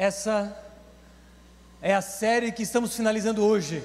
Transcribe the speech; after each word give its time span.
Essa 0.00 0.56
é 1.82 1.94
a 1.94 2.00
série 2.00 2.52
que 2.52 2.62
estamos 2.62 2.96
finalizando 2.96 3.44
hoje. 3.44 3.84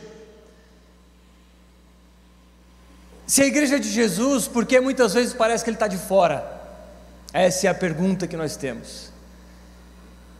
Se 3.27 3.41
a 3.41 3.45
igreja 3.45 3.75
é 3.75 3.79
de 3.79 3.91
Jesus, 3.91 4.47
por 4.47 4.65
que 4.65 4.79
muitas 4.79 5.13
vezes 5.13 5.33
parece 5.33 5.61
que 5.61 5.69
ele 5.69 5.75
está 5.75 5.89
de 5.89 5.97
fora? 5.97 6.49
Essa 7.33 7.67
é 7.67 7.69
a 7.69 7.73
pergunta 7.73 8.27
que 8.27 8.37
nós 8.37 8.55
temos. 8.55 9.11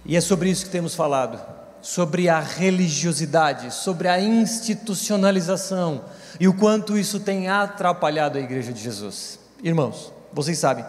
E 0.06 0.16
é 0.16 0.22
sobre 0.22 0.50
isso 0.50 0.64
que 0.64 0.72
temos 0.72 0.96
falado: 0.96 1.46
sobre 1.82 2.30
a 2.30 2.40
religiosidade, 2.40 3.74
sobre 3.74 4.08
a 4.08 4.18
institucionalização 4.18 6.06
e 6.40 6.48
o 6.48 6.54
quanto 6.54 6.98
isso 6.98 7.20
tem 7.20 7.50
atrapalhado 7.50 8.38
a 8.38 8.42
igreja 8.42 8.72
de 8.72 8.82
Jesus. 8.82 9.38
Irmãos, 9.62 10.10
vocês 10.32 10.58
sabem, 10.58 10.86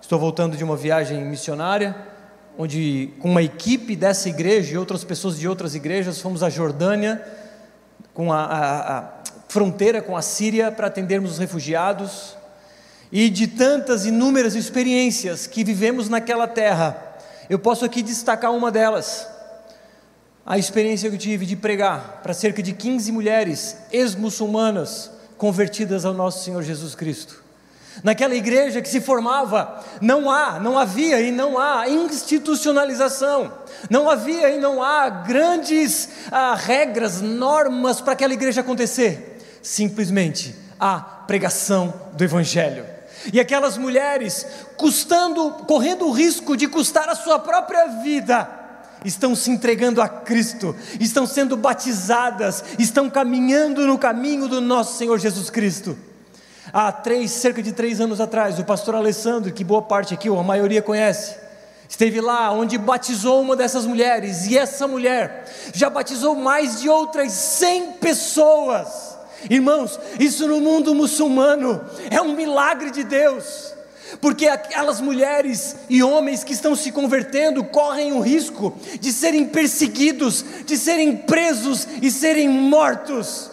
estou 0.00 0.18
voltando 0.18 0.56
de 0.56 0.64
uma 0.64 0.74
viagem 0.74 1.22
missionária, 1.22 2.11
onde 2.58 3.10
com 3.18 3.30
uma 3.30 3.42
equipe 3.42 3.96
dessa 3.96 4.28
igreja 4.28 4.74
e 4.74 4.78
outras 4.78 5.04
pessoas 5.04 5.38
de 5.38 5.48
outras 5.48 5.74
igrejas 5.74 6.20
fomos 6.20 6.42
à 6.42 6.50
Jordânia, 6.50 7.22
com 8.12 8.32
a, 8.32 8.44
a, 8.44 8.98
a 8.98 9.12
fronteira 9.48 10.02
com 10.02 10.16
a 10.16 10.22
Síria 10.22 10.70
para 10.70 10.86
atendermos 10.86 11.32
os 11.32 11.38
refugiados, 11.38 12.36
e 13.10 13.28
de 13.28 13.46
tantas 13.46 14.06
inúmeras 14.06 14.54
experiências 14.54 15.46
que 15.46 15.62
vivemos 15.62 16.08
naquela 16.08 16.48
terra, 16.48 17.18
eu 17.50 17.58
posso 17.58 17.84
aqui 17.84 18.02
destacar 18.02 18.52
uma 18.52 18.70
delas. 18.70 19.28
A 20.44 20.58
experiência 20.58 21.08
que 21.08 21.16
eu 21.16 21.20
tive 21.20 21.44
de 21.44 21.54
pregar 21.54 22.20
para 22.22 22.32
cerca 22.32 22.62
de 22.62 22.72
15 22.72 23.12
mulheres 23.12 23.76
ex-muçulmanas 23.92 25.10
convertidas 25.36 26.04
ao 26.04 26.14
nosso 26.14 26.44
Senhor 26.44 26.62
Jesus 26.62 26.94
Cristo. 26.94 27.41
Naquela 28.02 28.34
igreja 28.34 28.80
que 28.80 28.88
se 28.88 29.00
formava, 29.00 29.84
não 30.00 30.30
há, 30.30 30.58
não 30.58 30.78
havia 30.78 31.20
e 31.20 31.30
não 31.30 31.58
há 31.58 31.88
institucionalização, 31.88 33.52
não 33.90 34.08
havia 34.08 34.50
e 34.50 34.58
não 34.58 34.82
há 34.82 35.08
grandes 35.08 36.08
ah, 36.30 36.54
regras, 36.54 37.20
normas 37.20 38.00
para 38.00 38.14
aquela 38.14 38.32
igreja 38.32 38.60
acontecer 38.60 39.32
simplesmente 39.62 40.54
a 40.78 40.98
pregação 40.98 41.94
do 42.14 42.24
Evangelho. 42.24 42.84
E 43.32 43.38
aquelas 43.38 43.78
mulheres, 43.78 44.44
custando, 44.76 45.52
correndo 45.66 46.06
o 46.06 46.10
risco 46.10 46.56
de 46.56 46.66
custar 46.66 47.08
a 47.08 47.14
sua 47.14 47.38
própria 47.38 47.86
vida, 48.02 48.48
estão 49.04 49.34
se 49.36 49.48
entregando 49.48 50.02
a 50.02 50.08
Cristo, 50.08 50.74
estão 50.98 51.24
sendo 51.24 51.56
batizadas, 51.56 52.64
estão 52.78 53.08
caminhando 53.08 53.86
no 53.86 53.96
caminho 53.96 54.48
do 54.48 54.60
nosso 54.60 54.98
Senhor 54.98 55.18
Jesus 55.20 55.48
Cristo. 55.50 55.96
Há 56.72 56.90
três, 56.90 57.30
cerca 57.32 57.62
de 57.62 57.70
três 57.72 58.00
anos 58.00 58.18
atrás, 58.18 58.58
o 58.58 58.64
pastor 58.64 58.94
Alessandro, 58.94 59.52
que 59.52 59.62
boa 59.62 59.82
parte 59.82 60.14
aqui, 60.14 60.30
ou 60.30 60.38
a 60.38 60.42
maioria 60.42 60.80
conhece, 60.80 61.36
esteve 61.86 62.18
lá 62.18 62.50
onde 62.50 62.78
batizou 62.78 63.42
uma 63.42 63.54
dessas 63.54 63.84
mulheres, 63.84 64.46
e 64.46 64.56
essa 64.56 64.88
mulher 64.88 65.44
já 65.74 65.90
batizou 65.90 66.34
mais 66.34 66.80
de 66.80 66.88
outras 66.88 67.32
cem 67.32 67.92
pessoas. 67.92 69.18
Irmãos, 69.50 70.00
isso 70.18 70.48
no 70.48 70.60
mundo 70.60 70.94
muçulmano 70.94 71.84
é 72.10 72.22
um 72.22 72.34
milagre 72.34 72.90
de 72.90 73.04
Deus, 73.04 73.74
porque 74.18 74.48
aquelas 74.48 74.98
mulheres 74.98 75.76
e 75.90 76.02
homens 76.02 76.42
que 76.42 76.54
estão 76.54 76.74
se 76.74 76.90
convertendo 76.90 77.62
correm 77.64 78.14
o 78.14 78.20
risco 78.20 78.74
de 78.98 79.12
serem 79.12 79.44
perseguidos, 79.44 80.42
de 80.64 80.78
serem 80.78 81.18
presos 81.18 81.86
e 82.00 82.10
serem 82.10 82.48
mortos, 82.48 83.50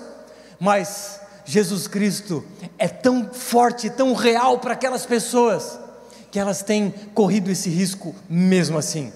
mas 0.57 1.19
Jesus 1.49 1.87
Cristo 1.87 2.45
é 2.77 2.87
tão 2.87 3.33
forte, 3.33 3.89
tão 3.89 4.13
real 4.13 4.59
para 4.59 4.73
aquelas 4.73 5.03
pessoas, 5.03 5.79
que 6.29 6.37
elas 6.37 6.61
têm 6.61 6.93
corrido 7.15 7.49
esse 7.49 7.71
risco 7.71 8.13
mesmo 8.29 8.77
assim. 8.77 9.11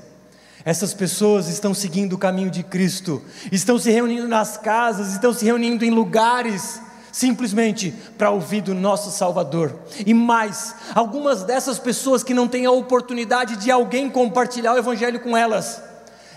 Essas 0.66 0.96
pessoas 0.96 1.48
estão 1.48 1.76
seguindo 1.76 2.14
o 2.14 2.18
caminho 2.18 2.50
de 2.50 2.64
Cristo, 2.64 3.22
estão 3.52 3.78
se 3.78 3.92
reunindo 3.92 4.28
nas 4.28 4.58
casas, 4.58 5.14
estão 5.14 5.32
se 5.32 5.46
reunindo 5.46 5.86
em 5.86 5.92
lugares, 5.92 6.82
simplesmente 7.12 7.94
para 8.18 8.32
ouvir 8.32 8.62
do 8.62 8.74
nosso 8.74 9.12
Salvador. 9.12 9.72
E 10.04 10.12
mais, 10.12 10.74
algumas 10.96 11.44
dessas 11.44 11.78
pessoas 11.78 12.24
que 12.24 12.34
não 12.34 12.48
têm 12.48 12.66
a 12.66 12.72
oportunidade 12.72 13.58
de 13.58 13.70
alguém 13.70 14.10
compartilhar 14.10 14.74
o 14.74 14.78
Evangelho 14.80 15.20
com 15.20 15.38
elas, 15.38 15.80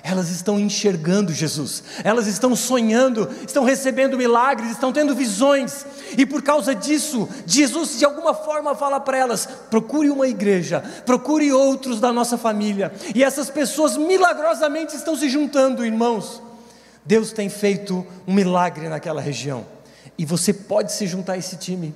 elas 0.08 0.30
estão 0.30 0.56
enxergando 0.56 1.34
Jesus, 1.34 1.82
elas 2.04 2.28
estão 2.28 2.54
sonhando, 2.54 3.28
estão 3.44 3.64
recebendo 3.64 4.16
milagres, 4.16 4.70
estão 4.70 4.92
tendo 4.92 5.16
visões, 5.16 5.84
e 6.16 6.24
por 6.24 6.42
causa 6.42 6.72
disso, 6.76 7.28
Jesus 7.44 7.98
de 7.98 8.04
alguma 8.04 8.32
forma 8.32 8.76
fala 8.76 9.00
para 9.00 9.18
elas: 9.18 9.48
procure 9.68 10.08
uma 10.08 10.28
igreja, 10.28 10.80
procure 11.04 11.52
outros 11.52 11.98
da 11.98 12.12
nossa 12.12 12.38
família, 12.38 12.92
e 13.16 13.24
essas 13.24 13.50
pessoas 13.50 13.96
milagrosamente 13.96 14.94
estão 14.94 15.16
se 15.16 15.28
juntando, 15.28 15.84
irmãos. 15.84 16.40
Deus 17.04 17.32
tem 17.32 17.48
feito 17.48 18.06
um 18.28 18.32
milagre 18.32 18.88
naquela 18.88 19.20
região, 19.20 19.66
e 20.16 20.24
você 20.24 20.52
pode 20.52 20.92
se 20.92 21.04
juntar 21.08 21.32
a 21.32 21.38
esse 21.38 21.56
time. 21.56 21.92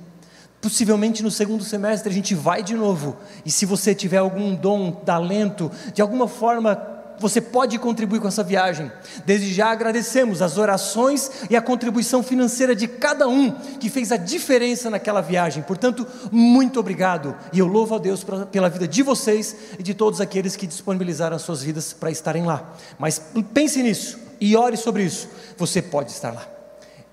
Possivelmente 0.61 1.23
no 1.23 1.31
segundo 1.31 1.63
semestre 1.63 2.09
a 2.11 2.13
gente 2.13 2.35
vai 2.35 2.61
de 2.61 2.75
novo, 2.75 3.15
e 3.45 3.49
se 3.49 3.65
você 3.65 3.95
tiver 3.95 4.17
algum 4.17 4.53
dom, 4.53 4.91
talento, 4.91 5.71
de 5.93 6.01
alguma 6.01 6.27
forma 6.27 6.90
você 7.21 7.39
pode 7.39 7.77
contribuir 7.77 8.19
com 8.19 8.27
essa 8.27 8.43
viagem. 8.43 8.91
Desde 9.25 9.53
já 9.53 9.71
agradecemos 9.71 10.41
as 10.41 10.57
orações 10.57 11.31
e 11.49 11.55
a 11.55 11.61
contribuição 11.61 12.23
financeira 12.23 12.75
de 12.75 12.87
cada 12.87 13.27
um 13.27 13.51
que 13.51 13.89
fez 13.89 14.11
a 14.11 14.17
diferença 14.17 14.89
naquela 14.89 15.21
viagem. 15.21 15.63
Portanto, 15.63 16.05
muito 16.31 16.79
obrigado 16.79 17.35
e 17.53 17.59
eu 17.59 17.67
louvo 17.67 17.95
a 17.95 17.99
Deus 17.99 18.25
pela 18.51 18.69
vida 18.69 18.87
de 18.87 19.03
vocês 19.03 19.55
e 19.77 19.83
de 19.83 19.93
todos 19.93 20.19
aqueles 20.19 20.55
que 20.55 20.67
disponibilizaram 20.67 21.35
as 21.35 21.43
suas 21.43 21.61
vidas 21.61 21.93
para 21.93 22.11
estarem 22.11 22.43
lá. 22.43 22.73
Mas 22.97 23.21
pense 23.53 23.81
nisso 23.83 24.19
e 24.39 24.55
ore 24.55 24.75
sobre 24.75 25.03
isso. 25.03 25.29
Você 25.57 25.81
pode 25.81 26.11
estar 26.11 26.33
lá. 26.33 26.47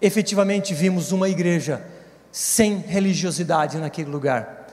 Efetivamente 0.01 0.73
vimos 0.73 1.13
uma 1.13 1.29
igreja 1.29 1.85
sem 2.33 2.79
religiosidade 2.79 3.79
naquele 3.79 4.11
lugar. 4.11 4.67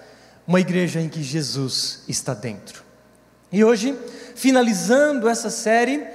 Uma 0.48 0.60
igreja 0.60 1.02
em 1.02 1.10
que 1.10 1.24
Jesus 1.24 2.04
está 2.08 2.34
dentro. 2.34 2.86
E 3.56 3.64
hoje 3.64 3.98
finalizando 4.36 5.30
essa 5.30 5.50
série, 5.50 6.06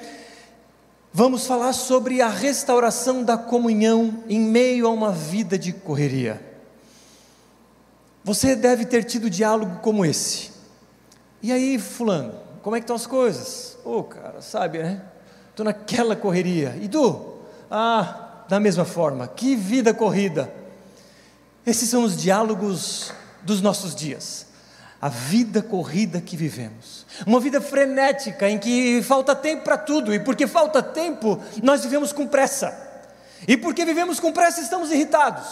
vamos 1.10 1.46
falar 1.46 1.72
sobre 1.72 2.20
a 2.20 2.28
restauração 2.28 3.24
da 3.24 3.38
comunhão 3.38 4.22
em 4.28 4.38
meio 4.38 4.86
a 4.86 4.90
uma 4.90 5.10
vida 5.10 5.58
de 5.58 5.72
correria. 5.72 6.38
Você 8.22 8.54
deve 8.54 8.84
ter 8.84 9.04
tido 9.04 9.30
diálogo 9.30 9.78
como 9.80 10.04
esse. 10.04 10.50
E 11.40 11.50
aí, 11.50 11.78
fulano, 11.78 12.34
como 12.62 12.76
é 12.76 12.78
que 12.78 12.84
estão 12.84 12.96
as 12.96 13.06
coisas? 13.06 13.78
Ô, 13.86 14.00
oh, 14.00 14.04
cara, 14.04 14.42
sabe, 14.42 14.80
né? 14.80 15.02
Estou 15.48 15.64
naquela 15.64 16.14
correria. 16.14 16.76
E 16.78 16.90
tu? 16.90 17.38
Ah, 17.70 18.44
da 18.50 18.60
mesma 18.60 18.84
forma. 18.84 19.26
Que 19.26 19.56
vida 19.56 19.94
corrida. 19.94 20.52
Esses 21.64 21.88
são 21.88 22.04
os 22.04 22.20
diálogos 22.20 23.14
dos 23.42 23.62
nossos 23.62 23.94
dias 23.94 24.50
a 25.00 25.09
vida 25.09 25.62
corrida 25.62 26.21
que 26.21 26.37
vivemos. 26.37 27.06
Uma 27.27 27.41
vida 27.41 27.61
frenética 27.61 28.49
em 28.49 28.59
que 28.59 29.03
falta 29.03 29.34
tempo 29.34 29.65
para 29.65 29.78
tudo, 29.78 30.12
e 30.12 30.21
porque 30.21 30.47
falta 30.47 30.83
tempo, 30.83 31.41
nós 31.62 31.83
vivemos 31.83 32.12
com 32.12 32.27
pressa. 32.27 32.88
E 33.49 33.56
porque 33.56 33.84
vivemos 33.84 34.21
com 34.21 34.31
pressa, 34.31 34.61
estamos 34.61 34.93
irritados. 34.93 35.47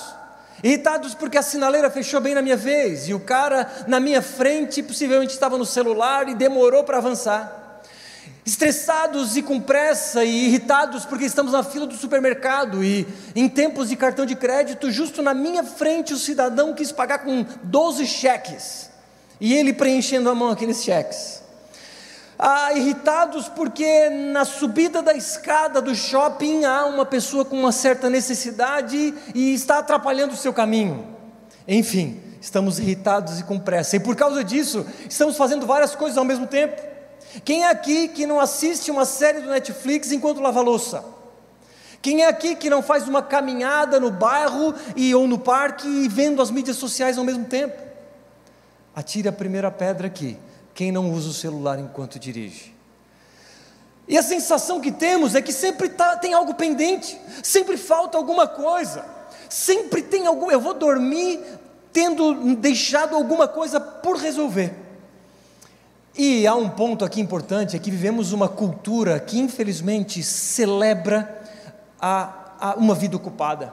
Irritados 0.62 1.14
porque 1.14 1.38
a 1.38 1.42
sinaleira 1.42 1.88
fechou 1.88 2.20
bem 2.20 2.34
na 2.34 2.42
minha 2.42 2.56
vez 2.56 3.08
e 3.08 3.14
o 3.14 3.20
cara 3.20 3.70
na 3.86 4.00
minha 4.00 4.20
frente 4.20 4.82
possivelmente 4.82 5.32
estava 5.32 5.56
no 5.56 5.64
celular 5.64 6.28
e 6.28 6.34
demorou 6.34 6.82
para 6.82 6.98
avançar. 6.98 7.82
Estressados 8.44 9.36
e 9.36 9.42
com 9.42 9.60
pressa 9.60 10.24
e 10.24 10.46
irritados 10.46 11.04
porque 11.04 11.24
estamos 11.24 11.52
na 11.52 11.62
fila 11.62 11.86
do 11.86 11.94
supermercado 11.94 12.82
e 12.82 13.06
em 13.36 13.48
tempos 13.48 13.88
de 13.88 13.96
cartão 13.96 14.26
de 14.26 14.34
crédito, 14.34 14.90
justo 14.90 15.22
na 15.22 15.32
minha 15.32 15.62
frente 15.62 16.12
o 16.12 16.18
cidadão 16.18 16.74
quis 16.74 16.90
pagar 16.90 17.20
com 17.20 17.46
12 17.62 18.06
cheques. 18.06 18.87
E 19.40 19.54
ele 19.54 19.72
preenchendo 19.72 20.28
a 20.28 20.34
mão 20.34 20.50
aqueles 20.50 20.82
cheques. 20.82 21.42
Ah, 22.38 22.72
irritados 22.72 23.48
porque 23.48 24.08
na 24.08 24.44
subida 24.44 25.02
da 25.02 25.12
escada 25.12 25.80
do 25.82 25.92
shopping 25.94 26.64
há 26.64 26.86
uma 26.86 27.04
pessoa 27.04 27.44
com 27.44 27.58
uma 27.58 27.72
certa 27.72 28.08
necessidade 28.08 29.12
e 29.34 29.54
está 29.54 29.78
atrapalhando 29.78 30.34
o 30.34 30.36
seu 30.36 30.52
caminho. 30.52 31.04
Enfim, 31.66 32.20
estamos 32.40 32.78
irritados 32.78 33.40
e 33.40 33.42
com 33.42 33.58
pressa. 33.58 33.96
E 33.96 34.00
por 34.00 34.14
causa 34.14 34.44
disso, 34.44 34.86
estamos 35.08 35.36
fazendo 35.36 35.66
várias 35.66 35.96
coisas 35.96 36.16
ao 36.16 36.24
mesmo 36.24 36.46
tempo. 36.46 36.80
Quem 37.44 37.64
é 37.64 37.70
aqui 37.70 38.06
que 38.06 38.24
não 38.24 38.38
assiste 38.38 38.88
uma 38.90 39.04
série 39.04 39.40
do 39.40 39.50
Netflix 39.50 40.12
enquanto 40.12 40.40
lava 40.40 40.60
louça? 40.60 41.04
Quem 42.00 42.22
é 42.22 42.28
aqui 42.28 42.54
que 42.54 42.70
não 42.70 42.82
faz 42.82 43.08
uma 43.08 43.20
caminhada 43.20 43.98
no 43.98 44.12
bairro 44.12 44.72
e 44.94 45.12
ou 45.12 45.26
no 45.26 45.38
parque 45.38 45.88
e 45.88 46.08
vendo 46.08 46.40
as 46.40 46.50
mídias 46.52 46.76
sociais 46.76 47.18
ao 47.18 47.24
mesmo 47.24 47.44
tempo? 47.44 47.87
Atire 48.98 49.28
a 49.28 49.32
primeira 49.32 49.70
pedra 49.70 50.08
aqui, 50.08 50.36
quem 50.74 50.90
não 50.90 51.12
usa 51.12 51.28
o 51.28 51.32
celular 51.32 51.78
enquanto 51.78 52.18
dirige. 52.18 52.74
E 54.08 54.18
a 54.18 54.22
sensação 54.22 54.80
que 54.80 54.90
temos 54.90 55.36
é 55.36 55.42
que 55.42 55.52
sempre 55.52 55.88
tá, 55.88 56.16
tem 56.16 56.34
algo 56.34 56.54
pendente, 56.54 57.16
sempre 57.40 57.76
falta 57.76 58.18
alguma 58.18 58.48
coisa, 58.48 59.04
sempre 59.48 60.02
tem 60.02 60.26
algum. 60.26 60.50
Eu 60.50 60.60
vou 60.60 60.74
dormir 60.74 61.40
tendo 61.92 62.56
deixado 62.56 63.14
alguma 63.14 63.46
coisa 63.46 63.78
por 63.78 64.16
resolver. 64.16 64.74
E 66.16 66.44
há 66.44 66.56
um 66.56 66.68
ponto 66.68 67.04
aqui 67.04 67.20
importante: 67.20 67.76
é 67.76 67.78
que 67.78 67.92
vivemos 67.92 68.32
uma 68.32 68.48
cultura 68.48 69.20
que 69.20 69.38
infelizmente 69.38 70.24
celebra 70.24 71.40
a, 72.00 72.32
a 72.58 72.74
uma 72.74 72.96
vida 72.96 73.16
ocupada. 73.16 73.72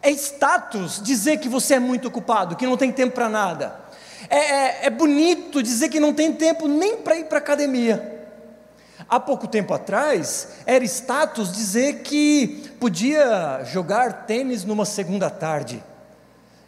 É 0.00 0.10
status 0.12 1.02
dizer 1.02 1.40
que 1.40 1.48
você 1.48 1.74
é 1.74 1.78
muito 1.78 2.08
ocupado, 2.08 2.56
que 2.56 2.66
não 2.66 2.78
tem 2.78 2.90
tempo 2.90 3.14
para 3.14 3.28
nada. 3.28 3.89
É, 4.28 4.36
é, 4.36 4.78
é, 4.86 4.90
bonito 4.90 5.62
dizer 5.62 5.88
que 5.88 6.00
não 6.00 6.12
tem 6.12 6.32
tempo 6.32 6.68
nem 6.68 6.96
para 6.98 7.16
ir 7.16 7.24
para 7.24 7.38
a 7.38 7.40
academia. 7.40 8.18
Há 9.08 9.18
pouco 9.18 9.48
tempo 9.48 9.72
atrás, 9.72 10.48
era 10.66 10.84
status 10.84 11.52
dizer 11.52 12.02
que 12.02 12.70
podia 12.78 13.62
jogar 13.64 14.26
tênis 14.26 14.64
numa 14.64 14.84
segunda 14.84 15.30
tarde. 15.30 15.82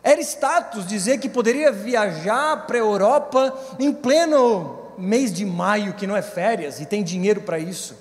Era 0.02 0.20
status 0.20 0.86
dizer 0.86 1.18
que 1.18 1.28
poderia 1.28 1.70
viajar 1.70 2.66
para 2.66 2.76
a 2.76 2.80
Europa 2.80 3.56
em 3.78 3.92
pleno 3.92 4.78
mês 4.98 5.32
de 5.32 5.44
maio, 5.44 5.94
que 5.94 6.06
não 6.06 6.16
é 6.16 6.22
férias, 6.22 6.80
e 6.80 6.86
tem 6.86 7.04
dinheiro 7.04 7.42
para 7.42 7.58
isso. 7.58 7.94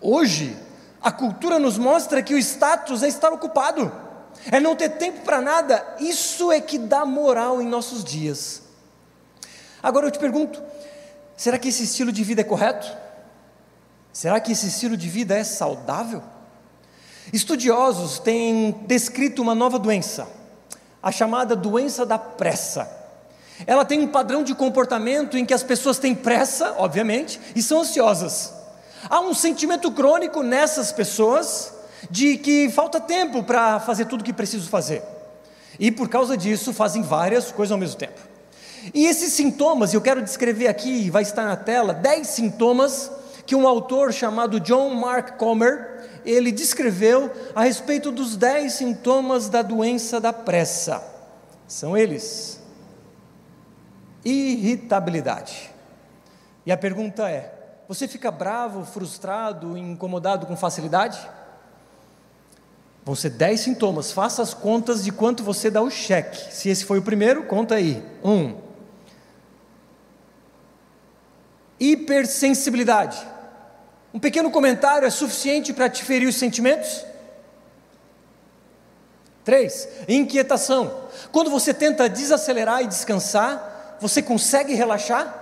Hoje, 0.00 0.56
a 1.02 1.10
cultura 1.12 1.58
nos 1.58 1.76
mostra 1.76 2.22
que 2.22 2.34
o 2.34 2.38
status 2.38 3.02
é 3.02 3.08
estar 3.08 3.30
ocupado, 3.32 3.92
é 4.50 4.58
não 4.58 4.74
ter 4.74 4.90
tempo 4.90 5.20
para 5.20 5.40
nada. 5.40 5.84
Isso 6.00 6.50
é 6.50 6.60
que 6.60 6.78
dá 6.78 7.04
moral 7.04 7.60
em 7.60 7.66
nossos 7.66 8.02
dias. 8.02 8.62
Agora 9.82 10.06
eu 10.06 10.10
te 10.10 10.18
pergunto: 10.18 10.62
será 11.36 11.58
que 11.58 11.68
esse 11.68 11.82
estilo 11.82 12.12
de 12.12 12.22
vida 12.22 12.42
é 12.42 12.44
correto? 12.44 12.86
Será 14.12 14.38
que 14.38 14.52
esse 14.52 14.66
estilo 14.66 14.96
de 14.96 15.08
vida 15.08 15.34
é 15.34 15.42
saudável? 15.42 16.22
Estudiosos 17.32 18.18
têm 18.18 18.72
descrito 18.86 19.40
uma 19.40 19.54
nova 19.54 19.78
doença, 19.78 20.28
a 21.02 21.10
chamada 21.10 21.56
doença 21.56 22.04
da 22.04 22.18
pressa. 22.18 23.00
Ela 23.66 23.84
tem 23.84 24.00
um 24.00 24.08
padrão 24.08 24.42
de 24.42 24.54
comportamento 24.54 25.36
em 25.36 25.46
que 25.46 25.54
as 25.54 25.62
pessoas 25.62 25.98
têm 25.98 26.14
pressa, 26.14 26.74
obviamente, 26.78 27.40
e 27.54 27.62
são 27.62 27.80
ansiosas. 27.80 28.52
Há 29.08 29.20
um 29.20 29.34
sentimento 29.34 29.90
crônico 29.92 30.42
nessas 30.42 30.92
pessoas 30.92 31.72
de 32.10 32.36
que 32.36 32.68
falta 32.70 33.00
tempo 33.00 33.42
para 33.42 33.78
fazer 33.80 34.06
tudo 34.06 34.20
o 34.20 34.24
que 34.24 34.32
preciso 34.32 34.68
fazer. 34.68 35.02
E 35.78 35.90
por 35.90 36.08
causa 36.08 36.36
disso 36.36 36.72
fazem 36.72 37.02
várias 37.02 37.50
coisas 37.50 37.72
ao 37.72 37.78
mesmo 37.78 37.96
tempo. 37.96 38.31
E 38.92 39.06
esses 39.06 39.32
sintomas, 39.32 39.94
eu 39.94 40.00
quero 40.00 40.22
descrever 40.22 40.68
aqui, 40.68 41.08
vai 41.10 41.22
estar 41.22 41.44
na 41.44 41.56
tela, 41.56 41.94
10 41.94 42.26
sintomas 42.26 43.10
que 43.46 43.54
um 43.54 43.66
autor 43.66 44.12
chamado 44.12 44.60
John 44.60 44.94
Mark 44.94 45.36
Comer, 45.36 46.20
ele 46.24 46.52
descreveu 46.52 47.30
a 47.54 47.64
respeito 47.64 48.10
dos 48.10 48.36
dez 48.36 48.74
sintomas 48.74 49.48
da 49.48 49.62
doença 49.62 50.20
da 50.20 50.32
pressa. 50.32 51.02
São 51.66 51.96
eles: 51.96 52.60
irritabilidade. 54.24 55.70
E 56.64 56.72
a 56.72 56.76
pergunta 56.76 57.28
é: 57.28 57.52
você 57.88 58.06
fica 58.06 58.30
bravo, 58.30 58.84
frustrado, 58.84 59.76
incomodado 59.76 60.46
com 60.46 60.56
facilidade? 60.56 61.18
Vão 63.04 63.16
ser 63.16 63.30
dez 63.30 63.60
sintomas. 63.60 64.12
Faça 64.12 64.42
as 64.42 64.54
contas 64.54 65.02
de 65.02 65.10
quanto 65.10 65.42
você 65.42 65.70
dá 65.70 65.82
o 65.82 65.90
cheque. 65.90 66.54
Se 66.54 66.68
esse 66.68 66.84
foi 66.84 67.00
o 67.00 67.02
primeiro, 67.02 67.44
conta 67.44 67.74
aí. 67.74 68.02
Um. 68.22 68.71
Hipersensibilidade. 71.82 73.18
Um 74.14 74.20
pequeno 74.20 74.52
comentário 74.52 75.04
é 75.04 75.10
suficiente 75.10 75.72
para 75.72 75.90
te 75.90 76.04
ferir 76.04 76.28
os 76.28 76.36
sentimentos? 76.36 77.04
Três, 79.42 79.88
inquietação. 80.06 81.08
Quando 81.32 81.50
você 81.50 81.74
tenta 81.74 82.08
desacelerar 82.08 82.82
e 82.82 82.86
descansar, 82.86 83.96
você 84.00 84.22
consegue 84.22 84.74
relaxar 84.74 85.34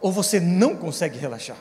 ou 0.00 0.10
você 0.10 0.40
não 0.40 0.74
consegue 0.76 1.16
relaxar? 1.16 1.58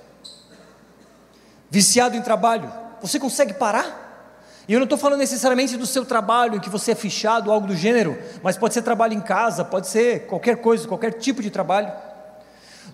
Viciado 1.70 2.18
em 2.18 2.24
trabalho, 2.24 2.74
você 3.04 3.20
consegue 3.20 3.54
parar? 3.54 4.64
E 4.68 4.74
eu 4.74 4.80
não 4.80 4.86
estou 4.86 4.98
falando 4.98 5.20
necessariamente 5.20 5.78
do 5.78 5.86
seu 5.86 6.06
trabalho, 6.06 6.56
em 6.56 6.60
que 6.60 6.72
você 6.72 6.94
é 6.94 6.96
fichado, 6.96 7.52
algo 7.52 7.68
do 7.68 7.76
gênero, 7.76 8.18
mas 8.42 8.58
pode 8.58 8.74
ser 8.74 8.82
trabalho 8.82 9.14
em 9.14 9.22
casa, 9.22 9.64
pode 9.64 9.88
ser 9.88 10.26
qualquer 10.26 10.58
coisa, 10.58 10.88
qualquer 10.88 11.14
tipo 11.14 11.44
de 11.44 11.52
trabalho 11.52 11.92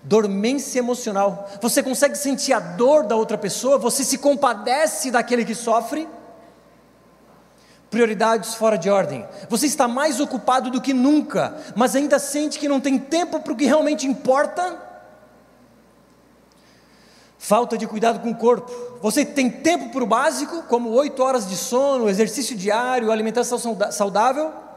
dormência 0.08 0.78
emocional. 0.78 1.48
Você 1.60 1.82
consegue 1.82 2.16
sentir 2.16 2.54
a 2.54 2.58
dor 2.58 3.04
da 3.04 3.14
outra 3.14 3.36
pessoa, 3.36 3.76
você 3.76 4.02
se 4.02 4.16
compadece 4.16 5.10
daquele 5.10 5.44
que 5.44 5.54
sofre. 5.54 6.08
Prioridades 7.90 8.54
fora 8.54 8.76
de 8.76 8.88
ordem. 8.88 9.26
Você 9.48 9.66
está 9.66 9.86
mais 9.86 10.18
ocupado 10.18 10.70
do 10.70 10.80
que 10.80 10.94
nunca, 10.94 11.56
mas 11.76 11.94
ainda 11.94 12.18
sente 12.18 12.58
que 12.58 12.68
não 12.68 12.80
tem 12.80 12.98
tempo 12.98 13.40
para 13.40 13.52
o 13.52 13.56
que 13.56 13.66
realmente 13.66 14.06
importa. 14.06 14.88
Falta 17.38 17.76
de 17.76 17.86
cuidado 17.86 18.20
com 18.20 18.30
o 18.30 18.34
corpo. 18.34 18.72
Você 19.00 19.24
tem 19.24 19.50
tempo 19.50 19.90
para 19.90 20.02
o 20.02 20.06
básico, 20.06 20.62
como 20.64 20.90
oito 20.90 21.22
horas 21.22 21.48
de 21.48 21.56
sono, 21.56 22.08
exercício 22.08 22.56
diário, 22.56 23.12
alimentação 23.12 23.58
saudável 23.90 24.67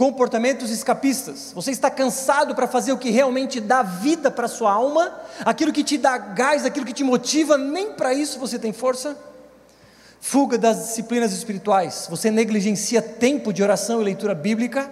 comportamentos 0.00 0.70
escapistas. 0.70 1.52
Você 1.54 1.70
está 1.70 1.90
cansado 1.90 2.54
para 2.54 2.66
fazer 2.66 2.90
o 2.90 2.96
que 2.96 3.10
realmente 3.10 3.60
dá 3.60 3.82
vida 3.82 4.30
para 4.30 4.46
a 4.46 4.48
sua 4.48 4.72
alma, 4.72 5.12
aquilo 5.44 5.74
que 5.74 5.84
te 5.84 5.98
dá 5.98 6.16
gás, 6.16 6.64
aquilo 6.64 6.86
que 6.86 6.94
te 6.94 7.04
motiva, 7.04 7.58
nem 7.58 7.92
para 7.92 8.14
isso 8.14 8.38
você 8.38 8.58
tem 8.58 8.72
força. 8.72 9.14
Fuga 10.18 10.56
das 10.56 10.86
disciplinas 10.86 11.34
espirituais. 11.34 12.06
Você 12.08 12.30
negligencia 12.30 13.02
tempo 13.02 13.52
de 13.52 13.62
oração 13.62 14.00
e 14.00 14.04
leitura 14.04 14.34
bíblica. 14.34 14.90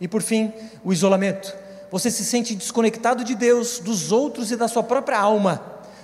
E 0.00 0.06
por 0.06 0.22
fim, 0.22 0.52
o 0.84 0.92
isolamento. 0.92 1.52
Você 1.90 2.08
se 2.08 2.24
sente 2.24 2.54
desconectado 2.54 3.24
de 3.24 3.34
Deus, 3.34 3.80
dos 3.80 4.12
outros 4.12 4.52
e 4.52 4.56
da 4.56 4.68
sua 4.68 4.84
própria 4.84 5.18
alma. 5.18 5.60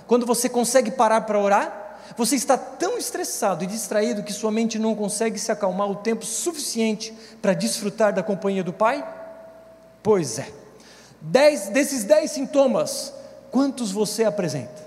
Quando 0.07 0.25
você 0.25 0.49
consegue 0.49 0.91
parar 0.91 1.21
para 1.21 1.39
orar, 1.39 1.82
você 2.17 2.35
está 2.35 2.57
tão 2.57 2.97
estressado 2.97 3.63
e 3.63 3.67
distraído 3.67 4.23
que 4.23 4.33
sua 4.33 4.51
mente 4.51 4.77
não 4.77 4.95
consegue 4.95 5.39
se 5.39 5.51
acalmar 5.51 5.89
o 5.89 5.95
tempo 5.95 6.25
suficiente 6.25 7.13
para 7.41 7.53
desfrutar 7.53 8.13
da 8.13 8.21
companhia 8.21 8.63
do 8.63 8.73
Pai? 8.73 9.05
Pois 10.01 10.39
é. 10.39 10.51
Dez, 11.21 11.69
desses 11.69 12.03
dez 12.03 12.31
sintomas, 12.31 13.13
quantos 13.49 13.91
você 13.91 14.25
apresenta? 14.25 14.83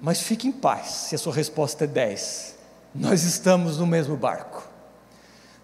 Mas 0.00 0.20
fique 0.20 0.46
em 0.46 0.52
paz 0.52 0.88
se 0.88 1.14
a 1.14 1.18
sua 1.18 1.32
resposta 1.32 1.84
é 1.84 1.86
dez. 1.86 2.54
Nós 2.94 3.24
estamos 3.24 3.78
no 3.78 3.86
mesmo 3.86 4.16
barco. 4.16 4.68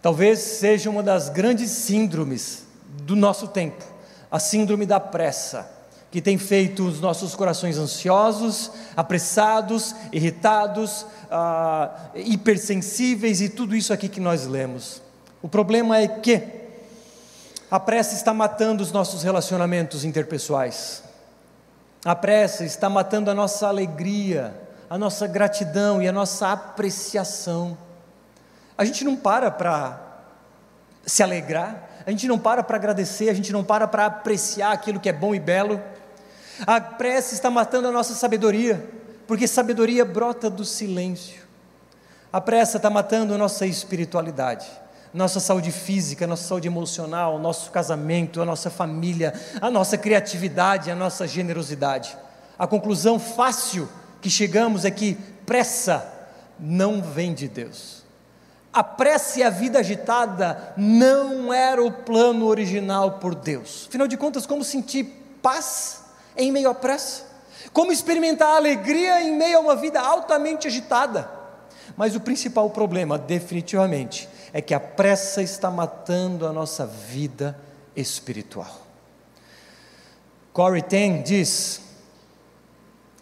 Talvez 0.00 0.38
seja 0.38 0.88
uma 0.88 1.02
das 1.02 1.28
grandes 1.28 1.70
síndromes 1.70 2.64
do 3.02 3.14
nosso 3.14 3.48
tempo, 3.48 3.84
a 4.30 4.38
síndrome 4.38 4.86
da 4.86 4.98
pressa 4.98 5.79
que 6.10 6.20
tem 6.20 6.36
feito 6.36 6.84
os 6.86 7.00
nossos 7.00 7.34
corações 7.34 7.78
ansiosos, 7.78 8.72
apressados, 8.96 9.94
irritados, 10.12 11.06
ah, 11.30 12.10
hipersensíveis 12.14 13.40
e 13.40 13.48
tudo 13.48 13.76
isso 13.76 13.92
aqui 13.92 14.08
que 14.08 14.20
nós 14.20 14.46
lemos. 14.46 15.00
O 15.40 15.48
problema 15.48 15.98
é 15.98 16.08
que 16.08 16.42
a 17.70 17.78
pressa 17.78 18.14
está 18.14 18.34
matando 18.34 18.82
os 18.82 18.90
nossos 18.90 19.22
relacionamentos 19.22 20.04
interpessoais. 20.04 21.04
A 22.04 22.16
pressa 22.16 22.64
está 22.64 22.90
matando 22.90 23.30
a 23.30 23.34
nossa 23.34 23.68
alegria, 23.68 24.54
a 24.88 24.98
nossa 24.98 25.26
gratidão 25.28 26.02
e 26.02 26.08
a 26.08 26.12
nossa 26.12 26.50
apreciação. 26.50 27.78
A 28.76 28.84
gente 28.84 29.04
não 29.04 29.14
para 29.14 29.50
para 29.50 30.00
se 31.06 31.22
alegrar, 31.22 31.88
a 32.04 32.10
gente 32.10 32.26
não 32.26 32.38
para 32.38 32.62
para 32.62 32.76
agradecer, 32.76 33.28
a 33.28 33.34
gente 33.34 33.52
não 33.52 33.62
para 33.62 33.86
para 33.86 34.06
apreciar 34.06 34.72
aquilo 34.72 34.98
que 34.98 35.08
é 35.08 35.12
bom 35.12 35.34
e 35.34 35.38
belo. 35.38 35.80
A 36.66 36.80
pressa 36.80 37.34
está 37.34 37.50
matando 37.50 37.88
a 37.88 37.92
nossa 37.92 38.14
sabedoria, 38.14 38.88
porque 39.26 39.46
sabedoria 39.46 40.04
brota 40.04 40.50
do 40.50 40.64
silêncio. 40.64 41.42
A 42.32 42.40
pressa 42.40 42.76
está 42.76 42.90
matando 42.90 43.34
a 43.34 43.38
nossa 43.38 43.66
espiritualidade, 43.66 44.66
nossa 45.12 45.40
saúde 45.40 45.72
física, 45.72 46.26
nossa 46.26 46.46
saúde 46.46 46.68
emocional, 46.68 47.38
nosso 47.38 47.70
casamento, 47.70 48.40
a 48.40 48.44
nossa 48.44 48.70
família, 48.70 49.34
a 49.60 49.70
nossa 49.70 49.98
criatividade, 49.98 50.90
a 50.90 50.94
nossa 50.94 51.26
generosidade. 51.26 52.16
A 52.58 52.66
conclusão 52.66 53.18
fácil 53.18 53.88
que 54.20 54.30
chegamos 54.30 54.84
é 54.84 54.90
que 54.90 55.14
pressa 55.44 56.06
não 56.58 57.02
vem 57.02 57.34
de 57.34 57.48
Deus. 57.48 58.04
A 58.72 58.84
pressa 58.84 59.40
e 59.40 59.42
a 59.42 59.50
vida 59.50 59.80
agitada 59.80 60.72
não 60.76 61.52
era 61.52 61.82
o 61.82 61.90
plano 61.90 62.46
original 62.46 63.12
por 63.12 63.34
Deus. 63.34 63.86
Afinal 63.88 64.06
de 64.06 64.16
contas, 64.16 64.46
como 64.46 64.62
sentir 64.62 65.04
paz 65.42 65.99
em 66.36 66.50
meio 66.52 66.70
à 66.70 66.74
pressa, 66.74 67.24
como 67.72 67.92
experimentar 67.92 68.56
alegria 68.56 69.22
em 69.22 69.36
meio 69.36 69.58
a 69.58 69.60
uma 69.60 69.76
vida 69.76 70.00
altamente 70.00 70.66
agitada. 70.66 71.30
Mas 71.96 72.14
o 72.14 72.20
principal 72.20 72.70
problema, 72.70 73.18
definitivamente, 73.18 74.28
é 74.52 74.60
que 74.60 74.74
a 74.74 74.80
pressa 74.80 75.42
está 75.42 75.70
matando 75.70 76.46
a 76.46 76.52
nossa 76.52 76.86
vida 76.86 77.58
espiritual. 77.94 78.86
Corey 80.52 80.82
Ten 80.82 81.22
diz: 81.22 81.80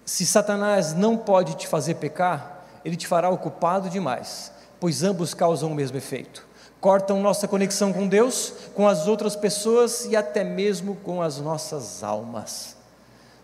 se 0.04 0.24
Satanás 0.24 0.94
não 0.94 1.16
pode 1.16 1.54
te 1.56 1.66
fazer 1.66 1.94
pecar, 1.96 2.64
ele 2.84 2.96
te 2.96 3.06
fará 3.06 3.28
ocupado 3.28 3.90
demais, 3.90 4.52
pois 4.80 5.02
ambos 5.02 5.34
causam 5.34 5.70
o 5.70 5.74
mesmo 5.74 5.98
efeito. 5.98 6.46
cortam 6.80 7.20
nossa 7.20 7.48
conexão 7.48 7.92
com 7.92 8.06
Deus, 8.06 8.52
com 8.74 8.86
as 8.86 9.06
outras 9.06 9.34
pessoas 9.34 10.06
e 10.06 10.16
até 10.16 10.44
mesmo 10.44 10.96
com 10.96 11.20
as 11.20 11.38
nossas 11.38 12.02
almas. 12.02 12.77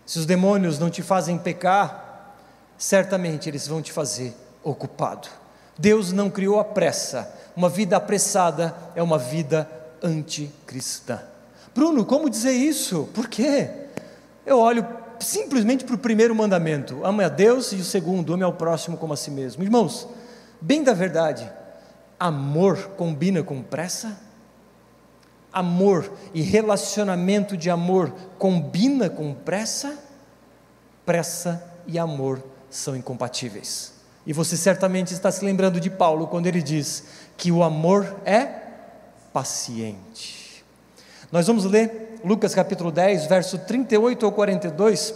Se 0.05 0.19
os 0.19 0.25
demônios 0.25 0.77
não 0.77 0.89
te 0.89 1.01
fazem 1.01 1.37
pecar, 1.37 2.35
certamente 2.77 3.49
eles 3.49 3.67
vão 3.67 3.81
te 3.81 3.91
fazer 3.91 4.35
ocupado. 4.63 5.27
Deus 5.77 6.11
não 6.11 6.29
criou 6.29 6.59
a 6.59 6.63
pressa, 6.63 7.33
uma 7.55 7.69
vida 7.69 7.97
apressada 7.97 8.75
é 8.95 9.01
uma 9.01 9.17
vida 9.17 9.69
anticristã. 10.01 11.19
Bruno, 11.73 12.05
como 12.05 12.29
dizer 12.29 12.53
isso? 12.53 13.09
Por 13.13 13.27
quê? 13.27 13.69
Eu 14.45 14.59
olho 14.59 14.85
simplesmente 15.19 15.83
para 15.83 15.95
o 15.95 15.99
primeiro 15.99 16.35
mandamento: 16.35 17.05
ame 17.05 17.23
a 17.23 17.29
Deus, 17.29 17.71
e 17.71 17.75
o 17.75 17.83
segundo, 17.83 18.33
ame 18.33 18.43
ao 18.43 18.53
próximo 18.53 18.97
como 18.97 19.13
a 19.13 19.17
si 19.17 19.31
mesmo. 19.31 19.63
Irmãos, 19.63 20.07
bem 20.61 20.83
da 20.83 20.93
verdade, 20.93 21.49
amor 22.19 22.91
combina 22.95 23.43
com 23.43 23.61
pressa? 23.61 24.24
Amor 25.55 26.11
e 26.33 26.41
relacionamento 26.41 27.55
de 27.55 27.69
amor 27.69 28.13
combina 28.37 29.09
com 29.09 29.33
pressa? 29.33 29.97
Pressa 31.05 31.63
e 31.87 31.97
amor 31.97 32.43
são 32.69 32.93
incompatíveis. 32.93 33.93
E 34.27 34.33
você 34.33 34.57
certamente 34.57 35.13
está 35.13 35.31
se 35.31 35.45
lembrando 35.45 35.79
de 35.79 35.89
Paulo 35.89 36.27
quando 36.27 36.47
ele 36.47 36.61
diz 36.61 37.05
que 37.37 37.53
o 37.53 37.63
amor 37.63 38.17
é 38.25 38.63
paciente. 39.31 40.65
Nós 41.31 41.47
vamos 41.47 41.63
ler 41.63 42.19
Lucas 42.21 42.53
capítulo 42.53 42.91
10, 42.91 43.27
verso 43.27 43.57
38 43.59 44.25
ao 44.25 44.33
42, 44.33 45.13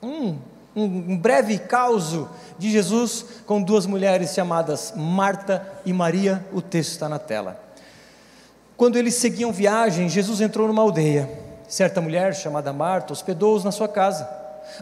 um, 0.00 0.36
um 0.76 1.16
breve 1.16 1.58
caos 1.58 2.28
de 2.58 2.70
Jesus 2.70 3.24
com 3.44 3.60
duas 3.60 3.86
mulheres 3.86 4.34
chamadas 4.34 4.92
Marta 4.94 5.66
e 5.84 5.92
Maria, 5.92 6.46
o 6.52 6.62
texto 6.62 6.92
está 6.92 7.08
na 7.08 7.18
tela. 7.18 7.63
Quando 8.76 8.96
eles 8.96 9.14
seguiam 9.14 9.52
viagem, 9.52 10.08
Jesus 10.08 10.40
entrou 10.40 10.66
numa 10.66 10.82
aldeia. 10.82 11.30
Certa 11.68 12.00
mulher 12.00 12.34
chamada 12.34 12.72
Marta 12.72 13.12
hospedou-os 13.12 13.64
na 13.64 13.72
sua 13.72 13.88
casa. 13.88 14.28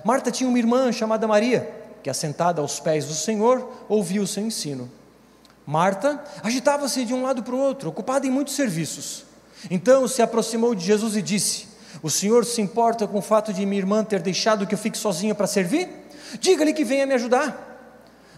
Marta 0.04 0.30
tinha 0.30 0.49
uma 0.49 0.58
irmã 0.58 0.90
chamada 0.90 1.28
Maria, 1.28 1.70
que 2.02 2.11
assentada 2.11 2.61
aos 2.61 2.80
pés 2.80 3.04
do 3.04 3.14
Senhor, 3.14 3.68
ouvia 3.88 4.22
o 4.22 4.26
seu 4.26 4.42
ensino. 4.42 4.90
Marta 5.66 6.22
agitava-se 6.42 7.04
de 7.04 7.14
um 7.14 7.22
lado 7.22 7.42
para 7.42 7.54
o 7.54 7.58
outro, 7.58 7.90
ocupada 7.90 8.26
em 8.26 8.30
muitos 8.30 8.54
serviços. 8.54 9.25
Então 9.70 10.08
se 10.08 10.22
aproximou 10.22 10.75
de 10.75 10.84
Jesus 10.84 11.14
e 11.16 11.22
disse: 11.22 11.68
O 12.02 12.11
Senhor 12.11 12.44
se 12.44 12.61
importa 12.61 13.06
com 13.06 13.18
o 13.18 13.22
fato 13.22 13.52
de 13.52 13.64
minha 13.64 13.80
irmã 13.80 14.02
ter 14.02 14.20
deixado 14.20 14.66
que 14.66 14.75
eu 14.75 14.78
fique 14.78 14.99
sozinha 14.99 15.34
para 15.34 15.46
servir? 15.46 15.88
Diga-lhe 16.40 16.72
que 16.72 16.84
venha 16.84 17.06
me 17.06 17.14
ajudar. 17.14 17.68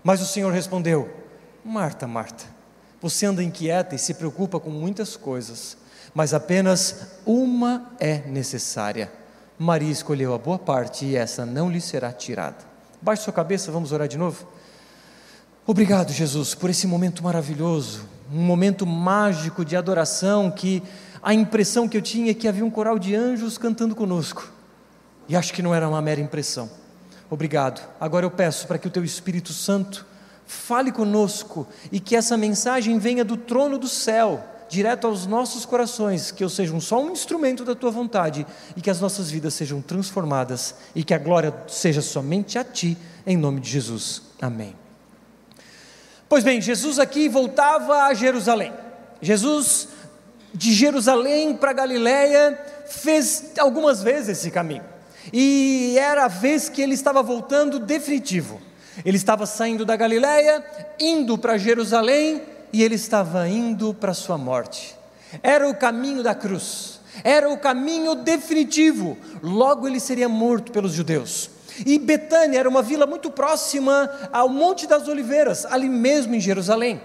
Mas 0.02 0.20
o 0.20 0.26
Senhor 0.26 0.52
respondeu: 0.52 1.08
Marta, 1.64 2.06
Marta, 2.06 2.44
você 3.04 3.26
anda 3.26 3.42
inquieta 3.42 3.94
e 3.94 3.99
se 3.99 4.14
preocupa 4.14 4.58
com 4.58 4.70
muitas 4.70 5.14
coisas, 5.14 5.76
mas 6.14 6.32
apenas 6.32 7.18
uma 7.26 7.92
é 8.00 8.20
necessária. 8.20 9.12
Maria 9.58 9.90
escolheu 9.90 10.32
a 10.32 10.38
boa 10.38 10.58
parte 10.58 11.04
e 11.04 11.14
essa 11.14 11.44
não 11.44 11.70
lhe 11.70 11.82
será 11.82 12.11
tirada. 12.14 12.56
Baixe 13.02 13.25
sua 13.25 13.32
cabeça, 13.34 13.70
vamos 13.70 13.92
orar 13.92 14.08
de 14.08 14.16
novo. 14.16 14.49
Obrigado, 15.66 16.14
Jesus, 16.14 16.54
por 16.54 16.70
esse 16.70 16.87
momento 16.87 17.23
maravilhoso, 17.23 18.08
um 18.32 18.40
momento 18.40 18.87
mágico 18.87 19.66
de 19.66 19.76
adoração 19.76 20.50
que 20.50 20.82
a 21.23 21.34
impressão 21.34 21.87
que 21.87 21.99
eu 21.99 22.02
tinha 22.02 22.30
é 22.30 22.34
que 22.34 22.49
havia 22.49 22.64
um 22.64 22.70
coral 22.70 22.99
de 22.99 23.14
anjos 23.14 23.58
cantando 23.58 23.94
conosco. 23.94 24.50
E 25.28 25.37
acho 25.37 25.52
que 25.52 25.61
não 25.61 25.75
era 25.75 25.87
uma 25.87 26.00
mera 26.00 26.23
impressão. 26.23 26.70
Obrigado. 27.28 27.87
Agora 28.00 28.25
eu 28.25 28.30
peço 28.30 28.66
para 28.66 28.78
que 28.78 28.88
o 28.88 28.90
teu 28.90 29.04
Espírito 29.04 29.52
Santo 29.52 30.06
fale 30.47 30.93
conosco 30.93 31.67
e 31.91 31.99
que 31.99 32.17
essa 32.17 32.37
mensagem 32.37 32.99
venha 32.99 33.25
do 33.25 33.37
trono 33.37 33.79
do 33.79 33.89
céu, 33.89 34.45
direto 34.69 35.07
aos 35.07 35.27
nossos 35.27 35.65
corações, 35.65 36.31
que 36.31 36.43
eu 36.43 36.49
seja 36.49 36.79
só 36.81 37.03
um 37.03 37.11
instrumento 37.11 37.65
da 37.65 37.75
tua 37.75 37.91
vontade 37.91 38.47
e 38.77 38.81
que 38.81 38.91
as 38.91 39.01
nossas 39.01 39.31
vidas 39.31 39.55
sejam 39.55 39.81
transformadas 39.81 40.75
e 40.95 41.05
que 41.05 41.15
a 41.15 41.19
glória 41.19 41.55
seja 41.69 42.03
somente 42.03 42.59
a 42.59 42.65
ti, 42.65 42.97
em 43.27 43.37
nome 43.37 43.61
de 43.61 43.71
Jesus. 43.71 44.23
Amém. 44.41 44.75
Pois 46.29 46.43
bem, 46.43 46.61
Jesus 46.61 46.99
aqui 46.99 47.29
voltava 47.29 48.05
a 48.05 48.15
Jerusalém. 48.15 48.73
Jesus 49.21 49.89
de 50.53 50.73
Jerusalém 50.73 51.55
para 51.57 51.73
Galiléia 51.73 52.59
fez 52.87 53.53
algumas 53.59 54.03
vezes 54.03 54.39
esse 54.39 54.51
caminho 54.51 54.95
e 55.33 55.97
era 55.99 56.25
a 56.25 56.29
vez 56.29 56.69
que 56.69 56.83
ele 56.83 56.95
estava 56.95 57.23
voltando 57.23 57.79
definitivo. 57.79 58.61
Ele 59.05 59.17
estava 59.17 59.47
saindo 59.47 59.85
da 59.85 59.97
Galiléia, 59.97 60.65
indo 61.01 61.39
para 61.39 61.57
Jerusalém 61.57 62.43
e 62.73 62.83
ele 62.83 62.97
estava 62.97 63.49
indo 63.49 63.95
para 63.95 64.13
sua 64.13 64.37
morte. 64.37 64.95
Era 65.43 65.69
o 65.69 65.75
caminho 65.75 66.23
da 66.23 66.35
cruz, 66.35 67.01
era 67.23 67.49
o 67.51 67.57
caminho 67.57 68.15
definitivo. 68.15 69.17
Logo 69.43 69.89
ele 69.89 70.01
seria 70.01 70.29
morto 70.29 70.73
pelos 70.73 70.93
judeus. 70.93 71.51
E 71.85 71.99
Betânia 71.99 72.59
era 72.59 72.69
uma 72.69 72.83
vila 72.83 73.07
muito 73.07 73.31
próxima 73.31 74.11
ao 74.33 74.49
Monte 74.49 74.87
das 74.87 75.09
Oliveiras, 75.09 75.65
ali 75.67 75.89
mesmo 75.89 76.35
em 76.35 76.41
Jerusalém. 76.41 77.01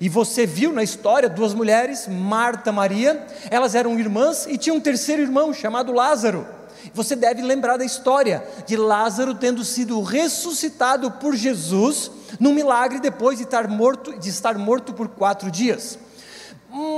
E 0.00 0.08
você 0.08 0.46
viu 0.46 0.72
na 0.72 0.82
história 0.82 1.28
duas 1.28 1.54
mulheres, 1.54 2.06
Marta 2.08 2.70
e 2.70 2.72
Maria, 2.72 3.26
elas 3.50 3.74
eram 3.74 3.98
irmãs 3.98 4.46
e 4.46 4.56
tinha 4.56 4.74
um 4.74 4.80
terceiro 4.80 5.22
irmão 5.22 5.52
chamado 5.52 5.92
Lázaro. 5.92 6.46
Você 6.94 7.14
deve 7.14 7.42
lembrar 7.42 7.76
da 7.76 7.84
história 7.84 8.46
de 8.66 8.76
Lázaro 8.76 9.34
tendo 9.34 9.64
sido 9.64 10.00
ressuscitado 10.02 11.10
por 11.12 11.34
Jesus 11.34 12.10
num 12.40 12.52
milagre 12.52 13.00
depois 13.00 13.38
de 13.38 13.44
estar 13.44 13.68
morto, 13.68 14.18
de 14.18 14.28
estar 14.28 14.58
morto 14.58 14.92
por 14.92 15.08
quatro 15.08 15.50
dias. 15.50 15.98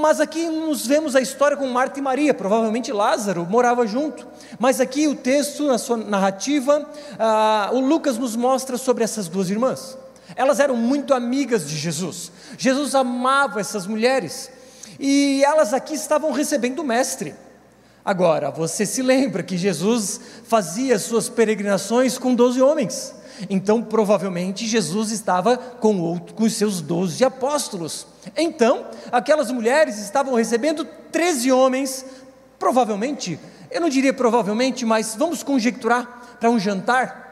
Mas 0.00 0.20
aqui 0.20 0.46
nos 0.46 0.86
vemos 0.86 1.16
a 1.16 1.20
história 1.20 1.56
com 1.56 1.66
Marta 1.66 1.98
e 1.98 2.02
Maria, 2.02 2.32
provavelmente 2.32 2.92
Lázaro 2.92 3.44
morava 3.44 3.84
junto. 3.86 4.24
Mas 4.56 4.80
aqui 4.80 5.08
o 5.08 5.16
texto, 5.16 5.66
na 5.66 5.78
sua 5.78 5.96
narrativa, 5.96 6.88
ah, 7.18 7.70
o 7.72 7.80
Lucas 7.80 8.16
nos 8.16 8.36
mostra 8.36 8.78
sobre 8.78 9.02
essas 9.02 9.26
duas 9.26 9.50
irmãs. 9.50 9.98
Elas 10.36 10.60
eram 10.60 10.76
muito 10.76 11.12
amigas 11.12 11.68
de 11.68 11.76
Jesus. 11.76 12.30
Jesus 12.56 12.94
amava 12.94 13.60
essas 13.60 13.86
mulheres. 13.86 14.48
E 14.98 15.42
elas 15.44 15.74
aqui 15.74 15.94
estavam 15.94 16.30
recebendo 16.30 16.78
o 16.78 16.84
Mestre. 16.84 17.34
Agora, 18.04 18.50
você 18.50 18.84
se 18.84 19.00
lembra 19.00 19.42
que 19.42 19.56
Jesus 19.56 20.20
fazia 20.44 20.98
suas 20.98 21.28
peregrinações 21.28 22.18
com 22.18 22.34
doze 22.34 22.60
homens. 22.60 23.14
Então, 23.48 23.82
provavelmente, 23.82 24.66
Jesus 24.66 25.10
estava 25.10 25.56
com, 25.56 26.18
com 26.18 26.44
os 26.44 26.52
seus 26.54 26.80
doze 26.80 27.24
apóstolos. 27.24 28.06
Então, 28.36 28.86
aquelas 29.10 29.50
mulheres 29.50 29.98
estavam 29.98 30.34
recebendo 30.34 30.84
treze 31.10 31.50
homens, 31.50 32.04
provavelmente, 32.58 33.40
eu 33.70 33.80
não 33.80 33.88
diria 33.88 34.12
provavelmente, 34.12 34.84
mas 34.84 35.16
vamos 35.16 35.42
conjecturar 35.42 36.36
para 36.38 36.50
um 36.50 36.58
jantar 36.58 37.24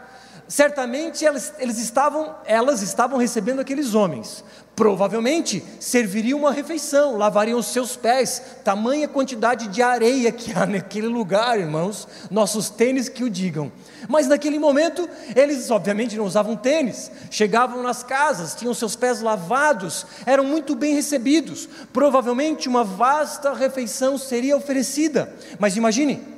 certamente 0.53 1.25
elas, 1.25 1.55
eles 1.59 1.79
estavam, 1.79 2.35
elas 2.45 2.83
estavam 2.83 3.19
recebendo 3.19 3.61
aqueles 3.61 3.95
homens. 3.95 4.45
Provavelmente 4.83 5.63
serviriam 5.79 6.41
uma 6.41 6.51
refeição, 6.51 7.17
lavariam 7.17 7.57
os 7.57 7.67
seus 7.67 7.95
pés, 7.95 8.43
tamanha 8.65 9.07
quantidade 9.07 9.69
de 9.69 9.81
areia 9.81 10.33
que 10.33 10.53
há 10.53 10.67
naquele 10.67 11.07
lugar, 11.07 11.57
irmãos, 11.57 12.09
nossos 12.29 12.69
tênis 12.69 13.09
que 13.09 13.23
o 13.23 13.31
digam. 13.31 13.71
Mas 14.09 14.27
naquele 14.27 14.59
momento, 14.59 15.09
eles 15.37 15.71
obviamente 15.71 16.17
não 16.17 16.25
usavam 16.25 16.57
tênis, 16.57 17.13
chegavam 17.31 17.81
nas 17.81 18.03
casas, 18.03 18.57
tinham 18.57 18.75
seus 18.75 18.97
pés 18.97 19.21
lavados, 19.21 20.05
eram 20.27 20.43
muito 20.43 20.75
bem 20.75 20.97
recebidos. 20.97 21.69
Provavelmente 21.93 22.69
uma 22.69 22.83
vasta 22.83 23.55
refeição 23.55 24.19
seria 24.19 24.57
oferecida. 24.57 25.33
Mas 25.61 25.77
imagine, 25.77 26.33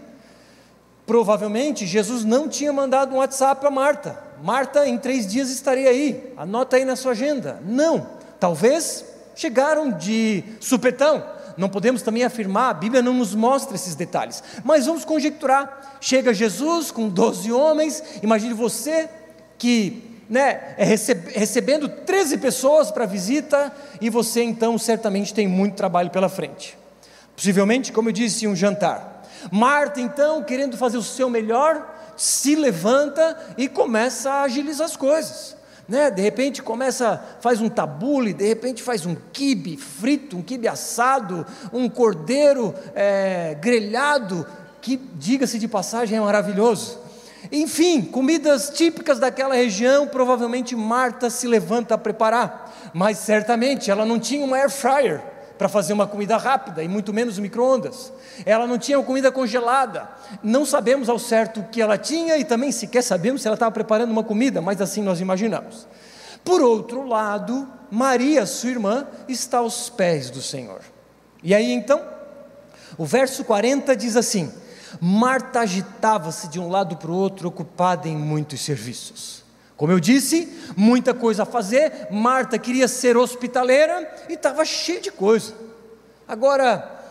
Provavelmente 1.07 1.87
Jesus 1.87 2.25
não 2.25 2.49
tinha 2.49 2.73
mandado 2.73 3.15
um 3.15 3.19
WhatsApp 3.19 3.61
para 3.61 3.71
Marta. 3.71 4.19
Marta, 4.43 4.89
em 4.89 4.97
três 4.97 5.27
dias 5.27 5.51
estarei 5.51 5.87
aí. 5.87 6.33
Anota 6.37 6.77
aí 6.77 6.85
na 6.85 6.97
sua 6.97 7.13
agenda. 7.13 7.61
Não. 7.65 8.14
Talvez 8.45 9.07
chegaram 9.35 9.91
de 9.91 10.45
supetão. 10.61 11.25
Não 11.57 11.67
podemos 11.67 12.03
também 12.03 12.25
afirmar, 12.25 12.69
a 12.69 12.75
Bíblia 12.75 13.01
não 13.01 13.15
nos 13.15 13.35
mostra 13.35 13.75
esses 13.75 13.95
detalhes. 13.95 14.45
Mas 14.63 14.85
vamos 14.85 15.03
conjecturar. 15.03 15.97
Chega 15.99 16.35
Jesus 16.35 16.91
com 16.91 17.09
12 17.09 17.51
homens. 17.51 18.03
Imagine 18.23 18.53
você 18.53 19.09
que 19.57 20.21
né, 20.29 20.75
é 20.77 20.85
recebe, 20.85 21.33
recebendo 21.33 21.89
13 21.89 22.37
pessoas 22.37 22.91
para 22.91 23.07
visita 23.07 23.73
e 23.99 24.11
você 24.11 24.43
então 24.43 24.77
certamente 24.77 25.33
tem 25.33 25.49
muito 25.49 25.75
trabalho 25.75 26.11
pela 26.11 26.29
frente. 26.29 26.77
Possivelmente, 27.35 27.93
como 27.93 28.11
eu 28.11 28.13
disse, 28.13 28.47
um 28.47 28.55
jantar. 28.55 29.23
Marta, 29.51 30.03
então, 30.03 30.45
querendo 30.45 30.77
fazer 30.77 30.99
o 30.99 31.03
seu 31.03 31.31
melhor, 31.31 32.13
se 32.15 32.55
levanta 32.55 33.55
e 33.57 33.69
começa 33.69 34.31
a 34.31 34.43
agilizar 34.43 34.85
as 34.85 34.97
coisas. 34.99 35.57
Né? 35.89 36.11
De 36.11 36.23
repente 36.23 36.63
começa, 36.63 37.23
faz 37.41 37.61
um 37.61 37.69
tabule, 37.69 38.33
de 38.33 38.47
repente 38.47 38.83
faz 38.83 39.05
um 39.05 39.15
quibe 39.33 39.77
frito, 39.77 40.37
um 40.37 40.43
quibe 40.43 40.67
assado, 40.67 41.47
um 41.73 41.89
cordeiro 41.89 42.75
é, 42.95 43.57
grelhado, 43.61 44.47
que, 44.81 44.97
diga-se 44.97 45.59
de 45.59 45.69
passagem, 45.69 46.17
é 46.17 46.21
maravilhoso. 46.21 46.99
Enfim, 47.53 48.03
comidas 48.03 48.71
típicas 48.71 49.19
daquela 49.19 49.55
região, 49.55 50.07
provavelmente 50.07 50.75
Marta 50.75 51.29
se 51.29 51.47
levanta 51.47 51.95
a 51.95 51.99
preparar, 51.99 52.91
mas 52.95 53.19
certamente 53.19 53.91
ela 53.91 54.07
não 54.07 54.19
tinha 54.19 54.45
uma 54.45 54.57
air 54.57 54.71
fryer 54.71 55.34
para 55.57 55.69
fazer 55.69 55.93
uma 55.93 56.07
comida 56.07 56.37
rápida 56.37 56.83
e 56.83 56.89
muito 56.89 57.13
menos 57.13 57.39
micro-ondas. 57.39 58.13
Ela 58.45 58.67
não 58.67 58.79
tinha 58.79 59.01
comida 59.03 59.31
congelada. 59.31 60.09
Não 60.43 60.67
sabemos 60.67 61.09
ao 61.09 61.19
certo 61.19 61.61
o 61.61 61.65
que 61.65 61.81
ela 61.81 61.97
tinha 61.97 62.37
e 62.37 62.45
também 62.45 62.73
sequer 62.73 63.03
sabemos 63.03 63.43
se 63.43 63.49
ela 63.49 63.55
estava 63.55 63.71
preparando 63.71 64.11
uma 64.11 64.25
comida, 64.25 64.61
mas 64.61 64.81
assim 64.81 65.03
nós 65.03 65.21
imaginamos. 65.21 65.87
Por 66.45 66.61
outro 66.61 67.07
lado, 67.07 67.69
Maria, 67.91 68.45
sua 68.45 68.71
irmã, 68.71 69.07
está 69.29 69.59
aos 69.59 69.89
pés 69.89 70.31
do 70.31 70.43
Senhor. 70.43 70.81
E 71.43 71.55
aí 71.55 71.73
então, 71.73 72.03
o 72.99 73.07
verso 73.07 73.45
40 73.45 73.95
diz 73.97 74.17
assim: 74.17 74.53
Marta 75.01 75.61
agitava-se 75.61 76.49
de 76.49 76.59
um 76.59 76.69
lado 76.69 76.97
para 76.97 77.11
o 77.11 77.15
outro, 77.15 77.49
ocupada 77.49 78.09
em 78.09 78.17
muitos 78.17 78.61
serviços. 78.61 79.44
Como 79.77 79.91
eu 79.91 79.99
disse, 79.99 80.53
muita 80.77 81.13
coisa 81.13 81.43
a 81.43 81.47
fazer. 81.47 82.09
Marta 82.11 82.59
queria 82.59 82.87
ser 82.87 83.17
hospitaleira 83.17 84.27
e 84.29 84.35
estava 84.35 84.65
cheia 84.65 85.01
de 85.01 85.11
coisa. 85.11 85.55
Agora, 86.27 87.03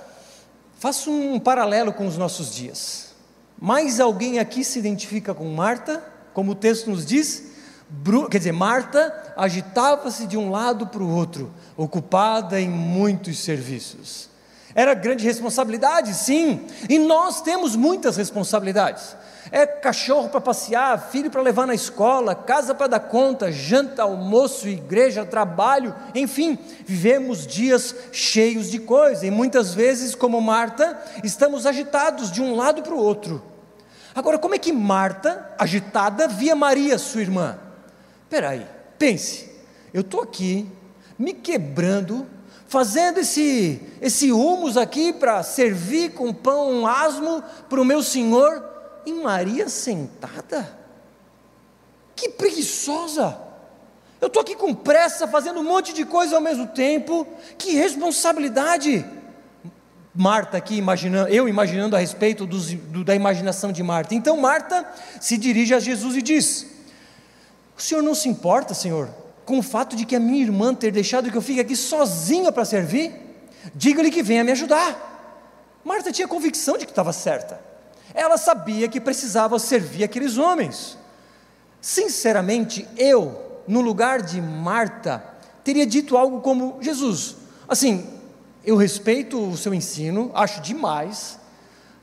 faço 0.80 1.12
um 1.12 1.40
paralelo 1.40 1.92
com 1.92 2.08
os 2.08 2.18
nossos 2.18 2.54
dias. 2.54 3.14
Mais 3.60 4.00
alguém 4.00 4.40
aqui 4.40 4.64
se 4.64 4.80
identifica 4.80 5.34
com 5.34 5.46
Marta, 5.54 6.04
como 6.34 6.52
o 6.52 6.56
texto 6.56 6.90
nos 6.90 7.06
diz? 7.06 7.54
Quer 8.30 8.40
dizer, 8.40 8.52
Marta 8.52 9.34
agitava-se 9.38 10.26
de 10.26 10.38
um 10.38 10.50
lado 10.50 10.88
para 10.88 11.04
o 11.04 11.10
outro, 11.10 11.54
ocupada 11.78 12.60
em 12.60 12.70
muitos 12.70 13.40
serviços. 13.40 14.30
Era 14.74 14.96
grande 14.96 15.24
responsabilidade, 15.24 16.14
sim, 16.16 16.66
e 16.90 16.98
nós 16.98 17.42
temos 17.42 17.76
muitas 17.76 18.18
responsabilidades. 18.18 19.16
É 19.52 19.66
cachorro 19.66 20.30
para 20.30 20.42
passear, 20.42 21.10
filho 21.10 21.30
para 21.30 21.42
levar 21.42 21.68
na 21.68 21.74
escola, 21.74 22.34
casa 22.34 22.74
para 22.74 22.88
dar 22.88 23.00
conta, 23.02 23.52
janta, 23.52 24.04
almoço, 24.04 24.68
igreja, 24.68 25.26
trabalho, 25.26 25.94
enfim, 26.16 26.58
vivemos 26.86 27.46
dias 27.46 27.94
cheios 28.12 28.70
de 28.72 28.80
coisa 28.80 29.26
e 29.26 29.32
muitas 29.32 29.74
vezes, 29.74 30.16
como 30.16 30.40
Marta, 30.42 30.98
estamos 31.24 31.66
agitados 31.66 32.32
de 32.32 32.42
um 32.42 32.56
lado 32.56 32.82
para 32.82 32.94
o 32.94 33.00
outro. 33.00 33.42
Agora, 34.16 34.38
como 34.38 34.56
é 34.56 34.60
que 34.60 34.72
Marta, 34.72 35.54
agitada, 35.58 36.28
via 36.28 36.56
Maria, 36.56 36.98
sua 36.98 37.22
irmã? 37.22 37.58
Espera 38.24 38.50
aí, 38.50 38.66
pense, 38.98 39.50
eu 39.94 40.02
estou 40.02 40.22
aqui 40.22 40.68
me 41.18 41.34
quebrando 41.34 42.28
fazendo 42.74 43.20
esse, 43.20 43.80
esse 44.02 44.32
humus 44.32 44.78
aqui 44.78 45.14
para 45.14 45.44
servir 45.44 46.14
com 46.14 46.34
pão 46.34 46.88
asmo 46.88 47.44
para 47.70 47.80
o 47.80 47.86
meu 47.86 48.02
senhor, 48.02 48.73
e 49.06 49.14
Maria 49.14 49.70
sentada? 49.70 50.78
Que 52.16 52.30
preguiçosa! 52.30 53.38
Eu 54.22 54.28
estou 54.28 54.42
aqui 54.42 54.56
com 54.56 54.74
pressa, 54.74 55.28
fazendo 55.28 55.60
um 55.60 55.64
monte 55.64 55.94
de 55.94 56.06
coisa 56.06 56.36
ao 56.36 56.42
mesmo 56.42 56.68
tempo, 56.68 57.28
que 57.58 57.74
responsabilidade! 57.74 59.06
Marta 60.16 60.58
aqui 60.58 60.76
imaginando, 60.76 61.30
eu 61.30 61.50
imaginando 61.50 61.96
a 61.96 62.00
respeito 62.00 62.46
dos, 62.46 62.72
do, 62.74 63.04
da 63.04 63.16
imaginação 63.16 63.72
de 63.72 63.82
Marta. 63.82 64.14
Então 64.14 64.38
Marta 64.38 64.88
se 65.20 65.38
dirige 65.38 65.74
a 65.74 65.80
Jesus 65.80 66.16
e 66.16 66.22
diz: 66.22 66.68
O 67.76 67.82
senhor 67.82 68.04
não 68.04 68.14
se 68.14 68.30
importa, 68.30 68.76
Senhor, 68.76 69.10
com 69.44 69.58
o 69.58 69.64
fato 69.64 69.96
de 69.96 70.06
que 70.06 70.16
a 70.16 70.20
minha 70.20 70.44
irmã 70.44 70.74
ter 70.74 70.92
deixado 70.92 71.32
que 71.32 71.38
eu 71.38 71.42
fique 71.42 71.60
aqui 71.60 71.76
sozinha 71.76 72.52
para 72.52 72.64
servir, 72.64 73.12
diga-lhe 73.74 74.12
que 74.12 74.22
venha 74.22 74.44
me 74.44 74.52
ajudar. 74.52 75.12
Marta 75.84 76.12
tinha 76.12 76.28
convicção 76.28 76.78
de 76.78 76.86
que 76.86 76.92
estava 76.92 77.12
certa. 77.12 77.73
Ela 78.14 78.38
sabia 78.38 78.88
que 78.88 79.02
precisava 79.02 79.58
servir 79.58 80.04
aqueles 80.04 80.38
homens. 80.38 80.98
Sinceramente, 81.82 82.88
eu, 82.96 83.62
no 83.68 83.82
lugar 83.82 84.22
de 84.22 84.42
Marta, 84.42 85.24
teria 85.64 85.86
dito 85.86 86.16
algo 86.16 86.42
como: 86.42 86.78
Jesus, 86.82 87.36
assim, 87.68 88.08
eu 88.64 88.78
respeito 88.78 89.40
o 89.40 89.58
seu 89.58 89.74
ensino, 89.74 90.32
acho 90.34 90.62
demais. 90.62 91.40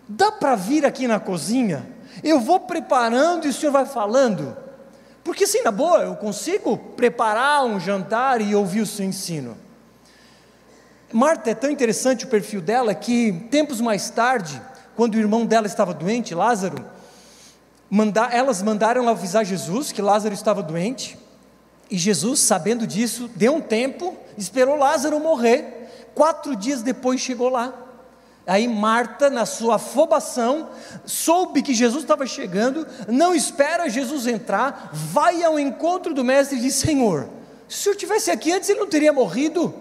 Dá 0.09 0.33
para 0.33 0.57
vir 0.57 0.85
aqui 0.85 1.07
na 1.07 1.21
cozinha? 1.21 1.89
Eu 2.23 2.41
vou 2.41 2.61
preparando 2.61 3.47
e 3.47 3.51
o 3.51 3.53
senhor 3.53 3.73
vai 3.73 3.87
falando. 3.87 4.57
Porque, 5.23 5.47
sim, 5.47 5.63
na 5.63 5.71
boa, 5.71 6.01
eu 6.01 6.17
consigo 6.17 6.77
preparar 6.77 7.65
um 7.65 7.79
jantar 7.79 8.41
e 8.41 8.55
ouvir 8.55 8.81
o 8.81 8.87
seu 8.87 9.05
ensino. 9.05 9.57
Marta 11.13 11.51
é 11.51 11.55
tão 11.55 11.71
interessante 11.71 12.25
o 12.25 12.29
perfil 12.29 12.61
dela 12.61 12.95
que, 12.95 13.33
tempos 13.51 13.81
mais 13.81 14.11
tarde, 14.11 14.61
quando 15.01 15.15
o 15.15 15.19
irmão 15.19 15.47
dela 15.47 15.67
estava 15.67 15.95
doente, 15.95 16.35
Lázaro, 16.35 16.85
manda, 17.89 18.29
elas 18.31 18.61
mandaram 18.61 19.09
avisar 19.09 19.47
Jesus 19.47 19.93
que 19.93 20.03
Lázaro 20.03 20.35
estava 20.35 20.63
doente. 20.63 21.17
E 21.91 21.97
Jesus, 21.97 22.41
sabendo 22.41 22.87
disso, 22.87 23.27
deu 23.35 23.55
um 23.55 23.63
tempo, 23.63 24.15
esperou 24.37 24.77
Lázaro 24.77 25.19
morrer. 25.19 26.11
Quatro 26.15 26.55
dias 26.55 26.83
depois 26.83 27.19
chegou 27.19 27.49
lá. 27.49 27.73
Aí 28.47 28.69
Marta, 28.69 29.31
na 29.31 29.47
sua 29.47 29.77
afobação, 29.77 30.69
soube 31.07 31.63
que 31.63 31.73
Jesus 31.73 32.03
estava 32.03 32.27
chegando, 32.27 32.87
não 33.09 33.35
espera 33.35 33.89
Jesus 33.89 34.27
entrar, 34.27 34.91
vai 34.93 35.43
ao 35.43 35.59
encontro 35.59 36.13
do 36.13 36.23
mestre 36.23 36.59
e 36.59 36.61
diz: 36.61 36.75
Senhor, 36.75 37.27
se 37.67 37.79
o 37.79 37.83
senhor 37.85 37.97
tivesse 37.97 38.31
aqui 38.31 38.53
antes, 38.53 38.69
ele 38.69 38.81
não 38.81 38.87
teria 38.87 39.15
morrido. 39.15 39.75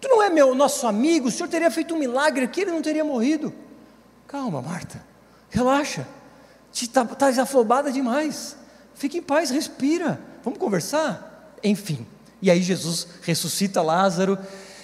Tu 0.00 0.08
não 0.08 0.22
é 0.22 0.30
meu 0.30 0.54
nosso 0.54 0.86
amigo, 0.86 1.28
o 1.28 1.30
senhor 1.30 1.50
teria 1.50 1.70
feito 1.70 1.94
um 1.94 1.98
milagre 1.98 2.46
aqui, 2.46 2.62
ele 2.62 2.70
não 2.70 2.80
teria 2.80 3.04
morrido. 3.04 3.52
Calma, 4.26 4.60
Marta, 4.60 5.02
relaxa, 5.50 6.06
está 6.72 7.04
tá 7.04 7.28
afobada 7.28 7.92
demais. 7.92 8.56
Fique 8.94 9.18
em 9.18 9.22
paz, 9.22 9.50
respira, 9.50 10.20
vamos 10.42 10.58
conversar. 10.58 11.56
Enfim, 11.62 12.06
e 12.40 12.50
aí 12.50 12.62
Jesus 12.62 13.06
ressuscita 13.22 13.82
Lázaro 13.82 14.38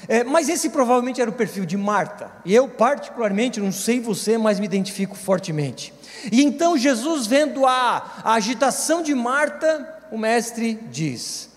é, 0.09 0.25
mas 0.25 0.49
esse 0.49 0.71
provavelmente 0.71 1.21
era 1.21 1.31
o 1.31 1.35
perfil 1.35 1.65
de 1.65 1.77
Marta. 1.77 2.33
E 2.45 2.53
eu, 2.53 2.69
particularmente, 2.69 3.61
não 3.61 3.71
sei 3.73 4.01
você, 4.01 4.39
mas 4.39 4.59
me 4.59 4.67
identifico 4.67 5.15
fortemente. 5.15 5.93
E 6.33 6.43
então 6.43 6.77
Jesus, 6.77 7.29
vendo 7.29 7.65
a, 7.65 8.23
a 8.25 8.35
agitação 8.35 9.03
de 9.03 9.15
Marta, 9.15 10.03
o 10.11 10.19
mestre 10.19 10.75
diz: 10.91 11.51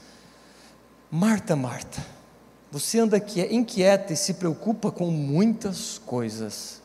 Marta, 1.10 1.56
Marta, 1.56 2.06
você 2.72 3.00
anda 3.00 3.18
inquieta 3.50 4.14
e 4.14 4.18
se 4.18 4.36
preocupa 4.36 4.92
com 4.92 5.10
muitas 5.10 5.98
coisas. 6.06 6.82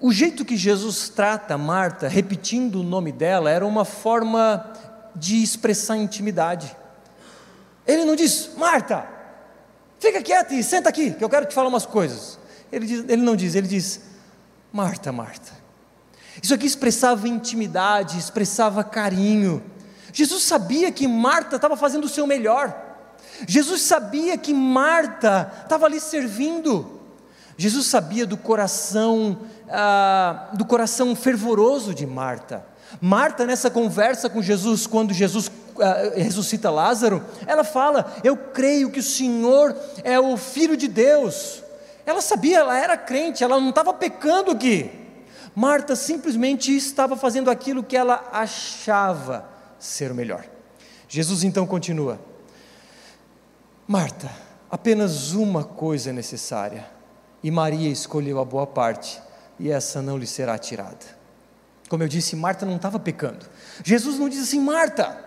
O 0.00 0.12
jeito 0.12 0.44
que 0.44 0.56
Jesus 0.56 1.08
trata 1.10 1.58
Marta, 1.58 2.08
repetindo 2.08 2.80
o 2.80 2.84
nome 2.84 3.12
dela, 3.12 3.50
era 3.50 3.66
uma 3.66 3.84
forma 3.84 4.72
de 5.14 5.42
expressar 5.42 5.96
intimidade. 5.96 6.74
Ele 7.86 8.04
não 8.04 8.16
diz, 8.16 8.50
Marta, 8.56 9.20
Fica 10.00 10.22
quieto 10.22 10.54
e 10.54 10.62
senta 10.62 10.88
aqui, 10.88 11.12
que 11.12 11.22
eu 11.22 11.28
quero 11.28 11.44
te 11.44 11.54
falar 11.54 11.68
umas 11.68 11.84
coisas. 11.84 12.38
Ele, 12.72 12.86
diz, 12.86 13.04
ele 13.06 13.20
não 13.20 13.36
diz, 13.36 13.54
ele 13.54 13.68
diz: 13.68 14.00
Marta, 14.72 15.12
Marta. 15.12 15.52
Isso 16.42 16.54
aqui 16.54 16.66
expressava 16.66 17.28
intimidade, 17.28 18.18
expressava 18.18 18.82
carinho. 18.82 19.62
Jesus 20.10 20.42
sabia 20.42 20.90
que 20.90 21.06
Marta 21.06 21.56
estava 21.56 21.76
fazendo 21.76 22.04
o 22.04 22.08
seu 22.08 22.26
melhor. 22.26 22.74
Jesus 23.46 23.82
sabia 23.82 24.38
que 24.38 24.54
Marta 24.54 25.52
estava 25.62 25.84
ali 25.84 26.00
servindo. 26.00 26.98
Jesus 27.58 27.86
sabia 27.86 28.26
do 28.26 28.38
coração, 28.38 29.40
ah, 29.70 30.48
do 30.54 30.64
coração 30.64 31.14
fervoroso 31.14 31.94
de 31.94 32.06
Marta. 32.06 32.64
Marta, 33.00 33.46
nessa 33.46 33.70
conversa 33.70 34.28
com 34.28 34.42
Jesus, 34.42 34.86
quando 34.86 35.14
Jesus 35.14 35.48
uh, 35.48 35.52
ressuscita 36.16 36.70
Lázaro, 36.70 37.24
ela 37.46 37.62
fala: 37.62 38.16
Eu 38.24 38.36
creio 38.36 38.90
que 38.90 38.98
o 38.98 39.02
Senhor 39.02 39.76
é 40.02 40.18
o 40.18 40.36
Filho 40.36 40.76
de 40.76 40.88
Deus. 40.88 41.62
Ela 42.04 42.20
sabia, 42.20 42.58
ela 42.58 42.76
era 42.76 42.96
crente, 42.96 43.44
ela 43.44 43.60
não 43.60 43.70
estava 43.70 43.92
pecando 43.94 44.50
aqui. 44.50 44.90
Marta 45.54 45.94
simplesmente 45.94 46.74
estava 46.74 47.16
fazendo 47.16 47.50
aquilo 47.50 47.82
que 47.82 47.96
ela 47.96 48.28
achava 48.32 49.48
ser 49.78 50.10
o 50.10 50.14
melhor. 50.14 50.44
Jesus 51.08 51.44
então 51.44 51.66
continua: 51.66 52.18
Marta, 53.86 54.30
apenas 54.70 55.32
uma 55.32 55.64
coisa 55.64 56.10
é 56.10 56.12
necessária, 56.12 56.86
e 57.42 57.50
Maria 57.50 57.88
escolheu 57.88 58.40
a 58.40 58.44
boa 58.44 58.66
parte, 58.66 59.20
e 59.60 59.70
essa 59.70 60.00
não 60.00 60.16
lhe 60.16 60.26
será 60.26 60.58
tirada. 60.58 61.20
Como 61.88 62.02
eu 62.02 62.08
disse, 62.08 62.34
Marta 62.34 62.64
não 62.64 62.76
estava 62.76 62.98
pecando. 62.98 63.44
Jesus 63.84 64.18
não 64.18 64.28
diz 64.28 64.42
assim, 64.42 64.58
Marta, 64.58 65.22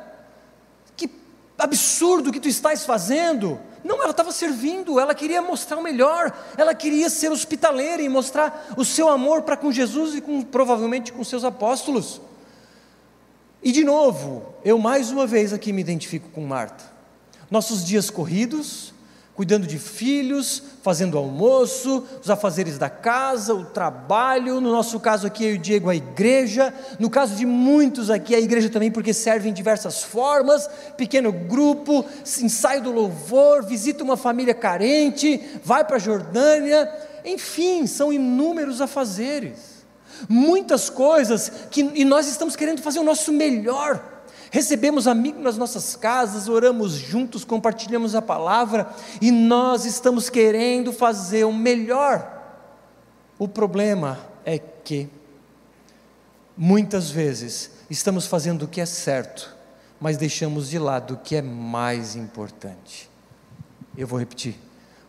que 0.97 1.09
absurdo 1.57 2.31
que 2.31 2.39
tu 2.39 2.47
estás 2.47 2.83
fazendo. 2.83 3.59
Não, 3.83 4.01
ela 4.01 4.09
estava 4.09 4.31
servindo, 4.31 4.99
ela 4.99 5.13
queria 5.13 5.41
mostrar 5.41 5.77
o 5.77 5.83
melhor, 5.83 6.35
ela 6.57 6.73
queria 6.73 7.09
ser 7.09 7.31
hospitaleira 7.31 8.01
e 8.01 8.09
mostrar 8.09 8.73
o 8.75 8.83
seu 8.83 9.07
amor 9.07 9.43
para 9.43 9.55
com 9.55 9.71
Jesus 9.71 10.15
e 10.15 10.21
com, 10.21 10.41
provavelmente 10.41 11.11
com 11.11 11.23
seus 11.23 11.43
apóstolos. 11.43 12.19
E 13.61 13.71
de 13.71 13.83
novo, 13.83 14.55
eu 14.63 14.79
mais 14.79 15.11
uma 15.11 15.27
vez 15.27 15.53
aqui 15.53 15.71
me 15.71 15.81
identifico 15.81 16.29
com 16.29 16.41
Marta. 16.41 16.83
Nossos 17.51 17.85
dias 17.85 18.09
corridos, 18.09 18.92
cuidando 19.35 19.65
de 19.65 19.79
filhos, 19.79 20.61
fazendo 20.83 21.17
almoço, 21.17 22.05
os 22.21 22.29
afazeres 22.29 22.77
da 22.77 22.89
casa, 22.89 23.53
o 23.53 23.65
trabalho, 23.65 24.61
no 24.61 24.71
nosso 24.71 24.99
caso 24.99 25.25
aqui 25.25 25.43
eu 25.43 25.57
Diego 25.57 25.89
a 25.89 25.95
igreja, 25.95 26.73
no 26.99 27.09
caso 27.09 27.35
de 27.35 27.45
muitos 27.45 28.11
aqui 28.11 28.35
a 28.35 28.39
igreja 28.39 28.69
também 28.69 28.91
porque 28.91 29.13
serve 29.13 29.49
em 29.49 29.53
diversas 29.53 30.03
formas, 30.03 30.69
pequeno 30.95 31.31
grupo, 31.31 32.05
ensaio 32.41 32.83
do 32.83 32.91
louvor, 32.91 33.65
visita 33.65 34.03
uma 34.03 34.17
família 34.17 34.53
carente, 34.53 35.41
vai 35.63 35.83
para 35.83 35.95
a 35.95 35.99
Jordânia, 35.99 36.91
enfim, 37.25 37.87
são 37.87 38.13
inúmeros 38.13 38.81
afazeres. 38.81 39.73
Muitas 40.29 40.89
coisas 40.89 41.51
que 41.71 41.81
e 41.95 42.05
nós 42.05 42.27
estamos 42.27 42.55
querendo 42.55 42.81
fazer 42.81 42.99
o 42.99 43.03
nosso 43.03 43.33
melhor 43.33 44.12
recebemos 44.53 45.07
amigos 45.07 45.41
nas 45.41 45.57
nossas 45.57 45.95
casas, 45.95 46.47
oramos 46.47 46.91
juntos, 46.91 47.43
compartilhamos 47.43 48.13
a 48.13 48.21
palavra 48.21 48.87
e 49.19 49.31
nós 49.31 49.83
estamos 49.83 50.29
querendo 50.29 50.93
fazer 50.93 51.43
o 51.43 51.51
melhor. 51.51 52.39
O 53.39 53.47
problema 53.47 54.19
é 54.45 54.59
que, 54.59 55.09
muitas 56.55 57.09
vezes, 57.09 57.71
estamos 57.89 58.27
fazendo 58.27 58.65
o 58.65 58.67
que 58.67 58.79
é 58.79 58.85
certo, 58.85 59.57
mas 59.99 60.17
deixamos 60.17 60.69
de 60.69 60.77
lado 60.77 61.15
o 61.15 61.17
que 61.17 61.35
é 61.35 61.41
mais 61.41 62.15
importante. 62.15 63.09
Eu 63.97 64.05
vou 64.05 64.19
repetir. 64.19 64.55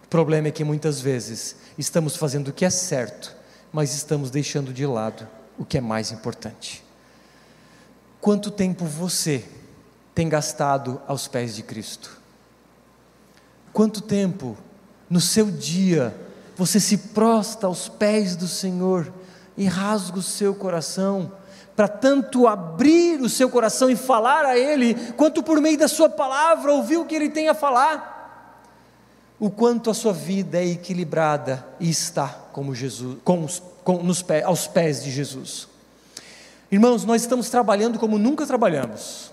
O 0.05 0.09
problema 0.09 0.49
é 0.49 0.53
que 0.53 0.65
muitas 0.65 1.03
vezes 1.03 1.57
estamos 1.77 2.17
fazendo 2.17 2.49
o 2.49 2.53
que 2.55 2.65
é 2.65 2.71
certo, 2.71 3.37
mas 3.71 3.95
estamos 3.95 4.31
deixando 4.31 4.73
de 4.73 4.87
lado 4.87 5.29
o 5.59 5.67
que 5.67 5.77
é 5.77 5.83
mais 5.83 6.11
importante. 6.13 6.84
Quanto 8.25 8.51
tempo 8.51 8.87
você 8.87 9.45
tem 10.15 10.31
gastado 10.31 10.99
aos 11.07 11.29
pés 11.29 11.55
de 11.55 11.63
Cristo? 11.63 12.23
Quanto 13.71 14.01
tempo 14.01 14.57
no 15.11 15.21
seu 15.21 15.51
dia 15.51 16.17
você 16.57 16.81
se 16.81 16.97
prosta 16.97 17.67
aos 17.67 17.87
pés 17.87 18.35
do 18.35 18.49
Senhor 18.49 19.13
e 19.59 19.67
rasga 19.67 20.21
o 20.21 20.23
seu 20.23 20.55
coração, 20.55 21.33
para 21.77 21.87
tanto 21.87 22.47
abrir 22.47 23.21
o 23.21 23.29
seu 23.29 23.51
coração 23.51 23.91
e 23.91 23.95
falar 23.95 24.47
a 24.47 24.57
Ele, 24.57 24.95
quanto 25.19 25.43
por 25.43 25.61
meio 25.61 25.77
da 25.77 25.87
Sua 25.87 26.09
palavra 26.09 26.73
ouvir 26.73 26.97
o 26.97 27.05
que 27.05 27.15
Ele 27.15 27.29
tem 27.29 27.51
a 27.51 27.55
falar? 27.55 28.59
O 29.39 29.51
quanto 29.51 29.91
a 29.91 29.95
sua 29.95 30.15
vida 30.15 30.57
é 30.57 30.67
equilibrada 30.67 31.63
e 31.79 31.91
está 31.91 32.29
como 32.55 32.75
Jesus, 32.75 33.19
com, 33.23 33.47
com, 33.85 34.03
nos 34.03 34.25
aos 34.47 34.67
pés 34.67 35.05
de 35.05 35.11
Jesus. 35.11 35.74
Irmãos, 36.75 37.05
nós 37.05 37.23
estamos 37.23 37.49
trabalhando 37.51 38.01
como 38.01 38.19
nunca 38.19 38.45
trabalhamos. 38.45 39.31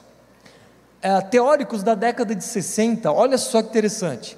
É, 1.02 1.20
teóricos 1.22 1.82
da 1.82 1.96
década 1.96 2.36
de 2.36 2.44
60, 2.44 3.12
olha 3.12 3.36
só 3.36 3.64
que 3.64 3.70
interessante. 3.70 4.38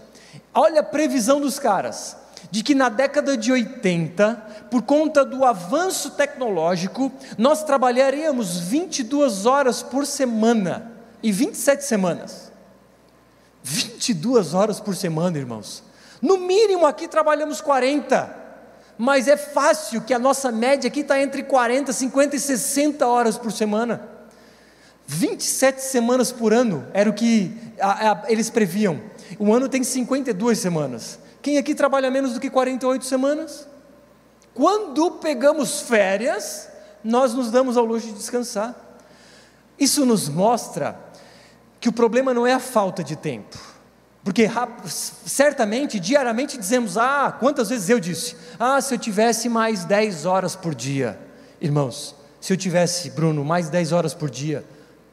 Olha 0.54 0.80
a 0.80 0.84
previsão 0.84 1.42
dos 1.42 1.60
caras, 1.60 2.16
de 2.50 2.64
que 2.64 2.74
na 2.74 2.88
década 2.88 3.36
de 3.36 3.52
80, 3.52 4.68
por 4.72 4.84
conta 4.84 5.26
do 5.26 5.44
avanço 5.44 6.12
tecnológico, 6.12 7.12
nós 7.38 7.66
trabalharíamos 7.66 8.58
22 8.60 9.46
horas 9.46 9.84
por 9.84 10.06
semana 10.06 10.94
e 11.22 11.30
27 11.30 11.84
semanas. 11.84 12.54
22 13.64 14.54
horas 14.54 14.80
por 14.80 14.96
semana, 14.96 15.38
irmãos. 15.38 15.84
No 16.22 16.38
mínimo 16.38 16.86
aqui 16.86 17.10
trabalhamos 17.10 17.60
40 17.60 18.43
mas 18.98 19.28
é 19.28 19.36
fácil 19.36 20.02
que 20.02 20.14
a 20.14 20.20
nossa 20.20 20.52
média 20.52 20.88
aqui 20.88 21.02
está 21.02 21.22
entre 21.22 21.44
40, 21.44 21.92
50 21.92 22.36
e 22.36 22.40
60 22.40 23.08
horas 23.08 23.38
por 23.38 23.52
semana. 23.52 24.10
27 25.06 25.82
semanas 25.82 26.32
por 26.32 26.54
ano 26.54 26.88
era 26.94 27.10
o 27.10 27.14
que 27.14 27.52
a, 27.80 28.12
a, 28.12 28.32
eles 28.32 28.50
previam. 28.50 29.02
O 29.40 29.54
ano 29.54 29.68
tem 29.68 29.84
52 29.84 30.60
semanas. 30.60 31.20
Quem 31.42 31.58
aqui 31.58 31.76
trabalha 31.76 32.10
menos 32.10 32.34
do 32.34 32.40
que 32.40 32.50
48 32.50 33.04
semanas? 33.06 33.68
Quando 34.54 35.12
pegamos 35.12 35.82
férias, 35.82 36.70
nós 37.04 37.34
nos 37.34 37.52
damos 37.52 37.76
ao 37.76 37.84
luxo 37.84 38.08
de 38.08 38.14
descansar. 38.14 38.76
Isso 39.78 40.06
nos 40.06 40.30
mostra 40.30 40.98
que 41.80 41.90
o 41.90 41.94
problema 41.94 42.34
não 42.34 42.48
é 42.48 42.54
a 42.54 42.60
falta 42.60 43.04
de 43.04 43.16
tempo 43.16 43.73
porque 44.24 44.50
certamente, 45.26 46.00
diariamente 46.00 46.58
dizemos: 46.58 46.98
Ah, 46.98 47.36
quantas 47.38 47.70
vezes 47.70 47.90
eu 47.90 48.00
disse? 48.00 48.36
Ah, 48.58 48.80
se 48.80 48.94
eu 48.94 48.98
tivesse 48.98 49.50
mais 49.50 49.84
10 49.84 50.26
horas 50.26 50.56
por 50.56 50.74
dia. 50.74 51.20
Irmãos, 51.60 52.16
se 52.40 52.54
eu 52.54 52.58
tivesse, 52.58 53.10
Bruno, 53.10 53.44
mais 53.44 53.70
10 53.70 53.92
horas 53.92 54.14
por 54.14 54.30
dia, 54.30 54.66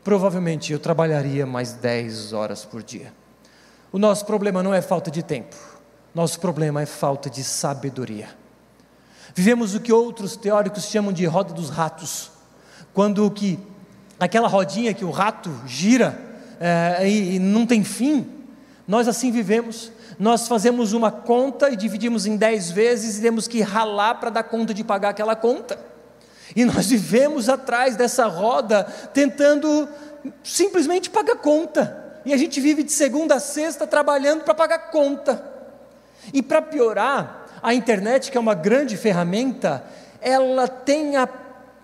provavelmente 0.05 0.73
eu 0.73 0.79
trabalharia 0.79 1.44
mais 1.44 1.73
10 1.73 2.33
horas 2.33 2.64
por 2.64 2.83
dia. 2.83 3.12
O 3.92 3.99
nosso 3.99 4.25
problema 4.25 4.62
não 4.62 4.73
é 4.73 4.81
falta 4.81 5.11
de 5.11 5.23
tempo, 5.23 5.57
nosso 6.14 6.38
problema 6.38 6.81
é 6.81 6.87
falta 6.87 7.29
de 7.29 7.42
sabedoria. 7.42 8.29
Vivemos 9.35 9.75
o 9.75 9.81
que 9.81 9.92
outros 9.92 10.37
teóricos 10.37 10.85
chamam 10.85 11.12
de 11.12 11.25
roda 11.25 11.53
dos 11.53 11.70
ratos, 11.70 12.31
quando 12.92 13.29
que 13.31 13.59
aquela 14.18 14.46
rodinha 14.46 14.94
que 14.94 15.05
o 15.05 15.11
rato 15.11 15.53
gira 15.66 16.18
é, 16.61 17.09
e, 17.09 17.37
e 17.37 17.38
não 17.38 17.66
tem 17.66 17.83
fim, 17.83 18.39
nós 18.90 19.07
assim 19.07 19.31
vivemos. 19.31 19.92
Nós 20.18 20.48
fazemos 20.48 20.92
uma 20.92 21.12
conta 21.12 21.70
e 21.70 21.76
dividimos 21.76 22.26
em 22.26 22.37
dez 22.37 22.72
vezes 22.72 23.18
e 23.18 23.22
temos 23.22 23.46
que 23.46 23.62
ralar 23.62 24.16
para 24.16 24.31
dar 24.31 24.42
conta 24.42 24.74
de 24.74 24.83
pagar 24.83 25.11
aquela 25.11 25.37
conta. 25.37 25.79
E 26.57 26.64
nós 26.64 26.87
vivemos 26.87 27.48
atrás 27.48 27.94
dessa 27.94 28.26
roda 28.26 28.83
tentando 29.14 29.88
simplesmente 30.42 31.09
pagar 31.09 31.37
conta. 31.37 32.20
E 32.24 32.35
a 32.35 32.37
gente 32.37 32.61
vive 32.61 32.83
de 32.83 32.90
segunda 32.90 33.37
a 33.37 33.40
sexta 33.40 33.87
trabalhando 33.87 34.42
para 34.42 34.57
pagar 34.57 34.90
conta. 34.90 35.40
E 36.35 36.42
para 36.42 36.61
piorar, 36.61 37.46
a 37.62 37.72
internet, 37.72 38.29
que 38.29 38.37
é 38.37 38.40
uma 38.40 38.55
grande 38.55 38.96
ferramenta, 38.96 39.85
ela 40.20 40.66
tem 40.66 41.16
a, 41.16 41.29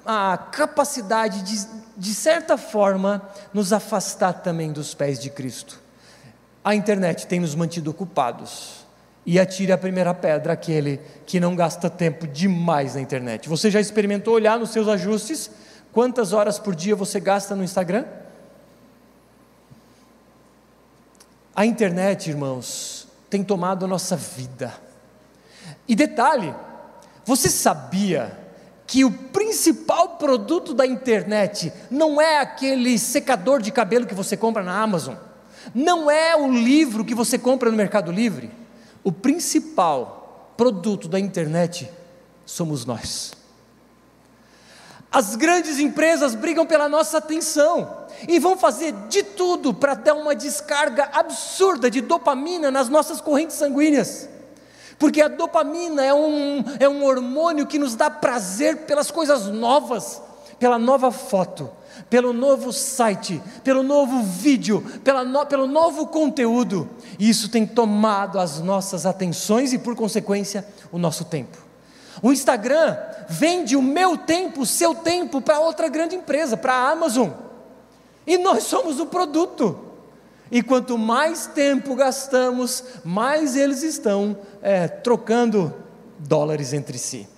a 0.05 0.37
capacidade 0.51 1.43
de, 1.43 1.69
de 1.97 2.13
certa 2.13 2.57
forma, 2.57 3.23
nos 3.55 3.73
afastar 3.73 4.33
também 4.33 4.73
dos 4.73 4.93
pés 4.93 5.21
de 5.21 5.31
Cristo. 5.31 5.86
A 6.67 6.75
internet 6.75 7.29
tem 7.29 7.39
nos 7.39 7.55
mantido 7.55 7.93
ocupados. 7.93 8.85
E 9.25 9.39
atire 9.39 9.71
a 9.71 9.79
primeira 9.79 10.13
pedra 10.13 10.53
aquele 10.53 11.01
que 11.25 11.39
não 11.39 11.55
gasta 11.55 11.89
tempo 11.89 12.27
demais 12.27 12.97
na 12.97 13.01
internet. 13.01 13.49
Você 13.49 13.71
já 13.71 13.81
experimentou 13.81 14.35
olhar 14.35 14.59
nos 14.59 14.71
seus 14.71 14.89
ajustes 14.89 15.49
quantas 15.93 16.33
horas 16.33 16.59
por 16.59 16.75
dia 16.75 16.97
você 16.97 17.21
gasta 17.21 17.55
no 17.55 17.63
Instagram? 17.63 18.05
A 21.55 21.65
internet, 21.65 22.31
irmãos, 22.31 23.07
tem 23.31 23.45
tomado 23.45 23.85
a 23.85 23.89
nossa 23.89 24.17
vida. 24.17 24.75
E 25.87 25.95
detalhe, 25.95 26.53
você 27.25 27.49
sabia 27.49 28.37
que 28.89 29.05
o 29.05 29.13
principal 29.13 30.17
produto 30.17 30.75
da 30.75 30.85
internet 30.85 31.73
não 31.89 32.21
é 32.21 32.41
aquele 32.41 32.99
secador 32.99 33.63
de 33.63 33.71
cabelo 33.71 34.05
que 34.05 34.15
você 34.17 34.37
compra 34.37 34.65
na 34.65 34.83
Amazon? 34.83 35.15
Não 35.75 36.11
é 36.11 36.37
o 36.37 36.51
livro 36.51 37.05
que 37.05 37.15
você 37.15 37.39
compra 37.39 37.71
no 37.71 37.77
Mercado 37.77 38.13
Livre. 38.13 38.51
O 39.03 39.13
principal 39.13 40.53
produto 40.57 41.09
da 41.09 41.19
internet 41.21 41.91
somos 42.45 42.85
nós. 42.85 43.33
As 45.11 45.37
grandes 45.37 45.79
empresas 45.79 46.35
brigam 46.35 46.67
pela 46.67 46.89
nossa 46.89 47.19
atenção 47.19 48.07
e 48.29 48.39
vão 48.39 48.57
fazer 48.57 48.93
de 49.09 49.23
tudo 49.23 49.73
para 49.73 49.95
dar 49.95 50.15
uma 50.15 50.35
descarga 50.35 51.11
absurda 51.13 51.91
de 51.91 52.01
dopamina 52.01 52.71
nas 52.71 52.89
nossas 52.89 53.21
correntes 53.21 53.57
sanguíneas. 53.57 54.29
Porque 54.99 55.21
a 55.21 55.29
dopamina 55.29 56.05
é 56.05 56.13
um, 56.13 56.65
é 56.81 56.89
um 56.89 57.05
hormônio 57.05 57.67
que 57.67 57.79
nos 57.79 57.95
dá 57.95 58.11
prazer 58.11 58.79
pelas 58.79 59.11
coisas 59.11 59.47
novas, 59.47 60.23
pela 60.59 60.79
nova 60.79 61.11
foto, 61.11 61.71
pelo 62.09 62.33
novo 62.33 62.73
site, 62.73 63.43
pelo 63.65 63.83
novo 63.83 64.23
vídeo, 64.23 64.85
no, 65.27 65.47
pelo 65.47 65.67
novo 65.67 66.07
conteúdo. 66.07 66.89
E 67.19 67.29
isso 67.29 67.49
tem 67.49 67.67
tomado 67.67 68.39
as 68.39 68.61
nossas 68.61 69.07
atenções 69.07 69.73
e, 69.73 69.79
por 69.79 69.95
consequência, 69.95 70.67
o 70.93 70.99
nosso 70.99 71.25
tempo. 71.25 71.59
O 72.23 72.33
Instagram 72.33 72.97
vende 73.29 73.77
o 73.77 73.83
meu 73.83 74.17
tempo, 74.17 74.63
o 74.63 74.67
seu 74.67 74.95
tempo, 74.95 75.41
para 75.41 75.61
outra 75.61 75.89
grande 75.89 76.17
empresa, 76.17 76.57
para 76.57 76.73
a 76.73 76.91
Amazon. 76.91 77.31
E 78.27 78.39
nós 78.39 78.65
somos 78.65 78.99
o 78.99 79.07
produto. 79.07 79.79
E 80.51 80.63
quanto 80.63 80.97
mais 80.97 81.47
tempo 81.47 81.95
gastamos, 81.95 82.85
mais 83.05 83.57
eles 83.57 83.83
estão 83.83 84.39
é, 84.63 84.87
trocando 84.87 85.75
dólares 86.19 86.73
entre 86.73 86.99
si. 86.99 87.29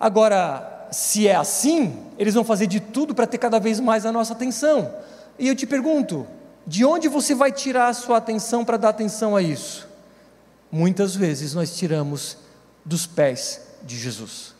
Agora, 0.00 0.73
se 0.94 1.26
é 1.26 1.34
assim, 1.34 1.98
eles 2.16 2.34
vão 2.34 2.44
fazer 2.44 2.68
de 2.68 2.78
tudo 2.78 3.14
para 3.14 3.26
ter 3.26 3.38
cada 3.38 3.58
vez 3.58 3.80
mais 3.80 4.06
a 4.06 4.12
nossa 4.12 4.32
atenção. 4.32 4.94
E 5.38 5.48
eu 5.48 5.56
te 5.56 5.66
pergunto: 5.66 6.26
de 6.64 6.84
onde 6.84 7.08
você 7.08 7.34
vai 7.34 7.50
tirar 7.50 7.88
a 7.88 7.94
sua 7.94 8.18
atenção 8.18 8.64
para 8.64 8.76
dar 8.76 8.90
atenção 8.90 9.34
a 9.34 9.42
isso? 9.42 9.88
Muitas 10.70 11.14
vezes 11.16 11.52
nós 11.52 11.76
tiramos 11.76 12.36
dos 12.84 13.06
pés 13.06 13.60
de 13.82 13.98
Jesus. 13.98 14.54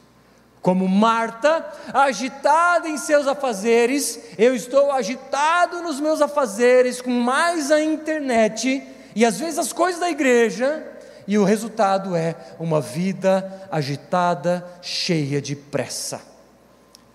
Como 0.61 0.89
Marta, 0.89 1.65
agitada 1.93 2.89
em 2.89 2.97
seus 2.97 3.29
afazeres, 3.29 4.19
eu 4.37 4.55
estou 4.55 4.91
agitado 4.91 5.83
nos 5.83 6.01
meus 6.01 6.21
afazeres, 6.21 7.01
com 7.01 7.11
mais 7.11 7.71
a 7.71 7.83
internet, 7.83 8.83
e 9.15 9.25
às 9.25 9.39
vezes 9.39 9.59
as 9.59 9.73
coisas 9.73 10.01
da 10.01 10.11
igreja, 10.11 10.85
e 11.27 11.39
o 11.39 11.45
resultado 11.45 12.15
é 12.15 12.35
uma 12.59 12.81
vida 12.81 13.67
agitada, 13.71 14.65
cheia 14.83 15.41
de 15.41 15.57
pressa. 15.57 16.21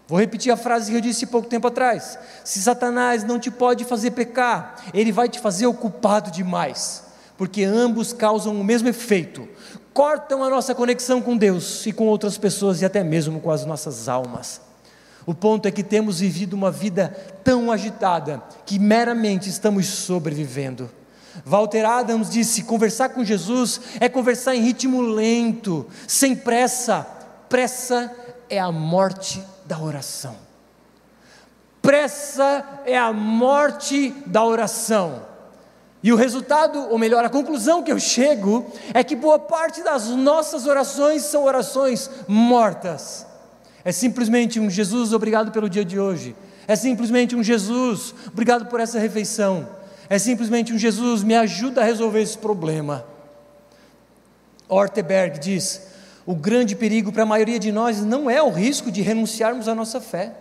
Vou 0.07 0.19
repetir 0.19 0.51
a 0.51 0.57
frase 0.57 0.89
que 0.89 0.97
eu 0.97 1.01
disse 1.01 1.27
pouco 1.27 1.47
tempo 1.47 1.67
atrás: 1.67 2.17
se 2.43 2.59
Satanás 2.61 3.23
não 3.23 3.39
te 3.39 3.51
pode 3.51 3.85
fazer 3.85 4.11
pecar, 4.11 4.75
ele 4.93 5.11
vai 5.11 5.29
te 5.29 5.39
fazer 5.39 5.67
ocupado 5.67 6.31
demais, 6.31 7.03
porque 7.37 7.63
ambos 7.63 8.11
causam 8.11 8.59
o 8.59 8.63
mesmo 8.63 8.87
efeito, 8.87 9.47
cortam 9.93 10.43
a 10.43 10.49
nossa 10.49 10.73
conexão 10.73 11.21
com 11.21 11.37
Deus 11.37 11.85
e 11.85 11.91
com 11.91 12.07
outras 12.07 12.37
pessoas 12.37 12.81
e 12.81 12.85
até 12.85 13.03
mesmo 13.03 13.39
com 13.39 13.51
as 13.51 13.65
nossas 13.65 14.09
almas. 14.09 14.61
O 15.27 15.33
ponto 15.35 15.67
é 15.67 15.71
que 15.71 15.83
temos 15.83 16.21
vivido 16.21 16.53
uma 16.53 16.71
vida 16.71 17.15
tão 17.43 17.71
agitada 17.71 18.41
que 18.65 18.79
meramente 18.79 19.47
estamos 19.47 19.85
sobrevivendo. 19.85 20.89
Walter 21.45 21.85
Adams 21.85 22.29
disse: 22.29 22.63
conversar 22.63 23.09
com 23.09 23.23
Jesus 23.23 23.81
é 23.99 24.09
conversar 24.09 24.55
em 24.55 24.61
ritmo 24.61 25.01
lento, 25.01 25.85
sem 26.07 26.35
pressa. 26.35 27.05
Pressa 27.47 28.11
é 28.49 28.59
a 28.59 28.71
morte 28.71 29.43
da 29.65 29.79
oração. 29.79 30.35
Pressa 31.81 32.81
é 32.85 32.97
a 32.97 33.11
morte 33.11 34.13
da 34.25 34.43
oração. 34.43 35.27
E 36.01 36.13
o 36.13 36.15
resultado, 36.15 36.87
ou 36.89 36.97
melhor, 36.97 37.25
a 37.25 37.29
conclusão 37.29 37.83
que 37.83 37.91
eu 37.91 37.99
chego, 37.99 38.65
é 38.93 39.03
que 39.03 39.15
boa 39.15 39.37
parte 39.37 39.83
das 39.83 40.07
nossas 40.07 40.65
orações 40.65 41.23
são 41.23 41.43
orações 41.43 42.09
mortas. 42.27 43.25
É 43.83 43.91
simplesmente 43.91 44.59
um 44.59 44.69
Jesus, 44.69 45.13
obrigado 45.13 45.51
pelo 45.51 45.69
dia 45.69 45.83
de 45.83 45.99
hoje. 45.99 46.35
É 46.67 46.75
simplesmente 46.75 47.35
um 47.35 47.43
Jesus, 47.43 48.13
obrigado 48.27 48.67
por 48.67 48.79
essa 48.79 48.99
refeição. 48.99 49.67
É 50.09 50.17
simplesmente 50.17 50.73
um 50.73 50.77
Jesus, 50.77 51.21
me 51.21 51.35
ajuda 51.35 51.81
a 51.81 51.85
resolver 51.85 52.21
esse 52.21 52.37
problema. 52.37 53.05
Orteberg 54.67 55.39
diz: 55.39 55.81
o 56.25 56.35
grande 56.35 56.75
perigo 56.75 57.11
para 57.11 57.23
a 57.23 57.25
maioria 57.27 57.59
de 57.59 57.71
nós 57.71 58.01
não 58.01 58.29
é 58.29 58.41
o 58.41 58.49
risco 58.49 58.91
de 58.91 59.01
renunciarmos 59.01 59.67
à 59.67 59.75
nossa 59.75 60.01
fé, 60.01 60.33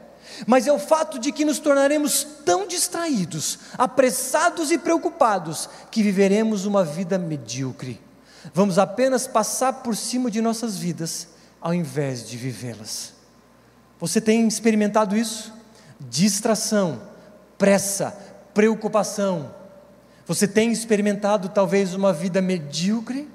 mas 0.47 0.67
é 0.67 0.73
o 0.73 0.79
fato 0.79 1.19
de 1.19 1.33
que 1.33 1.45
nos 1.45 1.59
tornaremos 1.59 2.25
tão 2.45 2.67
distraídos, 2.67 3.59
apressados 3.77 4.71
e 4.71 4.79
preocupados, 4.79 5.69
que 5.91 6.03
viveremos 6.03 6.65
uma 6.65 6.85
vida 6.85 7.19
medíocre. 7.19 8.01
Vamos 8.55 8.79
apenas 8.79 9.27
passar 9.27 9.83
por 9.83 9.97
cima 9.97 10.31
de 10.31 10.41
nossas 10.41 10.77
vidas, 10.77 11.29
ao 11.61 11.75
invés 11.75 12.27
de 12.27 12.37
vivê-las. 12.37 13.13
Você 13.99 14.21
tem 14.21 14.47
experimentado 14.47 15.17
isso? 15.17 15.53
Distração, 15.99 17.03
pressa, 17.57 18.17
preocupação. 18.55 19.58
Você 20.29 20.47
tem 20.47 20.71
experimentado 20.71 21.49
talvez 21.49 21.93
uma 21.95 22.13
vida 22.13 22.41
medíocre? 22.41 23.29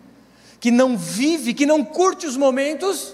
que 0.63 0.71
não 0.71 0.97
vive, 0.97 1.53
que 1.53 1.65
não 1.65 1.84
curte 1.84 2.25
os 2.25 2.38
momentos, 2.38 3.13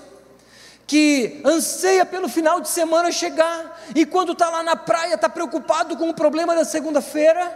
que 0.86 1.42
anseia 1.44 2.06
pelo 2.06 2.30
final 2.30 2.62
de 2.62 2.70
semana 2.70 3.12
chegar, 3.12 3.82
e 3.96 4.06
quando 4.06 4.34
está 4.34 4.52
lá 4.52 4.62
na 4.62 4.76
praia 4.76 5.16
está 5.16 5.28
preocupado 5.28 5.98
com 5.98 6.08
o 6.08 6.14
problema 6.14 6.54
da 6.54 6.64
segunda-feira. 6.64 7.52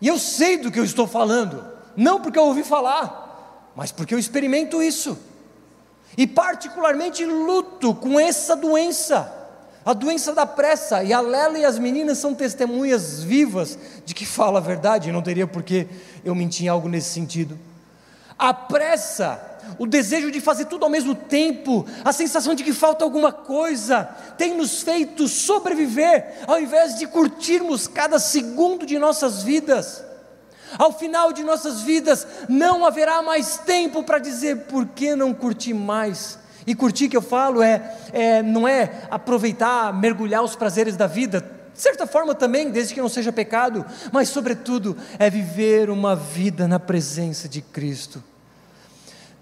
E 0.00 0.08
eu 0.08 0.18
sei 0.18 0.58
do 0.58 0.72
que 0.72 0.80
eu 0.80 0.84
estou 0.84 1.06
falando, 1.06 1.64
não 1.96 2.20
porque 2.20 2.36
eu 2.36 2.46
ouvi 2.46 2.64
falar, 2.64 3.70
mas 3.76 3.92
porque 3.92 4.12
eu 4.12 4.18
experimento 4.18 4.82
isso. 4.82 5.16
E 6.18 6.26
particularmente 6.26 7.24
luto 7.24 7.94
com 7.94 8.18
essa 8.18 8.56
doença, 8.56 9.32
a 9.84 9.92
doença 9.92 10.34
da 10.34 10.46
pressa. 10.46 11.02
E 11.02 11.12
a 11.12 11.20
Lela 11.20 11.58
e 11.58 11.64
as 11.64 11.78
meninas 11.78 12.18
são 12.18 12.34
testemunhas 12.34 13.22
vivas 13.22 13.78
de 14.04 14.14
que 14.14 14.26
fala 14.26 14.58
a 14.58 14.62
verdade, 14.62 15.12
não 15.12 15.22
teria 15.22 15.46
por 15.46 15.62
que 15.62 15.86
eu 16.24 16.34
mentir 16.34 16.66
em 16.66 16.68
algo 16.68 16.88
nesse 16.88 17.10
sentido 17.10 17.58
a 18.38 18.52
pressa, 18.52 19.40
o 19.78 19.86
desejo 19.86 20.30
de 20.30 20.40
fazer 20.40 20.66
tudo 20.66 20.84
ao 20.84 20.90
mesmo 20.90 21.14
tempo, 21.14 21.86
a 22.04 22.12
sensação 22.12 22.54
de 22.54 22.64
que 22.64 22.72
falta 22.72 23.04
alguma 23.04 23.32
coisa, 23.32 24.04
tem 24.36 24.54
nos 24.54 24.82
feito 24.82 25.28
sobreviver, 25.28 26.40
ao 26.46 26.60
invés 26.60 26.98
de 26.98 27.06
curtirmos 27.06 27.86
cada 27.86 28.18
segundo 28.18 28.84
de 28.84 28.98
nossas 28.98 29.42
vidas. 29.42 30.04
Ao 30.76 30.92
final 30.92 31.32
de 31.32 31.44
nossas 31.44 31.82
vidas, 31.82 32.26
não 32.48 32.84
haverá 32.84 33.22
mais 33.22 33.58
tempo 33.58 34.02
para 34.02 34.18
dizer 34.18 34.62
por 34.62 34.86
que 34.86 35.14
não 35.14 35.32
curtir 35.32 35.72
mais. 35.72 36.38
E 36.66 36.74
curtir 36.74 37.08
que 37.08 37.16
eu 37.16 37.22
falo 37.22 37.62
é, 37.62 37.96
é, 38.12 38.42
não 38.42 38.66
é 38.66 39.02
aproveitar, 39.10 39.92
mergulhar 39.92 40.42
os 40.42 40.56
prazeres 40.56 40.96
da 40.96 41.06
vida, 41.06 41.40
de 41.74 41.80
certa 41.80 42.06
forma 42.06 42.34
também, 42.34 42.70
desde 42.70 42.94
que 42.94 43.00
não 43.00 43.08
seja 43.08 43.32
pecado, 43.32 43.84
mas, 44.12 44.28
sobretudo, 44.28 44.96
é 45.18 45.28
viver 45.28 45.90
uma 45.90 46.14
vida 46.14 46.68
na 46.68 46.78
presença 46.78 47.48
de 47.48 47.60
Cristo. 47.60 48.22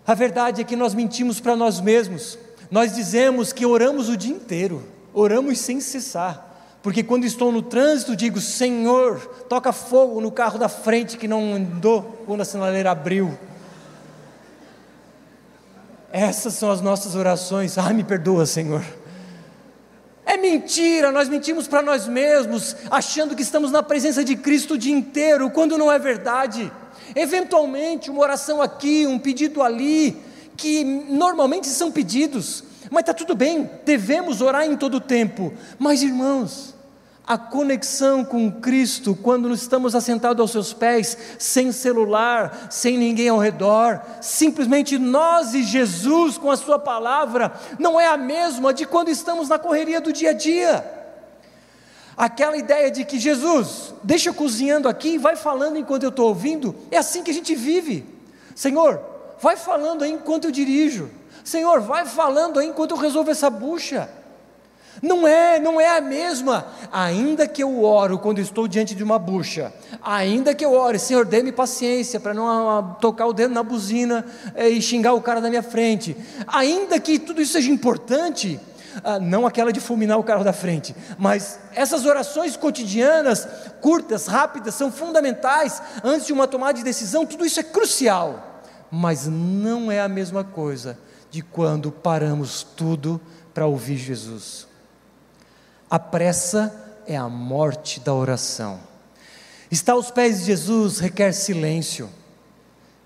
A 0.07 0.15
verdade 0.15 0.61
é 0.61 0.65
que 0.65 0.75
nós 0.75 0.95
mentimos 0.95 1.39
para 1.39 1.55
nós 1.55 1.79
mesmos, 1.81 2.39
nós 2.71 2.95
dizemos 2.95 3.53
que 3.53 3.67
oramos 3.67 4.09
o 4.09 4.17
dia 4.17 4.35
inteiro, 4.35 4.83
oramos 5.13 5.59
sem 5.59 5.79
cessar, 5.79 6.53
porque 6.83 7.03
quando 7.03 7.25
estou 7.25 7.53
no 7.53 7.63
trânsito 7.63 8.17
digo: 8.17 8.41
Senhor, 8.41 9.21
toca 9.49 9.73
fogo 9.73 10.21
no 10.21 10.33
carro 10.33 10.59
da 10.59 10.69
frente 10.69 11.17
que 11.17 11.29
não 11.29 11.55
andou 11.55 12.25
quando 12.27 12.41
a 12.41 12.45
sinaleira 12.45 12.91
abriu. 12.91 13.39
Essas 16.13 16.55
são 16.55 16.71
as 16.71 16.83
nossas 16.83 17.15
orações. 17.15 17.79
Ai, 17.79 17.95
me 17.95 18.05
perdoa, 18.05 18.45
Senhor. 18.45 18.85
É 20.27 20.37
mentira, 20.37 21.11
nós 21.11 21.29
mentimos 21.29 21.67
para 21.67 21.83
nós 21.83 22.07
mesmos, 22.07 22.77
achando 22.91 23.35
que 23.35 23.43
estamos 23.43 23.71
na 23.73 23.83
presença 23.83 24.23
de 24.23 24.37
Cristo 24.37 24.75
o 24.75 24.79
dia 24.79 24.95
inteiro, 24.95 25.51
quando 25.51 25.79
não 25.79 25.91
é 25.91 25.99
verdade. 25.99 26.71
Eventualmente, 27.17 28.11
uma 28.11 28.21
oração 28.21 28.63
aqui, 28.63 29.07
um 29.07 29.19
pedido 29.19 29.63
ali, 29.63 30.23
que 30.57 30.85
normalmente 30.85 31.67
são 31.67 31.91
pedidos, 31.91 32.63
mas 32.91 33.01
está 33.01 33.15
tudo 33.15 33.35
bem, 33.35 33.69
devemos 33.85 34.41
orar 34.41 34.65
em 34.65 34.77
todo 34.77 34.99
o 34.99 35.01
tempo. 35.01 35.53
Mas, 35.79 36.03
irmãos, 36.03 36.75
a 37.33 37.39
conexão 37.39 38.23
com 38.23 38.53
Cristo, 38.53 39.17
quando 39.17 39.51
estamos 39.55 39.95
assentados 39.95 40.39
aos 40.39 40.51
seus 40.51 40.75
pés, 40.75 41.17
sem 41.39 41.73
celular, 41.73 42.67
sem 42.69 42.99
ninguém 42.99 43.31
ao 43.31 43.39
redor, 43.39 44.03
simplesmente 44.21 44.99
nós 44.99 45.55
e 45.55 45.63
Jesus 45.63 46.37
com 46.37 46.51
a 46.51 46.59
Sua 46.59 46.79
palavra, 46.79 47.55
não 47.79 47.99
é 47.99 48.07
a 48.07 48.19
mesma 48.19 48.75
de 48.75 48.85
quando 48.85 49.09
estamos 49.09 49.49
na 49.49 49.59
correria 49.59 49.99
do 49.99 50.13
dia 50.13 50.29
a 50.29 50.33
dia. 50.35 50.85
Aquela 52.15 52.55
ideia 52.55 52.91
de 52.91 53.03
que 53.03 53.19
Jesus, 53.19 53.95
deixa 54.03 54.29
eu 54.29 54.35
cozinhando 54.35 54.87
aqui, 54.87 55.17
vai 55.17 55.35
falando 55.35 55.79
enquanto 55.79 56.03
eu 56.03 56.11
estou 56.11 56.29
ouvindo, 56.29 56.77
é 56.91 56.99
assim 56.99 57.23
que 57.23 57.31
a 57.31 57.35
gente 57.35 57.55
vive. 57.55 58.05
Senhor, 58.55 59.01
vai 59.41 59.57
falando 59.57 60.05
aí 60.05 60.13
enquanto 60.13 60.45
eu 60.45 60.51
dirijo. 60.51 61.09
Senhor, 61.43 61.81
vai 61.81 62.05
falando 62.05 62.59
aí 62.59 62.67
enquanto 62.67 62.91
eu 62.91 62.99
resolvo 62.99 63.31
essa 63.31 63.49
bucha. 63.49 64.07
Não 65.01 65.27
é, 65.27 65.59
não 65.59 65.81
é 65.81 65.97
a 65.97 66.01
mesma. 66.01 66.67
Ainda 66.91 67.47
que 67.47 67.63
eu 67.63 67.83
oro 67.83 68.19
quando 68.19 68.41
estou 68.41 68.69
diante 68.69 68.95
de 68.95 69.03
uma 69.03 69.19
bucha, 69.19 69.73
ainda 70.03 70.55
que 70.55 70.65
eu 70.65 70.73
ore, 70.73 70.99
Senhor, 70.99 71.25
dê-me 71.25 71.53
paciência 71.53 72.21
para 72.21 72.35
não 72.35 72.49
ah, 72.49 72.83
tocar 73.01 73.27
o 73.27 73.33
dedo 73.33 73.55
na 73.55 73.63
buzina 73.63 74.25
eh, 74.55 74.69
e 74.69 74.83
xingar 74.83 75.15
o 75.15 75.23
cara 75.23 75.41
da 75.41 75.49
minha 75.49 75.63
frente. 75.63 76.17
Ainda 76.47 77.01
que 77.01 77.19
tudo 77.19 77.41
isso 77.41 77.53
seja 77.53 77.71
importante, 77.71 78.61
ah, 79.03 79.19
não 79.19 79.47
aquela 79.47 79.73
de 79.73 79.81
fulminar 79.81 80.19
o 80.19 80.25
carro 80.25 80.45
da 80.45 80.53
frente, 80.53 80.95
mas 81.19 81.59
essas 81.75 82.05
orações 82.05 82.57
cotidianas, 82.57 83.49
curtas, 83.81 84.27
rápidas, 84.27 84.75
são 84.75 84.93
fundamentais 84.93 85.81
antes 86.05 86.27
de 86.27 86.33
uma 86.33 86.47
tomada 86.47 86.75
de 86.75 86.85
decisão, 86.85 87.25
tudo 87.25 87.47
isso 87.47 87.59
é 87.59 87.63
crucial, 87.63 88.63
mas 88.91 89.27
não 89.27 89.91
é 89.91 90.01
a 90.01 90.09
mesma 90.09 90.45
coisa 90.45 90.99
de 91.31 91.41
quando 91.41 91.91
paramos 91.91 92.63
tudo 92.63 93.19
para 93.55 93.67
ouvir 93.67 93.97
Jesus. 93.97 94.71
A 95.93 95.99
pressa 95.99 96.75
é 97.07 97.15
a 97.15 97.29
morte 97.29 98.01
da 98.01 98.15
oração. 98.15 98.81
Estar 99.71 99.93
aos 99.93 100.11
pés 100.11 100.39
de 100.39 100.47
Jesus 100.47 100.99
requer 100.99 101.35
silêncio, 101.35 102.09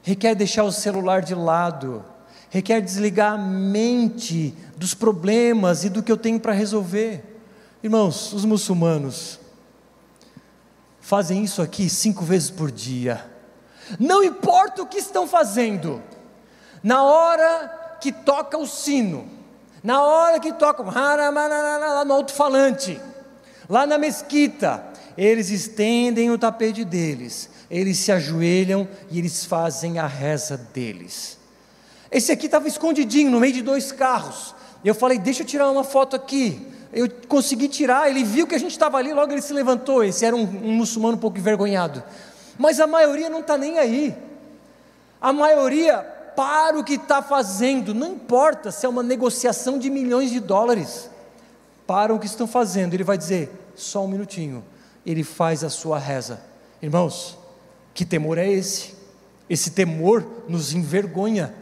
requer 0.04 0.36
deixar 0.36 0.62
o 0.62 0.70
celular 0.70 1.20
de 1.20 1.34
lado, 1.34 2.04
requer 2.48 2.80
desligar 2.80 3.32
a 3.32 3.36
mente 3.38 4.54
dos 4.76 4.94
problemas 4.94 5.82
e 5.82 5.88
do 5.88 6.00
que 6.00 6.12
eu 6.12 6.16
tenho 6.16 6.38
para 6.38 6.52
resolver. 6.52 7.40
Irmãos, 7.82 8.32
os 8.32 8.44
muçulmanos 8.44 9.40
fazem 11.00 11.42
isso 11.42 11.60
aqui 11.60 11.90
cinco 11.90 12.24
vezes 12.24 12.52
por 12.52 12.70
dia. 12.70 13.28
Não 13.98 14.22
importa 14.22 14.82
o 14.82 14.86
que 14.86 14.98
estão 14.98 15.26
fazendo, 15.26 16.00
na 16.84 17.02
hora 17.02 17.96
que 18.00 18.12
toca 18.12 18.56
o 18.56 18.64
sino, 18.64 19.35
na 19.82 20.02
hora 20.02 20.40
que 20.40 20.52
tocam 20.52 20.86
lá 20.86 22.04
no 22.04 22.14
alto-falante, 22.14 23.00
lá 23.68 23.86
na 23.86 23.98
mesquita, 23.98 24.84
eles 25.16 25.50
estendem 25.50 26.30
o 26.30 26.38
tapete 26.38 26.84
deles, 26.84 27.48
eles 27.70 27.98
se 27.98 28.12
ajoelham 28.12 28.88
e 29.10 29.18
eles 29.18 29.44
fazem 29.44 29.98
a 29.98 30.06
reza 30.06 30.56
deles. 30.56 31.38
Esse 32.10 32.32
aqui 32.32 32.46
estava 32.46 32.68
escondidinho 32.68 33.30
no 33.30 33.40
meio 33.40 33.52
de 33.52 33.62
dois 33.62 33.92
carros. 33.92 34.54
Eu 34.84 34.94
falei, 34.94 35.18
deixa 35.18 35.42
eu 35.42 35.46
tirar 35.46 35.70
uma 35.70 35.84
foto 35.84 36.14
aqui. 36.14 36.66
Eu 36.92 37.10
consegui 37.28 37.68
tirar, 37.68 38.08
ele 38.08 38.22
viu 38.22 38.46
que 38.46 38.54
a 38.54 38.58
gente 38.58 38.70
estava 38.70 38.96
ali, 38.96 39.12
logo 39.12 39.32
ele 39.32 39.42
se 39.42 39.52
levantou. 39.52 40.04
Esse 40.04 40.24
era 40.24 40.34
um, 40.36 40.42
um 40.42 40.72
muçulmano 40.72 41.16
um 41.16 41.20
pouco 41.20 41.38
envergonhado. 41.38 42.02
Mas 42.56 42.80
a 42.80 42.86
maioria 42.86 43.28
não 43.28 43.40
está 43.40 43.58
nem 43.58 43.78
aí. 43.78 44.16
A 45.20 45.32
maioria 45.32 46.15
para 46.36 46.78
o 46.78 46.84
que 46.84 46.94
está 46.94 47.22
fazendo, 47.22 47.94
não 47.94 48.12
importa 48.12 48.70
se 48.70 48.84
é 48.84 48.88
uma 48.88 49.02
negociação 49.02 49.78
de 49.78 49.88
milhões 49.88 50.30
de 50.30 50.38
dólares, 50.38 51.10
para 51.86 52.14
o 52.14 52.18
que 52.18 52.26
estão 52.26 52.46
fazendo, 52.46 52.94
ele 52.94 53.04
vai 53.04 53.16
dizer: 53.16 53.50
só 53.74 54.04
um 54.04 54.08
minutinho, 54.08 54.62
ele 55.04 55.24
faz 55.24 55.64
a 55.64 55.70
sua 55.70 55.98
reza. 55.98 56.40
Irmãos, 56.82 57.38
que 57.94 58.04
temor 58.04 58.38
é 58.38 58.50
esse? 58.50 58.94
Esse 59.48 59.70
temor 59.70 60.26
nos 60.48 60.74
envergonha. 60.74 61.54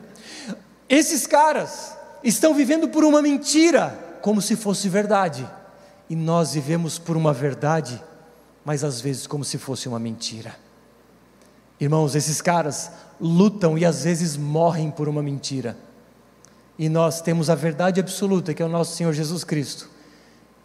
Esses 0.88 1.26
caras 1.26 1.96
estão 2.22 2.54
vivendo 2.54 2.88
por 2.88 3.04
uma 3.04 3.22
mentira, 3.22 4.18
como 4.22 4.40
se 4.40 4.56
fosse 4.56 4.88
verdade, 4.88 5.48
e 6.08 6.16
nós 6.16 6.54
vivemos 6.54 6.98
por 6.98 7.16
uma 7.16 7.32
verdade, 7.32 8.02
mas 8.64 8.82
às 8.82 9.00
vezes 9.00 9.26
como 9.26 9.44
se 9.44 9.58
fosse 9.58 9.88
uma 9.88 9.98
mentira. 9.98 10.56
Irmãos, 11.78 12.14
esses 12.14 12.40
caras 12.40 12.90
lutam 13.20 13.78
e 13.78 13.84
às 13.84 14.04
vezes 14.04 14.36
morrem 14.36 14.90
por 14.90 15.08
uma 15.08 15.22
mentira. 15.22 15.76
E 16.78 16.88
nós 16.88 17.20
temos 17.20 17.48
a 17.48 17.54
verdade 17.54 18.00
absoluta, 18.00 18.52
que 18.52 18.62
é 18.62 18.66
o 18.66 18.68
nosso 18.68 18.96
Senhor 18.96 19.12
Jesus 19.12 19.44
Cristo, 19.44 19.88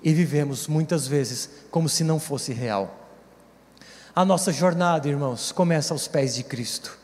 e 0.01 0.13
vivemos 0.13 0.67
muitas 0.67 1.07
vezes 1.07 1.49
como 1.69 1.87
se 1.87 2.03
não 2.03 2.19
fosse 2.19 2.51
real. 2.51 2.95
A 4.15 4.25
nossa 4.25 4.51
jornada, 4.51 5.07
irmãos, 5.07 5.51
começa 5.51 5.93
aos 5.93 6.07
pés 6.07 6.35
de 6.35 6.43
Cristo. 6.43 6.97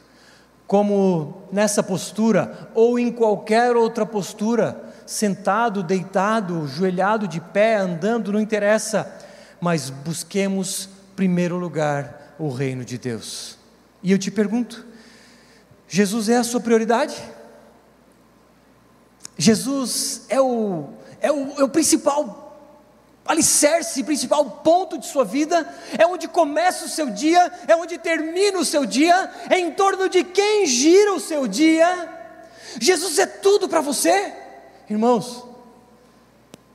Como 0.66 1.44
nessa 1.52 1.84
postura, 1.84 2.70
ou 2.74 2.98
em 2.98 3.12
qualquer 3.12 3.76
outra 3.76 4.06
postura, 4.06 4.94
sentado, 5.06 5.84
deitado, 5.84 6.68
joelhado, 6.68 7.28
de 7.28 7.40
pé, 7.40 7.76
andando, 7.76 8.34
não 8.34 8.40
interessa, 8.40 9.08
mas 9.62 9.90
busquemos, 9.90 10.90
primeiro 11.16 11.58
lugar, 11.58 12.36
o 12.40 12.50
reino 12.50 12.84
de 12.84 12.98
Deus. 12.98 13.58
E 14.02 14.12
eu 14.12 14.18
te 14.18 14.32
pergunto: 14.32 14.86
Jesus 15.88 16.30
é 16.30 16.38
a 16.38 16.44
sua 16.44 16.60
prioridade? 16.60 17.16
Jesus 19.38 20.26
é 20.30 20.40
o, 20.42 20.90
é 21.22 21.32
o, 21.32 21.60
é 21.60 21.64
o 21.64 21.70
principal 21.70 22.46
alicerce, 23.26 24.04
principal 24.04 24.46
ponto 24.64 24.98
de 24.98 25.08
sua 25.08 25.26
vida, 25.26 25.68
é 25.98 26.06
onde 26.06 26.28
começa 26.28 26.86
o 26.86 26.90
seu 26.90 27.10
dia, 27.10 27.52
é 27.68 27.76
onde 27.76 27.98
termina 27.98 28.60
o 28.60 28.66
seu 28.66 28.86
dia, 28.86 29.32
é 29.50 29.58
em 29.58 29.72
torno 29.72 30.08
de 30.08 30.24
quem 30.24 30.66
gira 30.66 31.14
o 31.14 31.20
seu 31.20 31.48
dia. 31.48 32.14
Jesus 32.80 33.18
é 33.18 33.26
tudo 33.26 33.68
para 33.68 33.82
você, 33.82 34.32
irmãos. 34.90 35.44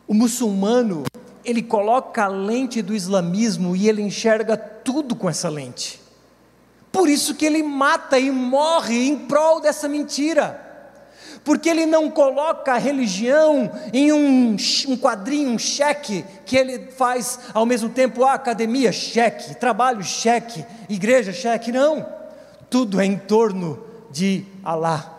O 0.09 0.15
muçulmano, 0.15 1.05
ele 1.45 1.63
coloca 1.63 2.25
a 2.25 2.29
lente 2.29 2.83
do 2.83 2.95
islamismo 2.95 3.77
e 3.77 3.89
ele 3.89 4.03
enxerga 4.03 4.57
tudo 4.57 5.15
com 5.15 5.31
essa 5.31 5.49
lente. 5.49 6.00
Por 6.93 7.09
isso 7.09 7.35
que 7.35 7.47
ele 7.47 7.63
mata 7.63 8.19
e 8.19 8.31
morre 8.31 9.07
em 9.07 9.17
prol 9.17 9.61
dessa 9.61 9.89
mentira. 9.89 10.69
Porque 11.45 11.69
ele 11.69 11.87
não 11.87 12.11
coloca 12.11 12.73
a 12.73 12.79
religião 12.79 13.71
em 13.93 14.13
um, 14.13 14.57
um 14.89 14.97
quadrinho, 14.97 15.51
um 15.51 15.59
cheque, 15.59 16.25
que 16.45 16.57
ele 16.57 16.91
faz 16.91 17.39
ao 17.55 17.65
mesmo 17.65 17.89
tempo 17.89 18.25
a 18.25 18.35
academia, 18.35 18.93
cheque, 18.93 19.55
trabalho, 19.55 20.03
cheque, 20.03 20.65
igreja, 20.89 21.33
cheque, 21.33 21.73
não. 21.73 22.05
Tudo 22.69 23.01
é 23.01 23.07
em 23.07 23.17
torno 23.17 23.83
de 24.11 24.45
Alá. 24.63 25.17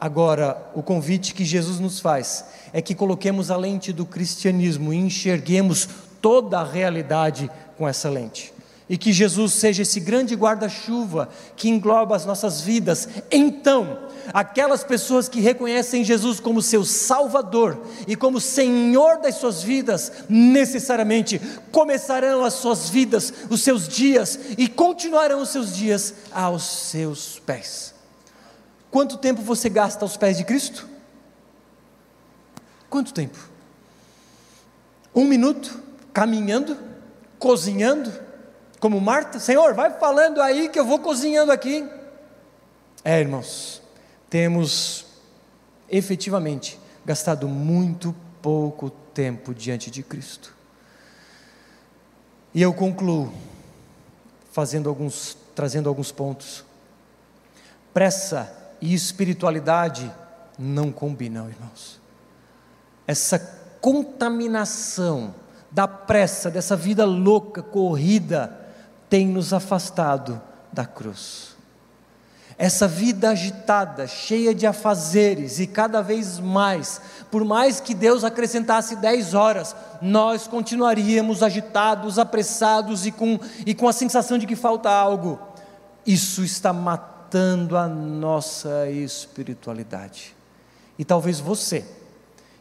Agora, 0.00 0.70
o 0.74 0.82
convite 0.82 1.34
que 1.34 1.44
Jesus 1.44 1.78
nos 1.78 2.00
faz 2.00 2.44
é 2.72 2.80
que 2.80 2.94
coloquemos 2.94 3.50
a 3.50 3.56
lente 3.56 3.92
do 3.92 4.06
cristianismo 4.06 4.92
e 4.92 4.96
enxerguemos 4.96 5.88
toda 6.20 6.60
a 6.60 6.64
realidade 6.64 7.50
com 7.76 7.86
essa 7.86 8.08
lente 8.08 8.57
e 8.88 8.96
que 8.96 9.12
Jesus 9.12 9.52
seja 9.52 9.82
esse 9.82 10.00
grande 10.00 10.34
guarda-chuva 10.34 11.28
que 11.54 11.68
engloba 11.68 12.16
as 12.16 12.24
nossas 12.24 12.60
vidas. 12.62 13.08
Então, 13.30 14.08
aquelas 14.32 14.82
pessoas 14.82 15.28
que 15.28 15.40
reconhecem 15.40 16.02
Jesus 16.02 16.40
como 16.40 16.62
seu 16.62 16.84
Salvador 16.84 17.78
e 18.06 18.16
como 18.16 18.40
Senhor 18.40 19.20
das 19.20 19.36
suas 19.36 19.62
vidas, 19.62 20.12
necessariamente 20.28 21.38
começarão 21.70 22.44
as 22.44 22.54
suas 22.54 22.88
vidas, 22.88 23.32
os 23.50 23.62
seus 23.62 23.86
dias 23.86 24.38
e 24.56 24.66
continuarão 24.68 25.42
os 25.42 25.50
seus 25.50 25.76
dias 25.76 26.14
aos 26.32 26.62
seus 26.62 27.38
pés. 27.40 27.94
Quanto 28.90 29.18
tempo 29.18 29.42
você 29.42 29.68
gasta 29.68 30.04
aos 30.04 30.16
pés 30.16 30.38
de 30.38 30.44
Cristo? 30.44 30.88
Quanto 32.88 33.12
tempo? 33.12 33.38
Um 35.14 35.26
minuto 35.26 35.78
caminhando, 36.12 36.76
cozinhando? 37.38 38.27
Como 38.80 39.00
Marta, 39.00 39.38
Senhor, 39.40 39.74
vai 39.74 39.98
falando 39.98 40.40
aí 40.40 40.68
que 40.68 40.78
eu 40.78 40.84
vou 40.84 40.98
cozinhando 41.00 41.50
aqui. 41.50 41.88
É, 43.04 43.20
irmãos, 43.20 43.82
temos 44.30 45.06
efetivamente 45.88 46.78
gastado 47.04 47.48
muito 47.48 48.14
pouco 48.40 48.90
tempo 48.90 49.54
diante 49.54 49.90
de 49.90 50.02
Cristo. 50.02 50.54
E 52.54 52.62
eu 52.62 52.72
concluo 52.72 53.32
fazendo 54.52 54.88
alguns, 54.88 55.36
trazendo 55.54 55.88
alguns 55.88 56.12
pontos. 56.12 56.64
Pressa 57.92 58.52
e 58.80 58.94
espiritualidade 58.94 60.12
não 60.58 60.90
combinam, 60.92 61.48
irmãos. 61.48 62.00
Essa 63.06 63.38
contaminação 63.80 65.34
da 65.70 65.86
pressa, 65.86 66.50
dessa 66.50 66.74
vida 66.74 67.04
louca, 67.04 67.62
corrida, 67.62 68.57
tem 69.08 69.26
nos 69.26 69.52
afastado 69.52 70.40
da 70.72 70.84
cruz. 70.84 71.56
Essa 72.56 72.88
vida 72.88 73.30
agitada, 73.30 74.08
cheia 74.08 74.52
de 74.52 74.66
afazeres 74.66 75.60
e 75.60 75.66
cada 75.66 76.02
vez 76.02 76.40
mais, 76.40 77.00
por 77.30 77.44
mais 77.44 77.78
que 77.78 77.94
Deus 77.94 78.24
acrescentasse 78.24 78.96
dez 78.96 79.32
horas, 79.32 79.76
nós 80.02 80.48
continuaríamos 80.48 81.42
agitados, 81.42 82.18
apressados 82.18 83.06
e 83.06 83.12
com, 83.12 83.38
e 83.64 83.74
com 83.74 83.86
a 83.86 83.92
sensação 83.92 84.38
de 84.38 84.46
que 84.46 84.56
falta 84.56 84.90
algo. 84.90 85.38
Isso 86.04 86.42
está 86.42 86.72
matando 86.72 87.76
a 87.76 87.86
nossa 87.86 88.90
espiritualidade. 88.90 90.34
E 90.98 91.04
talvez 91.04 91.38
você 91.38 91.84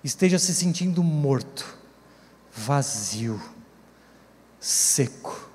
esteja 0.03 0.38
se 0.38 0.53
sentindo 0.53 1.01
morto, 1.01 1.65
vazio, 2.53 3.41
seco 4.60 5.46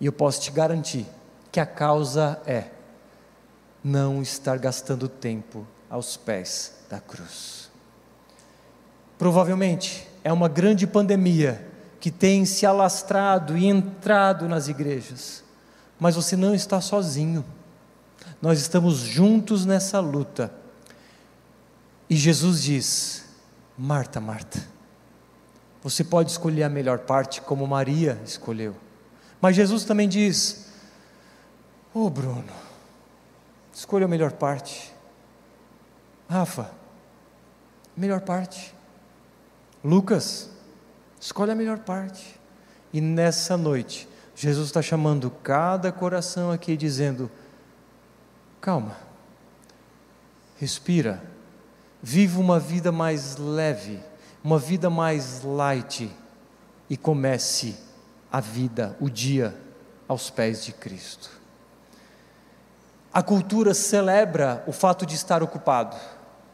e 0.00 0.06
eu 0.06 0.12
posso 0.12 0.40
te 0.40 0.50
garantir 0.50 1.06
que 1.50 1.60
a 1.60 1.66
causa 1.66 2.40
é 2.46 2.64
não 3.82 4.20
estar 4.20 4.58
gastando 4.58 5.08
tempo 5.08 5.66
aos 5.88 6.16
pés 6.16 6.74
da 6.90 7.00
cruz. 7.00 7.70
Provavelmente 9.16 10.06
é 10.22 10.32
uma 10.32 10.48
grande 10.48 10.86
pandemia 10.86 11.66
que 12.00 12.10
tem 12.10 12.44
se 12.44 12.66
alastrado 12.66 13.56
e 13.56 13.66
entrado 13.66 14.48
nas 14.48 14.68
igrejas, 14.68 15.42
mas 15.98 16.14
você 16.14 16.36
não 16.36 16.54
está 16.54 16.80
sozinho. 16.80 17.44
Nós 18.42 18.60
estamos 18.60 18.98
juntos 18.98 19.64
nessa 19.64 19.98
luta. 19.98 20.52
E 22.10 22.16
Jesus 22.16 22.62
diz: 22.62 23.24
Marta, 23.78 24.20
Marta, 24.20 24.62
você 25.82 26.04
pode 26.04 26.30
escolher 26.30 26.64
a 26.64 26.68
melhor 26.68 27.00
parte 27.00 27.40
como 27.40 27.66
Maria 27.66 28.20
escolheu. 28.24 28.76
Mas 29.40 29.56
Jesus 29.56 29.84
também 29.84 30.08
diz: 30.08 30.72
Ô 31.92 32.06
oh, 32.06 32.10
Bruno, 32.10 32.52
escolha 33.72 34.06
a 34.06 34.08
melhor 34.08 34.32
parte. 34.32 34.92
Rafa, 36.28 36.70
melhor 37.96 38.20
parte. 38.20 38.74
Lucas, 39.84 40.50
escolha 41.20 41.52
a 41.52 41.56
melhor 41.56 41.78
parte. 41.78 42.38
E 42.92 43.00
nessa 43.00 43.56
noite, 43.56 44.08
Jesus 44.34 44.66
está 44.66 44.82
chamando 44.82 45.30
cada 45.30 45.92
coração 45.92 46.50
aqui, 46.50 46.76
dizendo: 46.76 47.30
calma, 48.60 48.96
respira, 50.58 51.22
viva 52.02 52.40
uma 52.40 52.58
vida 52.58 52.90
mais 52.90 53.36
leve, 53.36 54.00
uma 54.42 54.58
vida 54.58 54.90
mais 54.90 55.42
light 55.42 56.10
e 56.90 56.96
comece 56.96 57.76
a 58.30 58.40
vida, 58.40 58.96
o 59.00 59.08
dia 59.08 59.54
aos 60.08 60.30
pés 60.30 60.64
de 60.64 60.72
Cristo. 60.72 61.30
A 63.12 63.22
cultura 63.22 63.72
celebra 63.72 64.62
o 64.66 64.72
fato 64.72 65.06
de 65.06 65.14
estar 65.14 65.42
ocupado 65.42 65.96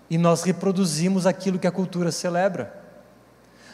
e 0.08 0.16
nós 0.16 0.42
reproduzimos 0.42 1.26
aquilo 1.26 1.58
que 1.58 1.66
a 1.66 1.72
cultura 1.72 2.12
celebra. 2.12 2.80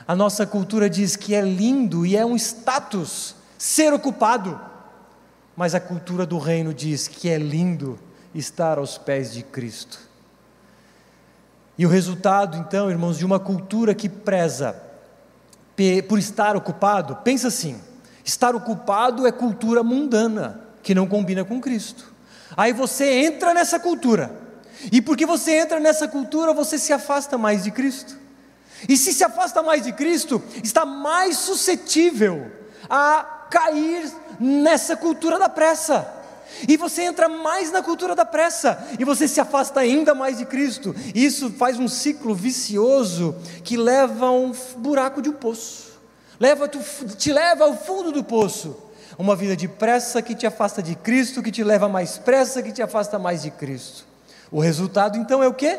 A 0.06 0.16
nossa 0.16 0.46
cultura 0.46 0.88
diz 0.88 1.16
que 1.16 1.34
é 1.34 1.40
lindo 1.40 2.06
e 2.06 2.16
é 2.16 2.24
um 2.24 2.34
status 2.34 3.34
ser 3.58 3.92
ocupado, 3.92 4.58
mas 5.56 5.74
a 5.74 5.80
cultura 5.80 6.24
do 6.24 6.38
reino 6.38 6.72
diz 6.72 7.08
que 7.08 7.28
é 7.28 7.36
lindo 7.36 7.98
estar 8.34 8.78
aos 8.78 8.96
pés 8.96 9.32
de 9.32 9.42
Cristo. 9.42 9.98
E 11.76 11.84
o 11.84 11.88
resultado, 11.88 12.56
então, 12.56 12.90
irmãos, 12.90 13.18
de 13.18 13.26
uma 13.26 13.38
cultura 13.38 13.94
que 13.94 14.08
preza 14.08 14.80
por 16.08 16.18
estar 16.18 16.56
ocupado, 16.56 17.16
pensa 17.16 17.48
assim: 17.48 17.80
Estar 18.28 18.54
ocupado 18.54 19.26
é 19.26 19.32
cultura 19.32 19.82
mundana. 19.82 20.60
que 20.82 20.94
não 20.94 21.06
combina 21.06 21.46
com 21.46 21.58
Cristo. 21.60 22.12
Aí 22.54 22.74
você 22.74 23.24
entra 23.24 23.54
nessa 23.54 23.78
cultura, 23.80 24.30
e 24.92 25.00
porque 25.00 25.24
você 25.24 25.52
entra 25.52 25.80
nessa 25.80 26.06
cultura, 26.06 26.52
você 26.52 26.78
se 26.78 26.92
afasta 26.92 27.38
mais 27.38 27.64
de 27.64 27.70
Cristo. 27.70 28.16
E 28.86 28.98
se 28.98 29.14
se 29.14 29.24
afasta 29.24 29.62
mais 29.62 29.84
de 29.84 29.92
Cristo, 29.92 30.42
está 30.62 30.84
mais 30.84 31.38
suscetível 31.38 32.50
a 32.88 33.46
cair 33.50 34.10
nessa 34.38 34.94
cultura 34.94 35.38
da 35.38 35.48
pressa. 35.48 36.06
E 36.68 36.76
você 36.76 37.02
entra 37.02 37.30
mais 37.30 37.72
na 37.72 37.82
cultura 37.82 38.14
da 38.14 38.26
pressa, 38.26 38.86
e 38.98 39.04
você 39.04 39.26
se 39.26 39.40
afasta 39.40 39.80
ainda 39.80 40.14
mais 40.14 40.36
de 40.36 40.44
Cristo. 40.44 40.94
E 41.14 41.24
isso 41.24 41.50
faz 41.52 41.78
um 41.78 41.88
ciclo 41.88 42.34
vicioso 42.34 43.34
que 43.64 43.76
leva 43.76 44.26
a 44.26 44.32
um 44.32 44.52
buraco 44.76 45.22
de 45.22 45.30
um 45.30 45.34
poço. 45.34 45.87
Leva, 46.40 46.68
te 46.68 47.32
leva 47.32 47.64
ao 47.64 47.76
fundo 47.76 48.12
do 48.12 48.22
poço. 48.22 48.76
Uma 49.18 49.34
vida 49.34 49.56
de 49.56 49.66
pressa 49.66 50.22
que 50.22 50.34
te 50.34 50.46
afasta 50.46 50.82
de 50.82 50.94
Cristo, 50.94 51.42
que 51.42 51.50
te 51.50 51.64
leva 51.64 51.88
mais 51.88 52.18
pressa, 52.18 52.62
que 52.62 52.70
te 52.70 52.80
afasta 52.80 53.18
mais 53.18 53.42
de 53.42 53.50
Cristo. 53.50 54.06
O 54.50 54.60
resultado 54.60 55.18
então 55.18 55.42
é 55.42 55.48
o 55.48 55.54
que? 55.54 55.78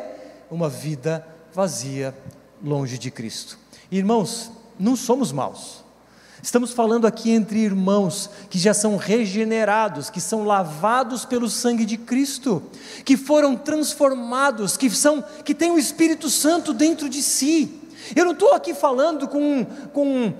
Uma 0.51 0.67
vida 0.67 1.25
vazia, 1.53 2.13
longe 2.61 2.97
de 2.97 3.09
Cristo. 3.09 3.57
Irmãos, 3.89 4.51
não 4.77 4.95
somos 4.95 5.31
maus. 5.31 5.83
Estamos 6.41 6.71
falando 6.71 7.05
aqui 7.05 7.31
entre 7.31 7.59
irmãos 7.59 8.29
que 8.49 8.57
já 8.57 8.73
são 8.73 8.95
regenerados, 8.95 10.09
que 10.09 10.21
são 10.21 10.45
lavados 10.45 11.25
pelo 11.25 11.49
sangue 11.49 11.85
de 11.85 11.97
Cristo, 11.97 12.63
que 13.03 13.17
foram 13.17 13.55
transformados, 13.55 14.77
que 14.77 14.89
são 14.89 15.23
que 15.43 15.53
têm 15.53 15.71
o 15.71 15.79
Espírito 15.79 16.29
Santo 16.29 16.73
dentro 16.73 17.09
de 17.09 17.21
si. 17.21 17.78
Eu 18.15 18.25
não 18.25 18.33
estou 18.33 18.53
aqui 18.53 18.73
falando 18.73 19.27
com, 19.27 19.65
com 19.93 20.33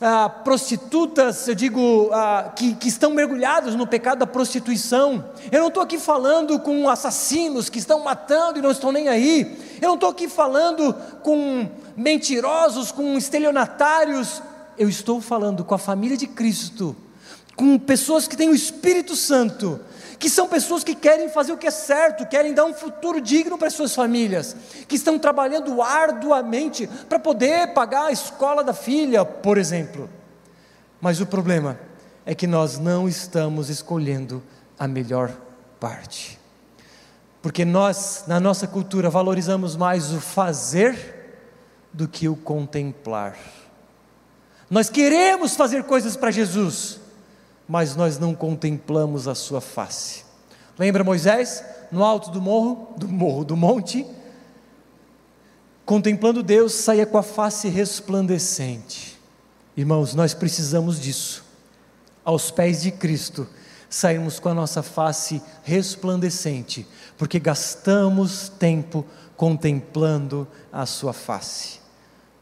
ah, 0.00 0.28
prostitutas, 0.28 1.46
eu 1.48 1.54
digo, 1.54 2.10
ah, 2.12 2.52
que, 2.54 2.74
que 2.74 2.88
estão 2.88 3.10
mergulhados 3.10 3.74
no 3.74 3.86
pecado 3.86 4.18
da 4.18 4.26
prostituição. 4.26 5.24
Eu 5.50 5.60
não 5.60 5.68
estou 5.68 5.82
aqui 5.82 5.98
falando 5.98 6.58
com 6.58 6.88
assassinos 6.88 7.68
que 7.68 7.78
estão 7.78 8.04
matando 8.04 8.58
e 8.58 8.62
não 8.62 8.70
estão 8.70 8.92
nem 8.92 9.08
aí. 9.08 9.58
Eu 9.80 9.88
não 9.88 9.94
estou 9.94 10.10
aqui 10.10 10.28
falando 10.28 10.94
com 11.22 11.68
mentirosos, 11.96 12.92
com 12.92 13.16
estelionatários 13.16 14.42
eu 14.80 14.88
estou 14.88 15.20
falando 15.20 15.62
com 15.62 15.74
a 15.74 15.78
família 15.78 16.16
de 16.16 16.26
Cristo, 16.26 16.96
com 17.54 17.78
pessoas 17.78 18.26
que 18.26 18.34
têm 18.34 18.48
o 18.48 18.54
Espírito 18.54 19.14
Santo, 19.14 19.78
que 20.20 20.28
são 20.28 20.46
pessoas 20.46 20.84
que 20.84 20.94
querem 20.94 21.30
fazer 21.30 21.50
o 21.50 21.56
que 21.56 21.66
é 21.66 21.70
certo, 21.70 22.26
querem 22.26 22.52
dar 22.52 22.66
um 22.66 22.74
futuro 22.74 23.22
digno 23.22 23.56
para 23.56 23.68
as 23.68 23.72
suas 23.72 23.94
famílias, 23.94 24.54
que 24.86 24.96
estão 24.96 25.18
trabalhando 25.18 25.80
arduamente 25.80 26.86
para 27.08 27.18
poder 27.18 27.72
pagar 27.72 28.08
a 28.08 28.12
escola 28.12 28.62
da 28.62 28.74
filha, 28.74 29.24
por 29.24 29.56
exemplo. 29.56 30.10
Mas 31.00 31.22
o 31.22 31.26
problema 31.26 31.80
é 32.26 32.34
que 32.34 32.46
nós 32.46 32.78
não 32.78 33.08
estamos 33.08 33.70
escolhendo 33.70 34.42
a 34.78 34.86
melhor 34.86 35.32
parte. 35.80 36.38
Porque 37.40 37.64
nós, 37.64 38.24
na 38.26 38.38
nossa 38.38 38.66
cultura, 38.66 39.08
valorizamos 39.08 39.74
mais 39.74 40.12
o 40.12 40.20
fazer 40.20 41.40
do 41.90 42.06
que 42.06 42.28
o 42.28 42.36
contemplar. 42.36 43.38
Nós 44.68 44.90
queremos 44.90 45.56
fazer 45.56 45.84
coisas 45.84 46.14
para 46.14 46.30
Jesus, 46.30 47.00
mas 47.70 47.94
nós 47.94 48.18
não 48.18 48.34
contemplamos 48.34 49.28
a 49.28 49.34
sua 49.36 49.60
face. 49.60 50.24
Lembra 50.76 51.04
Moisés 51.04 51.64
no 51.92 52.02
alto 52.02 52.28
do 52.32 52.42
morro, 52.42 52.94
do 52.96 53.06
morro 53.06 53.44
do 53.44 53.56
monte, 53.56 54.04
contemplando 55.86 56.42
Deus, 56.42 56.72
saía 56.74 57.06
com 57.06 57.16
a 57.16 57.22
face 57.22 57.68
resplandecente. 57.68 59.16
Irmãos, 59.76 60.14
nós 60.16 60.34
precisamos 60.34 60.98
disso. 60.98 61.44
Aos 62.24 62.50
pés 62.50 62.82
de 62.82 62.90
Cristo, 62.90 63.46
saímos 63.88 64.40
com 64.40 64.48
a 64.48 64.54
nossa 64.54 64.82
face 64.82 65.40
resplandecente, 65.62 66.84
porque 67.16 67.38
gastamos 67.38 68.48
tempo 68.48 69.06
contemplando 69.36 70.44
a 70.72 70.84
sua 70.86 71.12
face. 71.12 71.78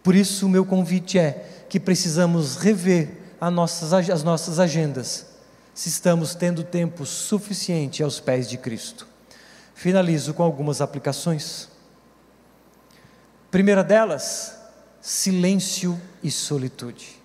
Por 0.03 0.15
isso, 0.15 0.47
o 0.47 0.49
meu 0.49 0.65
convite 0.65 1.19
é: 1.19 1.67
que 1.69 1.79
precisamos 1.79 2.57
rever 2.57 3.18
nossas, 3.41 3.93
as 3.93 4.23
nossas 4.23 4.59
agendas, 4.59 5.27
se 5.75 5.89
estamos 5.89 6.35
tendo 6.35 6.65
tempo 6.65 7.07
suficiente 7.07 8.03
aos 8.03 8.19
pés 8.19 8.49
de 8.49 8.59
Cristo. 8.59 9.07
Finalizo 9.75 10.35
com 10.35 10.43
algumas 10.43 10.81
aplicações. 10.81 11.69
Primeira 13.51 13.85
delas, 13.85 14.57
silêncio 15.01 16.01
e 16.23 16.31
solitude. 16.31 17.17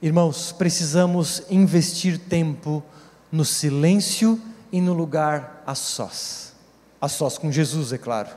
Irmãos, 0.00 0.52
precisamos 0.52 1.42
investir 1.50 2.18
tempo 2.18 2.82
no 3.30 3.44
silêncio 3.44 4.40
e 4.72 4.80
no 4.80 4.94
lugar 4.94 5.62
a 5.66 5.74
sós. 5.74 6.54
A 6.98 7.08
sós 7.08 7.36
com 7.36 7.52
Jesus, 7.52 7.92
é 7.92 7.98
claro. 7.98 8.30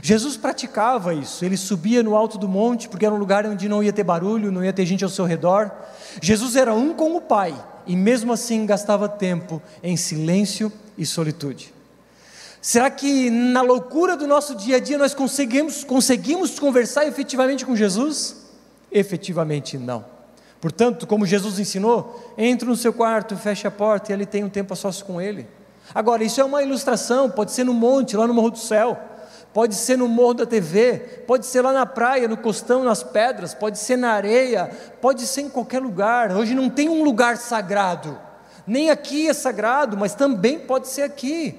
Jesus 0.00 0.36
praticava 0.36 1.12
isso, 1.12 1.44
ele 1.44 1.56
subia 1.56 2.02
no 2.02 2.16
alto 2.16 2.38
do 2.38 2.48
monte, 2.48 2.88
porque 2.88 3.04
era 3.04 3.14
um 3.14 3.18
lugar 3.18 3.44
onde 3.44 3.68
não 3.68 3.82
ia 3.82 3.92
ter 3.92 4.04
barulho, 4.04 4.50
não 4.50 4.64
ia 4.64 4.72
ter 4.72 4.86
gente 4.86 5.04
ao 5.04 5.10
seu 5.10 5.24
redor. 5.24 5.70
Jesus 6.20 6.56
era 6.56 6.72
um 6.72 6.94
com 6.94 7.14
o 7.14 7.20
Pai, 7.20 7.54
e 7.86 7.94
mesmo 7.94 8.32
assim 8.32 8.64
gastava 8.64 9.08
tempo 9.08 9.60
em 9.82 9.96
silêncio 9.96 10.72
e 10.96 11.04
solitude. 11.04 11.74
Será 12.60 12.88
que 12.88 13.28
na 13.28 13.60
loucura 13.60 14.16
do 14.16 14.26
nosso 14.26 14.54
dia 14.54 14.76
a 14.76 14.80
dia 14.80 14.96
nós 14.96 15.12
conseguimos, 15.12 15.84
conseguimos 15.84 16.58
conversar 16.58 17.06
efetivamente 17.06 17.66
com 17.66 17.74
Jesus? 17.74 18.36
Efetivamente 18.90 19.76
não. 19.76 20.04
Portanto, 20.60 21.06
como 21.06 21.26
Jesus 21.26 21.58
ensinou, 21.58 22.32
entre 22.38 22.68
no 22.68 22.76
seu 22.76 22.92
quarto, 22.92 23.36
feche 23.36 23.66
a 23.66 23.70
porta 23.70 24.12
e 24.12 24.14
ali 24.14 24.24
tem 24.24 24.44
um 24.44 24.48
tempo 24.48 24.72
a 24.72 24.76
sós 24.76 25.02
com 25.02 25.20
Ele. 25.20 25.46
Agora, 25.92 26.22
isso 26.22 26.40
é 26.40 26.44
uma 26.44 26.62
ilustração, 26.62 27.28
pode 27.28 27.50
ser 27.50 27.64
no 27.64 27.74
monte, 27.74 28.16
lá 28.16 28.28
no 28.28 28.32
Morro 28.32 28.50
do 28.50 28.58
Céu 28.58 28.96
pode 29.52 29.74
ser 29.74 29.96
no 29.98 30.08
morro 30.08 30.34
da 30.34 30.46
TV, 30.46 31.24
pode 31.26 31.46
ser 31.46 31.60
lá 31.60 31.72
na 31.72 31.84
praia, 31.84 32.26
no 32.26 32.36
costão, 32.36 32.82
nas 32.82 33.02
pedras, 33.02 33.54
pode 33.54 33.78
ser 33.78 33.96
na 33.96 34.12
areia, 34.12 34.70
pode 35.00 35.26
ser 35.26 35.42
em 35.42 35.48
qualquer 35.48 35.80
lugar. 35.80 36.32
Hoje 36.32 36.54
não 36.54 36.70
tem 36.70 36.88
um 36.88 37.04
lugar 37.04 37.36
sagrado, 37.36 38.18
nem 38.66 38.90
aqui 38.90 39.28
é 39.28 39.32
sagrado, 39.32 39.96
mas 39.96 40.14
também 40.14 40.58
pode 40.58 40.88
ser 40.88 41.02
aqui. 41.02 41.58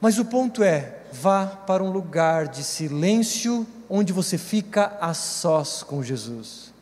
Mas 0.00 0.18
o 0.18 0.24
ponto 0.24 0.62
é: 0.62 0.98
vá 1.12 1.46
para 1.46 1.82
um 1.82 1.90
lugar 1.90 2.48
de 2.48 2.62
silêncio, 2.62 3.66
onde 3.88 4.12
você 4.12 4.38
fica 4.38 4.96
a 5.00 5.14
sós 5.14 5.82
com 5.82 6.02
Jesus. 6.02 6.72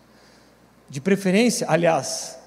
De 0.88 1.00
preferência, 1.00 1.66
aliás, 1.70 2.38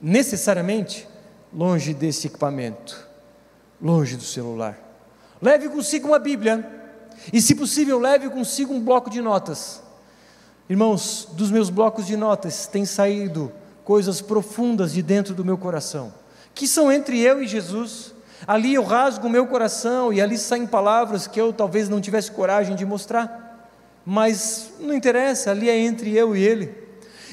necessariamente, 0.00 1.08
longe 1.52 1.94
desse 1.94 2.26
equipamento, 2.26 3.08
longe 3.80 4.16
do 4.16 4.24
celular. 4.24 4.83
Leve 5.44 5.68
consigo 5.68 6.08
uma 6.08 6.18
Bíblia 6.18 6.66
e, 7.30 7.38
se 7.38 7.54
possível, 7.54 7.98
leve 7.98 8.30
consigo 8.30 8.72
um 8.72 8.80
bloco 8.80 9.10
de 9.10 9.20
notas. 9.20 9.82
Irmãos, 10.70 11.28
dos 11.32 11.50
meus 11.50 11.68
blocos 11.68 12.06
de 12.06 12.16
notas 12.16 12.66
têm 12.66 12.86
saído 12.86 13.52
coisas 13.84 14.22
profundas 14.22 14.94
de 14.94 15.02
dentro 15.02 15.34
do 15.34 15.44
meu 15.44 15.58
coração, 15.58 16.14
que 16.54 16.66
são 16.66 16.90
entre 16.90 17.20
eu 17.20 17.42
e 17.42 17.46
Jesus. 17.46 18.14
Ali 18.46 18.72
eu 18.72 18.84
rasgo 18.84 19.26
o 19.26 19.30
meu 19.30 19.46
coração 19.46 20.10
e 20.10 20.18
ali 20.18 20.38
saem 20.38 20.66
palavras 20.66 21.26
que 21.26 21.38
eu 21.38 21.52
talvez 21.52 21.90
não 21.90 22.00
tivesse 22.00 22.30
coragem 22.30 22.74
de 22.74 22.86
mostrar, 22.86 23.68
mas 24.02 24.72
não 24.80 24.94
interessa, 24.94 25.50
ali 25.50 25.68
é 25.68 25.78
entre 25.78 26.16
eu 26.16 26.34
e 26.34 26.42
Ele. 26.42 26.74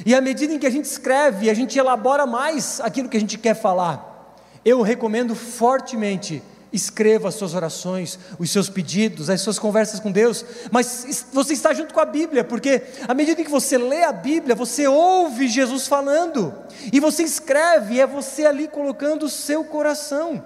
E 0.05 0.13
à 0.13 0.19
medida 0.19 0.53
em 0.53 0.59
que 0.59 0.67
a 0.67 0.69
gente 0.69 0.83
escreve, 0.83 1.49
a 1.49 1.53
gente 1.53 1.79
elabora 1.79 2.25
mais 2.25 2.81
aquilo 2.81 3.07
que 3.07 3.15
a 3.15 3.21
gente 3.21 3.37
quer 3.37 3.53
falar. 3.53 4.35
Eu 4.65 4.81
recomendo 4.81 5.33
fortemente 5.33 6.43
Escreva 6.73 7.27
as 7.27 7.35
suas 7.35 7.53
orações, 7.53 8.17
os 8.39 8.49
seus 8.49 8.69
pedidos, 8.69 9.29
as 9.29 9.41
suas 9.41 9.59
conversas 9.59 9.99
com 9.99 10.09
Deus, 10.09 10.45
mas 10.71 11.27
você 11.33 11.51
está 11.53 11.73
junto 11.73 11.93
com 11.93 11.99
a 11.99 12.05
Bíblia, 12.05 12.45
porque 12.45 12.81
à 13.07 13.13
medida 13.13 13.43
que 13.43 13.51
você 13.51 13.77
lê 13.77 14.03
a 14.03 14.13
Bíblia, 14.13 14.55
você 14.55 14.87
ouve 14.87 15.49
Jesus 15.49 15.87
falando, 15.87 16.53
e 16.93 16.99
você 16.99 17.23
escreve, 17.23 17.99
é 17.99 18.07
você 18.07 18.45
ali 18.45 18.69
colocando 18.69 19.23
o 19.23 19.29
seu 19.29 19.65
coração. 19.65 20.41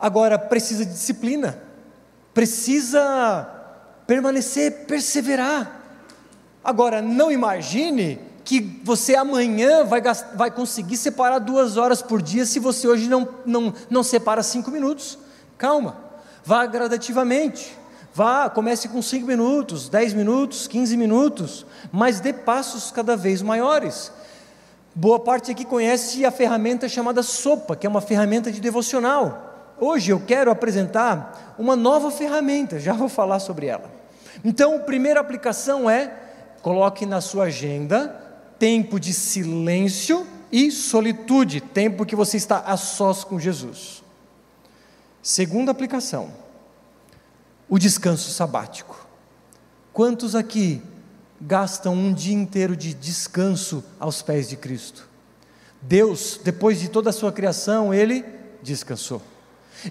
Agora, 0.00 0.38
precisa 0.38 0.86
de 0.86 0.92
disciplina, 0.92 1.62
precisa 2.32 3.48
permanecer, 4.06 4.86
perseverar. 4.86 5.80
Agora, 6.64 7.02
não 7.02 7.30
imagine 7.30 8.18
que 8.44 8.80
você 8.82 9.14
amanhã 9.14 9.84
vai, 9.84 10.02
vai 10.34 10.50
conseguir 10.50 10.96
separar 10.96 11.38
duas 11.38 11.76
horas 11.76 12.02
por 12.02 12.20
dia 12.20 12.44
se 12.44 12.58
você 12.58 12.88
hoje 12.88 13.08
não, 13.08 13.28
não, 13.46 13.72
não 13.88 14.02
separa 14.02 14.42
cinco 14.42 14.70
minutos. 14.70 15.18
Calma, 15.56 15.96
vá 16.44 16.66
gradativamente. 16.66 17.78
Vá, 18.14 18.50
comece 18.50 18.88
com 18.88 19.00
cinco 19.00 19.26
minutos, 19.26 19.88
dez 19.88 20.12
minutos, 20.12 20.66
quinze 20.68 20.98
minutos, 20.98 21.64
mas 21.90 22.20
dê 22.20 22.30
passos 22.30 22.90
cada 22.90 23.16
vez 23.16 23.40
maiores. 23.40 24.12
Boa 24.94 25.18
parte 25.18 25.50
aqui 25.50 25.64
conhece 25.64 26.22
a 26.26 26.30
ferramenta 26.30 26.86
chamada 26.90 27.22
Sopa, 27.22 27.74
que 27.74 27.86
é 27.86 27.90
uma 27.90 28.02
ferramenta 28.02 28.52
de 28.52 28.60
devocional. 28.60 29.74
Hoje 29.80 30.10
eu 30.10 30.20
quero 30.20 30.50
apresentar 30.50 31.54
uma 31.58 31.74
nova 31.74 32.10
ferramenta, 32.10 32.78
já 32.78 32.92
vou 32.92 33.08
falar 33.08 33.38
sobre 33.38 33.66
ela. 33.66 33.90
Então, 34.44 34.76
a 34.76 34.80
primeira 34.80 35.18
aplicação 35.18 35.88
é: 35.88 36.12
coloque 36.60 37.06
na 37.06 37.22
sua 37.22 37.44
agenda 37.44 38.21
tempo 38.62 39.00
de 39.00 39.12
silêncio 39.12 40.24
e 40.52 40.70
solitude, 40.70 41.60
tempo 41.60 42.06
que 42.06 42.14
você 42.14 42.36
está 42.36 42.60
a 42.60 42.76
sós 42.76 43.24
com 43.24 43.36
Jesus. 43.36 44.04
Segunda 45.20 45.72
aplicação, 45.72 46.32
o 47.68 47.76
descanso 47.76 48.30
sabático. 48.30 49.04
Quantos 49.92 50.36
aqui 50.36 50.80
gastam 51.40 51.92
um 51.92 52.14
dia 52.14 52.36
inteiro 52.36 52.76
de 52.76 52.94
descanso 52.94 53.82
aos 53.98 54.22
pés 54.22 54.48
de 54.48 54.56
Cristo? 54.56 55.08
Deus, 55.80 56.38
depois 56.44 56.78
de 56.78 56.88
toda 56.88 57.10
a 57.10 57.12
sua 57.12 57.32
criação, 57.32 57.92
ele 57.92 58.24
descansou. 58.62 59.20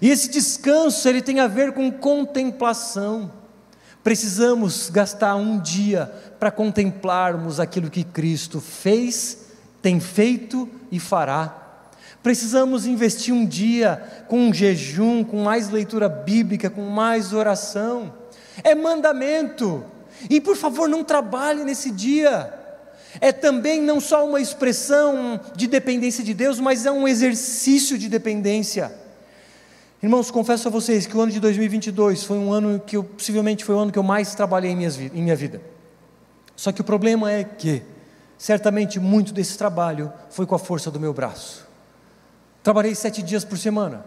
E 0.00 0.08
esse 0.08 0.30
descanso, 0.30 1.06
ele 1.06 1.20
tem 1.20 1.40
a 1.40 1.46
ver 1.46 1.74
com 1.74 1.92
contemplação. 1.92 3.30
Precisamos 4.02 4.90
gastar 4.90 5.36
um 5.36 5.60
dia 5.60 6.12
para 6.38 6.50
contemplarmos 6.50 7.60
aquilo 7.60 7.90
que 7.90 8.02
Cristo 8.02 8.60
fez, 8.60 9.38
tem 9.80 10.00
feito 10.00 10.68
e 10.90 10.98
fará. 10.98 11.58
Precisamos 12.22 12.86
investir 12.86 13.34
um 13.34 13.44
dia 13.44 14.24
com 14.28 14.38
um 14.38 14.54
jejum, 14.54 15.24
com 15.24 15.42
mais 15.42 15.70
leitura 15.70 16.08
bíblica, 16.08 16.70
com 16.70 16.82
mais 16.82 17.32
oração. 17.32 18.12
É 18.62 18.74
mandamento. 18.74 19.84
E 20.28 20.40
por 20.40 20.56
favor, 20.56 20.88
não 20.88 21.02
trabalhe 21.02 21.64
nesse 21.64 21.90
dia. 21.90 22.52
É 23.20 23.32
também 23.32 23.82
não 23.82 24.00
só 24.00 24.26
uma 24.26 24.40
expressão 24.40 25.40
de 25.54 25.66
dependência 25.66 26.24
de 26.24 26.32
Deus, 26.32 26.58
mas 26.58 26.86
é 26.86 26.90
um 26.90 27.06
exercício 27.06 27.98
de 27.98 28.08
dependência. 28.08 29.01
Irmãos, 30.02 30.32
confesso 30.32 30.66
a 30.66 30.70
vocês 30.70 31.06
que 31.06 31.16
o 31.16 31.20
ano 31.20 31.30
de 31.30 31.38
2022 31.38 32.24
foi 32.24 32.36
um 32.36 32.52
ano 32.52 32.80
que 32.80 32.96
eu, 32.96 33.04
possivelmente 33.04 33.64
foi 33.64 33.76
o 33.76 33.78
ano 33.78 33.92
que 33.92 33.98
eu 34.00 34.02
mais 34.02 34.34
trabalhei 34.34 34.72
em, 34.72 34.76
minhas, 34.76 34.98
em 34.98 35.22
minha 35.22 35.36
vida. 35.36 35.62
Só 36.56 36.72
que 36.72 36.80
o 36.80 36.84
problema 36.84 37.30
é 37.30 37.44
que, 37.44 37.84
certamente, 38.36 38.98
muito 38.98 39.32
desse 39.32 39.56
trabalho 39.56 40.12
foi 40.28 40.44
com 40.44 40.56
a 40.56 40.58
força 40.58 40.90
do 40.90 40.98
meu 40.98 41.14
braço. 41.14 41.68
Trabalhei 42.64 42.96
sete 42.96 43.22
dias 43.22 43.44
por 43.44 43.56
semana. 43.56 44.04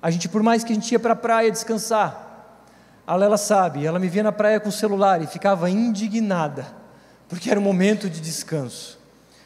A 0.00 0.10
gente, 0.10 0.26
por 0.26 0.42
mais 0.42 0.64
que 0.64 0.72
a 0.72 0.74
gente 0.74 0.90
ia 0.90 0.98
para 0.98 1.12
a 1.12 1.16
praia 1.16 1.50
descansar, 1.50 2.62
a 3.06 3.14
Lela 3.14 3.36
sabe, 3.36 3.84
ela 3.84 3.98
me 3.98 4.08
via 4.08 4.22
na 4.22 4.32
praia 4.32 4.58
com 4.58 4.70
o 4.70 4.72
celular 4.72 5.20
e 5.20 5.26
ficava 5.26 5.68
indignada, 5.68 6.66
porque 7.28 7.50
era 7.50 7.60
um 7.60 7.62
momento 7.62 8.08
de 8.08 8.22
descanso. 8.22 8.98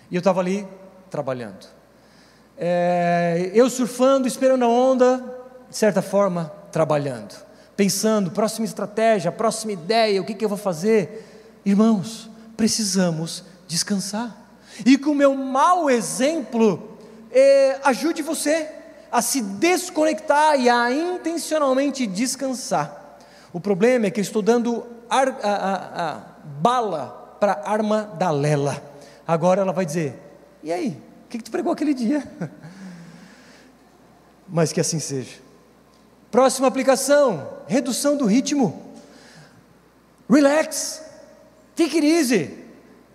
E 0.09 0.15
eu 0.15 0.21
estava 0.21 0.39
ali 0.39 0.65
trabalhando. 1.11 1.67
É, 2.57 3.51
eu 3.53 3.69
surfando, 3.69 4.29
esperando 4.29 4.65
a 4.65 4.69
onda, 4.69 5.40
de 5.71 5.77
certa 5.77 6.03
forma, 6.03 6.53
trabalhando, 6.73 7.35
pensando, 7.77 8.31
próxima 8.31 8.67
estratégia, 8.67 9.31
próxima 9.31 9.73
ideia, 9.73 10.21
o 10.21 10.25
que, 10.25 10.35
que 10.35 10.45
eu 10.45 10.49
vou 10.49 10.59
fazer. 10.59 11.61
Irmãos, 11.65 12.29
precisamos 12.57 13.45
descansar. 13.67 14.37
E 14.85 14.99
com 14.99 15.11
o 15.11 15.15
meu 15.15 15.35
mau 15.35 15.89
exemplo, 15.89 16.99
é, 17.31 17.79
ajude 17.85 18.21
você 18.21 18.69
a 19.11 19.23
se 19.23 19.41
desconectar 19.41 20.59
e 20.61 20.69
a 20.69 20.91
intencionalmente 20.93 22.07
descansar. 22.07 23.19
O 23.53 23.61
problema 23.61 24.07
é 24.07 24.11
que 24.11 24.21
eu 24.21 24.23
estou 24.23 24.43
dando 24.43 24.87
ar, 25.09 25.29
a, 25.43 25.51
a, 25.51 26.11
a 26.11 26.21
bala 26.45 27.37
para 27.41 27.53
a 27.53 27.71
arma 27.71 28.03
da 28.19 28.31
Lela. 28.31 28.83
Agora 29.27 29.63
ela 29.63 29.73
vai 29.73 29.87
dizer: 29.87 30.21
E 30.63 30.73
aí? 30.73 31.01
O 31.27 31.29
que, 31.31 31.39
que 31.39 31.45
tu 31.45 31.51
pregou 31.51 31.73
aquele 31.73 31.95
dia? 31.95 32.23
Mas 34.49 34.73
que 34.73 34.81
assim 34.81 34.99
seja. 34.99 35.50
Próxima 36.31 36.69
aplicação: 36.69 37.49
redução 37.67 38.17
do 38.17 38.27
ritmo. 38.27 38.91
Relax, 40.29 41.03
take 41.75 41.97
it 41.97 42.07
easy. 42.07 42.61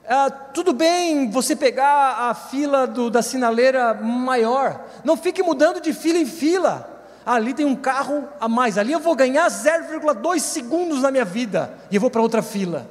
Ah, 0.07 0.29
tudo 0.29 0.73
bem 0.73 1.31
você 1.31 1.55
pegar 1.55 2.29
a 2.29 2.33
fila 2.35 2.85
do, 2.85 3.09
da 3.09 3.23
sinaleira 3.23 3.93
maior, 3.93 4.85
não 5.03 5.17
fique 5.17 5.41
mudando 5.41 5.81
de 5.81 5.93
fila 5.93 6.19
em 6.19 6.25
fila. 6.25 6.91
ali 7.25 7.55
tem 7.55 7.65
um 7.65 7.75
carro 7.75 8.27
a 8.39 8.47
mais, 8.47 8.77
ali 8.77 8.91
eu 8.91 8.99
vou 8.99 9.15
ganhar 9.15 9.49
0,2 9.49 10.39
segundos 10.39 11.01
na 11.01 11.09
minha 11.09 11.25
vida 11.25 11.73
e 11.89 11.95
eu 11.95 12.01
vou 12.01 12.11
para 12.11 12.21
outra 12.21 12.43
fila. 12.43 12.87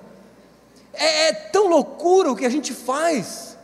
É, 0.93 1.29
é 1.29 1.33
tão 1.33 1.69
loucura 1.69 2.33
o 2.33 2.37
que 2.37 2.47
a 2.47 2.51
gente 2.51 2.73
faz. 2.73 3.57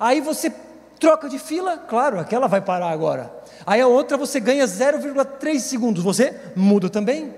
Aí 0.00 0.20
você 0.20 0.50
troca 0.98 1.28
de 1.28 1.38
fila, 1.38 1.76
claro, 1.76 2.18
aquela 2.18 2.46
vai 2.46 2.60
parar 2.60 2.90
agora. 2.90 3.32
Aí 3.66 3.80
a 3.80 3.86
outra 3.86 4.16
você 4.16 4.40
ganha 4.40 4.64
0,3 4.64 5.58
segundos, 5.60 6.02
você 6.02 6.34
muda 6.54 6.88
também. 6.88 7.34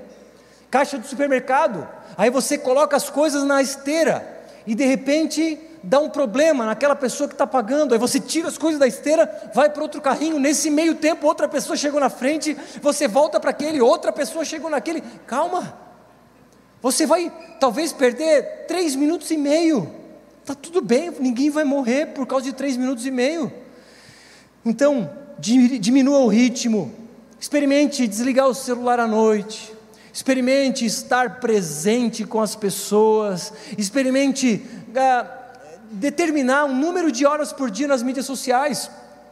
Caixa 0.71 0.99
do 0.99 1.07
supermercado, 1.07 1.87
aí 2.17 2.31
você 2.31 2.57
coloca 2.57 2.97
as 2.97 3.11
coisas 3.11 3.45
na 3.45 3.61
esteira 3.61 4.41
e 4.67 4.75
de 4.75 4.85
repente 4.85 5.59
dá 5.83 5.99
um 5.99 6.11
problema 6.11 6.65
naquela 6.65 6.95
pessoa 6.95 7.27
que 7.29 7.35
está 7.35 7.47
pagando, 7.47 7.93
aí 7.93 7.99
você 7.99 8.21
tira 8.21 8.49
as 8.49 8.59
coisas 8.59 8.79
da 8.79 8.87
esteira, 8.87 9.51
vai 9.55 9.71
para 9.71 9.83
outro 9.83 10.01
carrinho, 10.01 10.39
nesse 10.39 10.71
meio 10.71 10.95
tempo 10.95 11.27
outra 11.27 11.49
pessoa 11.49 11.77
chegou 11.77 11.99
na 11.99 12.11
frente, 12.11 12.57
você 12.83 13.09
volta 13.09 13.41
para 13.41 13.51
aquele, 13.51 13.81
outra 13.81 14.13
pessoa 14.13 14.45
chegou 14.45 14.71
naquele, 14.71 15.01
calma, 15.27 15.75
você 16.83 17.07
vai 17.07 17.33
talvez 17.59 17.93
perder 17.93 18.67
três 18.67 18.95
minutos 18.95 19.31
e 19.31 19.37
meio, 19.37 20.00
está 20.51 20.55
tudo 20.55 20.83
bem, 20.83 21.13
ninguém 21.21 21.49
vai 21.49 21.63
morrer 21.63 22.07
por 22.07 22.27
causa 22.27 22.45
de 22.45 22.53
três 22.53 22.77
minutos 22.77 23.07
e 23.07 23.11
meio, 23.11 23.53
então 24.65 25.09
diminua 25.39 26.19
o 26.19 26.29
ritmo, 26.29 26.93
experimente 27.39 28.07
desligar 28.07 28.49
o 28.49 28.55
celular 28.55 28.99
à 28.99 29.07
noite, 29.07 29.73
experimente 30.13 30.85
estar 30.85 31.39
presente 31.39 32.25
com 32.25 32.41
as 32.41 32.57
pessoas, 32.57 33.53
experimente 33.79 34.67
ah, 34.97 35.25
determinar 35.93 36.65
um 36.65 36.75
número 36.75 37.13
de 37.13 37.25
horas 37.25 37.53
por 37.53 37.71
dia 37.71 37.87
nas 37.87 38.03
mídias 38.03 38.27
sociais. 38.27 38.91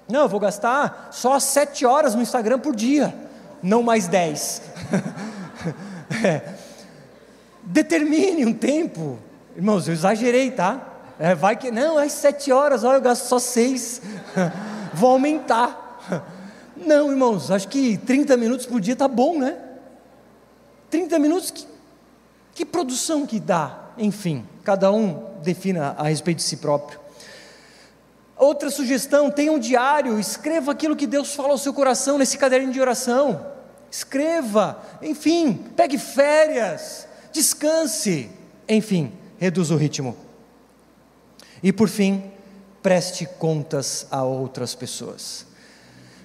Não, 0.09 0.21
eu 0.21 0.29
vou 0.29 0.39
gastar 0.39 1.09
só 1.11 1.39
sete 1.41 1.85
horas 1.85 2.15
no 2.15 2.23
Instagram 2.23 2.61
por 2.61 2.77
dia, 2.77 3.13
não 3.61 3.83
mais 3.83 4.07
dez. 4.07 4.63
é. 6.25 6.55
Determine 7.65 8.47
um 8.47 8.55
tempo, 8.55 9.19
irmãos, 9.57 9.89
eu 9.89 9.93
exagerei, 9.93 10.53
tá? 10.53 10.95
É, 11.19 11.35
vai 11.35 11.57
que 11.57 11.71
não, 11.71 11.99
é 11.99 12.09
sete 12.09 12.53
horas, 12.53 12.85
olha, 12.85 12.99
eu 12.99 13.01
gasto 13.01 13.25
só 13.25 13.39
seis. 13.39 14.01
vou 14.95 15.11
aumentar. 15.11 15.97
Não, 16.77 17.11
irmãos, 17.11 17.51
acho 17.51 17.67
que 17.67 17.99
30 17.99 18.37
minutos 18.37 18.65
por 18.65 18.81
dia 18.81 18.93
está 18.93 19.09
bom, 19.09 19.37
né? 19.37 19.59
30 20.91 21.19
minutos, 21.19 21.51
que, 21.51 21.67
que 22.55 22.65
produção 22.65 23.27
que 23.27 23.41
dá? 23.41 23.91
Enfim, 23.99 24.47
cada 24.63 24.93
um 24.93 25.25
defina 25.43 25.97
a 25.99 26.05
respeito 26.05 26.39
de 26.39 26.45
si 26.45 26.59
próprio. 26.59 27.01
Outra 28.37 28.71
sugestão: 28.71 29.29
tenha 29.29 29.51
um 29.51 29.59
diário, 29.59 30.21
escreva 30.21 30.71
aquilo 30.71 30.95
que 30.95 31.07
Deus 31.07 31.35
fala 31.35 31.51
ao 31.51 31.59
seu 31.59 31.75
coração 31.75 32.17
nesse 32.17 32.39
caderno 32.39 32.73
de 32.73 32.81
oração. 32.81 33.45
Escreva, 33.91 34.81
enfim, 35.03 35.55
pegue 35.75 35.99
férias, 35.99 37.09
descanse, 37.33 38.31
enfim, 38.69 39.13
reduza 39.39 39.75
o 39.75 39.79
ritmo. 39.79 40.28
E 41.63 41.73
por 41.73 41.89
fim, 41.89 42.25
preste 42.83 43.27
contas 43.39 44.07
a 44.11 44.23
outras 44.23 44.75
pessoas. 44.75 45.47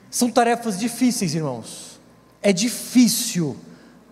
São 0.10 0.30
tarefas 0.30 0.80
difíceis, 0.80 1.34
irmãos. 1.34 2.00
É 2.42 2.54
difícil 2.54 3.58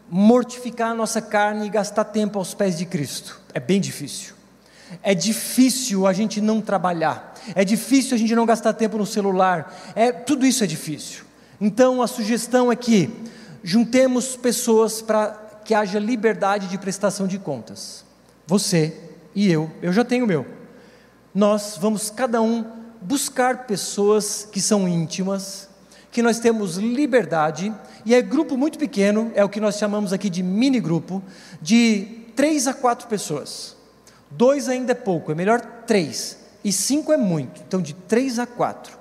mortificar 0.10 0.92
a 0.92 0.96
nossa 0.96 1.22
carne 1.22 1.68
e 1.68 1.70
gastar 1.70 2.06
tempo 2.06 2.40
aos 2.40 2.54
pés 2.54 2.78
de 2.78 2.86
Cristo. 2.86 3.40
É 3.54 3.60
bem 3.60 3.80
difícil. 3.80 4.34
É 5.02 5.14
difícil 5.14 6.06
a 6.06 6.12
gente 6.12 6.42
não 6.42 6.60
trabalhar. 6.60 7.34
É 7.56 7.64
difícil 7.64 8.16
a 8.16 8.18
gente 8.18 8.36
não 8.36 8.46
gastar 8.46 8.74
tempo 8.74 8.98
no 8.98 9.06
celular. 9.06 9.94
É 9.96 10.12
tudo 10.12 10.46
isso 10.46 10.64
é 10.64 10.68
difícil. 10.68 11.24
Então 11.60 12.02
a 12.02 12.08
sugestão 12.08 12.72
é 12.72 12.76
que 12.76 13.10
juntemos 13.64 14.36
pessoas 14.36 15.02
para 15.02 15.40
que 15.64 15.74
haja 15.74 16.00
liberdade 16.00 16.68
de 16.68 16.78
prestação 16.78 17.28
de 17.28 17.38
contas. 17.38 18.04
Você 18.48 18.98
e 19.34 19.50
eu, 19.50 19.72
eu 19.82 19.94
já 19.94 20.04
tenho 20.04 20.26
o 20.26 20.28
meu. 20.28 20.46
Nós 21.34 21.78
vamos 21.80 22.10
cada 22.10 22.42
um 22.42 22.66
buscar 23.02 23.66
pessoas 23.66 24.48
que 24.52 24.62
são 24.62 24.88
íntimas, 24.88 25.70
que 26.12 26.22
nós 26.22 26.40
temos 26.40 26.76
liberdade, 26.76 27.74
e 28.06 28.14
é 28.14 28.22
grupo 28.22 28.58
muito 28.58 28.78
pequeno, 28.78 29.32
é 29.34 29.44
o 29.44 29.50
que 29.50 29.60
nós 29.60 29.78
chamamos 29.78 30.12
aqui 30.12 30.30
de 30.30 30.44
mini 30.44 30.80
grupo, 30.80 31.24
de 31.62 32.06
três 32.36 32.68
a 32.68 32.74
quatro 32.74 33.08
pessoas. 33.08 33.76
Dois 34.30 34.68
ainda 34.68 34.92
é 34.92 34.96
pouco, 34.96 35.32
é 35.32 35.36
melhor 35.36 35.62
três. 35.86 36.38
E 36.64 36.72
cinco 36.72 37.12
é 37.12 37.18
muito, 37.18 37.62
então 37.66 37.82
de 37.82 37.94
três 37.94 38.38
a 38.38 38.46
quatro. 38.46 38.98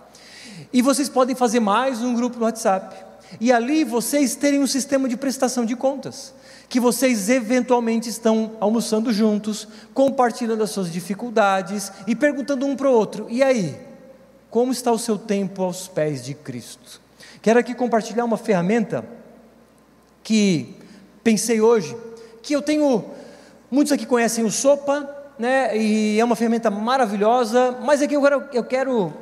E 0.72 0.80
vocês 0.80 1.08
podem 1.08 1.34
fazer 1.34 1.60
mais 1.60 2.00
um 2.00 2.14
grupo 2.14 2.38
no 2.38 2.44
WhatsApp. 2.44 2.96
E 3.40 3.52
ali 3.52 3.84
vocês 3.84 4.34
terem 4.34 4.60
um 4.60 4.66
sistema 4.66 5.08
de 5.08 5.16
prestação 5.16 5.64
de 5.64 5.76
contas. 5.76 6.32
Que 6.70 6.80
vocês 6.80 7.28
eventualmente 7.28 8.08
estão 8.08 8.52
almoçando 8.60 9.12
juntos, 9.12 9.68
compartilhando 9.92 10.62
as 10.62 10.70
suas 10.70 10.90
dificuldades 10.90 11.92
e 12.06 12.16
perguntando 12.16 12.64
um 12.64 12.74
para 12.74 12.88
o 12.88 12.92
outro: 12.92 13.26
e 13.28 13.42
aí? 13.42 13.76
Como 14.48 14.72
está 14.72 14.90
o 14.90 14.98
seu 14.98 15.18
tempo 15.18 15.62
aos 15.62 15.86
pés 15.86 16.24
de 16.24 16.32
Cristo? 16.32 17.00
Quero 17.42 17.60
aqui 17.60 17.74
compartilhar 17.74 18.24
uma 18.24 18.36
ferramenta 18.36 19.04
que 20.22 20.74
pensei 21.22 21.60
hoje, 21.60 21.96
que 22.42 22.54
eu 22.54 22.62
tenho, 22.62 23.04
muitos 23.70 23.92
aqui 23.92 24.06
conhecem 24.06 24.44
o 24.44 24.50
Sopa, 24.50 25.08
né, 25.38 25.76
e 25.76 26.18
é 26.18 26.24
uma 26.24 26.36
ferramenta 26.36 26.70
maravilhosa, 26.70 27.78
mas 27.82 28.02
aqui 28.02 28.14
eu 28.14 28.22
quero, 28.22 28.44
eu 28.52 28.64
quero 28.64 29.12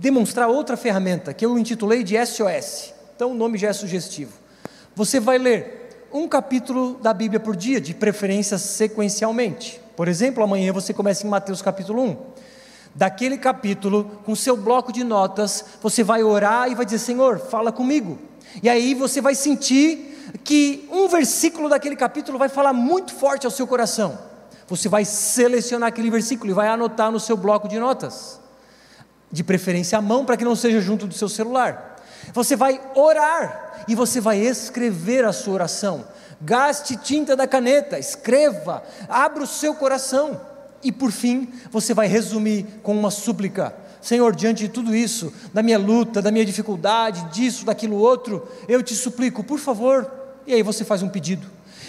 demonstrar 0.00 0.48
outra 0.48 0.76
ferramenta 0.76 1.32
que 1.32 1.46
eu 1.46 1.58
intitulei 1.58 2.02
de 2.02 2.14
SOS. 2.26 2.92
Então 3.14 3.30
o 3.30 3.34
nome 3.34 3.58
já 3.58 3.68
é 3.68 3.72
sugestivo. 3.72 4.32
Você 4.94 5.20
vai 5.20 5.38
ler 5.38 5.77
um 6.12 6.26
capítulo 6.26 6.98
da 7.02 7.12
Bíblia 7.12 7.38
por 7.38 7.54
dia, 7.54 7.80
de 7.80 7.94
preferência 7.94 8.58
sequencialmente. 8.58 9.80
Por 9.96 10.08
exemplo, 10.08 10.42
amanhã 10.42 10.72
você 10.72 10.94
começa 10.94 11.26
em 11.26 11.30
Mateus 11.30 11.60
capítulo 11.60 12.02
1. 12.02 12.16
Daquele 12.94 13.36
capítulo, 13.36 14.20
com 14.24 14.34
seu 14.34 14.56
bloco 14.56 14.92
de 14.92 15.04
notas, 15.04 15.64
você 15.82 16.02
vai 16.02 16.22
orar 16.22 16.70
e 16.70 16.74
vai 16.74 16.84
dizer: 16.84 16.98
Senhor, 16.98 17.38
fala 17.38 17.70
comigo. 17.70 18.18
E 18.62 18.68
aí 18.68 18.94
você 18.94 19.20
vai 19.20 19.34
sentir 19.34 20.32
que 20.42 20.88
um 20.90 21.08
versículo 21.08 21.68
daquele 21.68 21.96
capítulo 21.96 22.38
vai 22.38 22.48
falar 22.48 22.72
muito 22.72 23.14
forte 23.14 23.46
ao 23.46 23.50
seu 23.50 23.66
coração. 23.66 24.18
Você 24.66 24.88
vai 24.88 25.04
selecionar 25.04 25.88
aquele 25.88 26.10
versículo 26.10 26.50
e 26.50 26.54
vai 26.54 26.68
anotar 26.68 27.10
no 27.10 27.20
seu 27.20 27.36
bloco 27.36 27.68
de 27.68 27.78
notas, 27.78 28.38
de 29.30 29.42
preferência 29.42 29.98
à 29.98 30.02
mão, 30.02 30.24
para 30.24 30.36
que 30.36 30.44
não 30.44 30.56
seja 30.56 30.80
junto 30.80 31.06
do 31.06 31.14
seu 31.14 31.28
celular. 31.28 31.87
Você 32.32 32.56
vai 32.56 32.80
orar 32.94 33.84
e 33.88 33.94
você 33.94 34.20
vai 34.20 34.38
escrever 34.38 35.24
a 35.24 35.32
sua 35.32 35.54
oração. 35.54 36.04
Gaste 36.40 36.96
tinta 36.96 37.34
da 37.34 37.46
caneta, 37.46 37.98
escreva, 37.98 38.82
abra 39.08 39.42
o 39.42 39.46
seu 39.46 39.74
coração. 39.74 40.40
E 40.82 40.92
por 40.92 41.10
fim, 41.10 41.52
você 41.70 41.92
vai 41.92 42.06
resumir 42.06 42.64
com 42.82 42.96
uma 42.96 43.10
súplica 43.10 43.74
Senhor, 44.00 44.34
diante 44.34 44.60
de 44.64 44.68
tudo 44.68 44.94
isso, 44.94 45.32
da 45.52 45.62
minha 45.62 45.78
luta, 45.78 46.22
da 46.22 46.30
minha 46.30 46.44
dificuldade, 46.44 47.24
disso, 47.32 47.64
daquilo 47.64 47.96
outro, 47.96 48.46
eu 48.68 48.82
te 48.82 48.94
suplico, 48.94 49.42
por 49.42 49.58
favor. 49.58 50.10
E 50.46 50.54
aí 50.54 50.62
você 50.62 50.84
faz 50.84 51.02
um 51.02 51.08
pedido. 51.08 51.46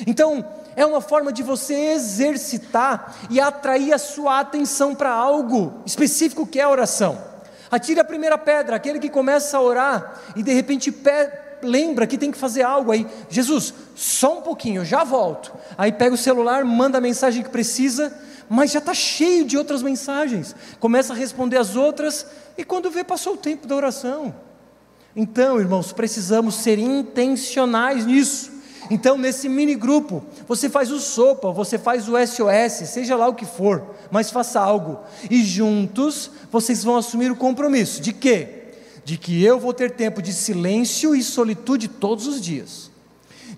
Então, 0.08 0.46
é 0.76 0.86
uma 0.86 1.02
forma 1.02 1.32
de 1.32 1.44
você 1.44 1.74
exercitar 1.94 3.16
e 3.30 3.40
atrair 3.40 3.94
a 3.94 3.98
sua 3.98 4.40
atenção 4.40 4.96
para 4.96 5.12
algo 5.12 5.82
específico 5.86 6.48
que 6.48 6.60
é 6.60 6.64
a 6.64 6.70
oração. 6.70 7.29
Atire 7.72 8.00
a 8.00 8.04
primeira 8.04 8.38
pedra, 8.38 8.76
aquele 8.76 9.00
que 9.00 9.10
começa 9.10 9.58
a 9.58 9.62
orar 9.62 10.22
e 10.36 10.42
de 10.42 10.54
repente 10.54 10.94
lembra 11.62 12.08
que 12.08 12.18
tem 12.18 12.32
que 12.32 12.38
fazer 12.38 12.64
algo 12.64 12.92
aí. 12.92 13.06
Jesus, 13.30 13.74
só 13.96 14.40
um 14.40 14.42
pouquinho, 14.42 14.86
já 14.86 15.04
volto. 15.04 15.54
Aí 15.78 15.92
pega 15.92 16.16
o 16.16 16.18
celular, 16.18 16.64
manda 16.66 16.98
a 16.98 17.02
mensagem 17.02 17.44
que 17.44 17.50
precisa 17.50 18.12
mas 18.50 18.72
já 18.72 18.80
está 18.80 18.96
cheio 18.96 19.46
de 19.46 19.56
outras 19.56 19.84
mensagens. 19.84 20.56
Começa 20.80 21.14
a 21.14 21.16
responder 21.16 21.58
as 21.58 21.76
outras, 21.76 22.26
e 22.58 22.64
quando 22.66 22.90
vê, 22.90 23.04
passou 23.04 23.36
o 23.36 23.38
tempo 23.38 23.68
da 23.68 23.76
oração. 23.76 24.34
Então, 25.16 25.60
irmãos, 25.60 25.94
precisamos 25.94 26.56
ser 26.56 26.80
intencionais 26.80 28.08
nisso. 28.08 28.59
Então, 28.90 29.18
nesse 29.18 29.48
mini 29.48 29.76
grupo, 29.76 30.24
você 30.48 30.68
faz 30.68 30.92
o 30.92 31.00
sopa, 31.00 31.52
você 31.52 31.78
faz 31.78 32.10
o 32.10 32.14
SOS, 32.18 32.90
seja 32.90 33.16
lá 33.16 33.28
o 33.28 33.36
que 33.36 33.46
for, 33.46 33.84
mas 34.10 34.32
faça 34.32 34.60
algo. 34.60 35.00
E 35.30 35.44
juntos 35.44 36.32
vocês 36.52 36.84
vão 36.84 36.98
assumir 36.98 37.32
o 37.32 37.36
compromisso 37.36 38.02
de 38.02 38.12
quê? 38.12 38.48
De 39.06 39.18
que 39.18 39.44
eu 39.44 39.60
vou 39.60 39.74
ter 39.74 39.92
tempo 39.92 40.22
de 40.22 40.34
silêncio 40.34 41.16
e 41.16 41.22
solitude 41.22 41.88
todos 41.88 42.28
os 42.28 42.42
dias 42.42 42.90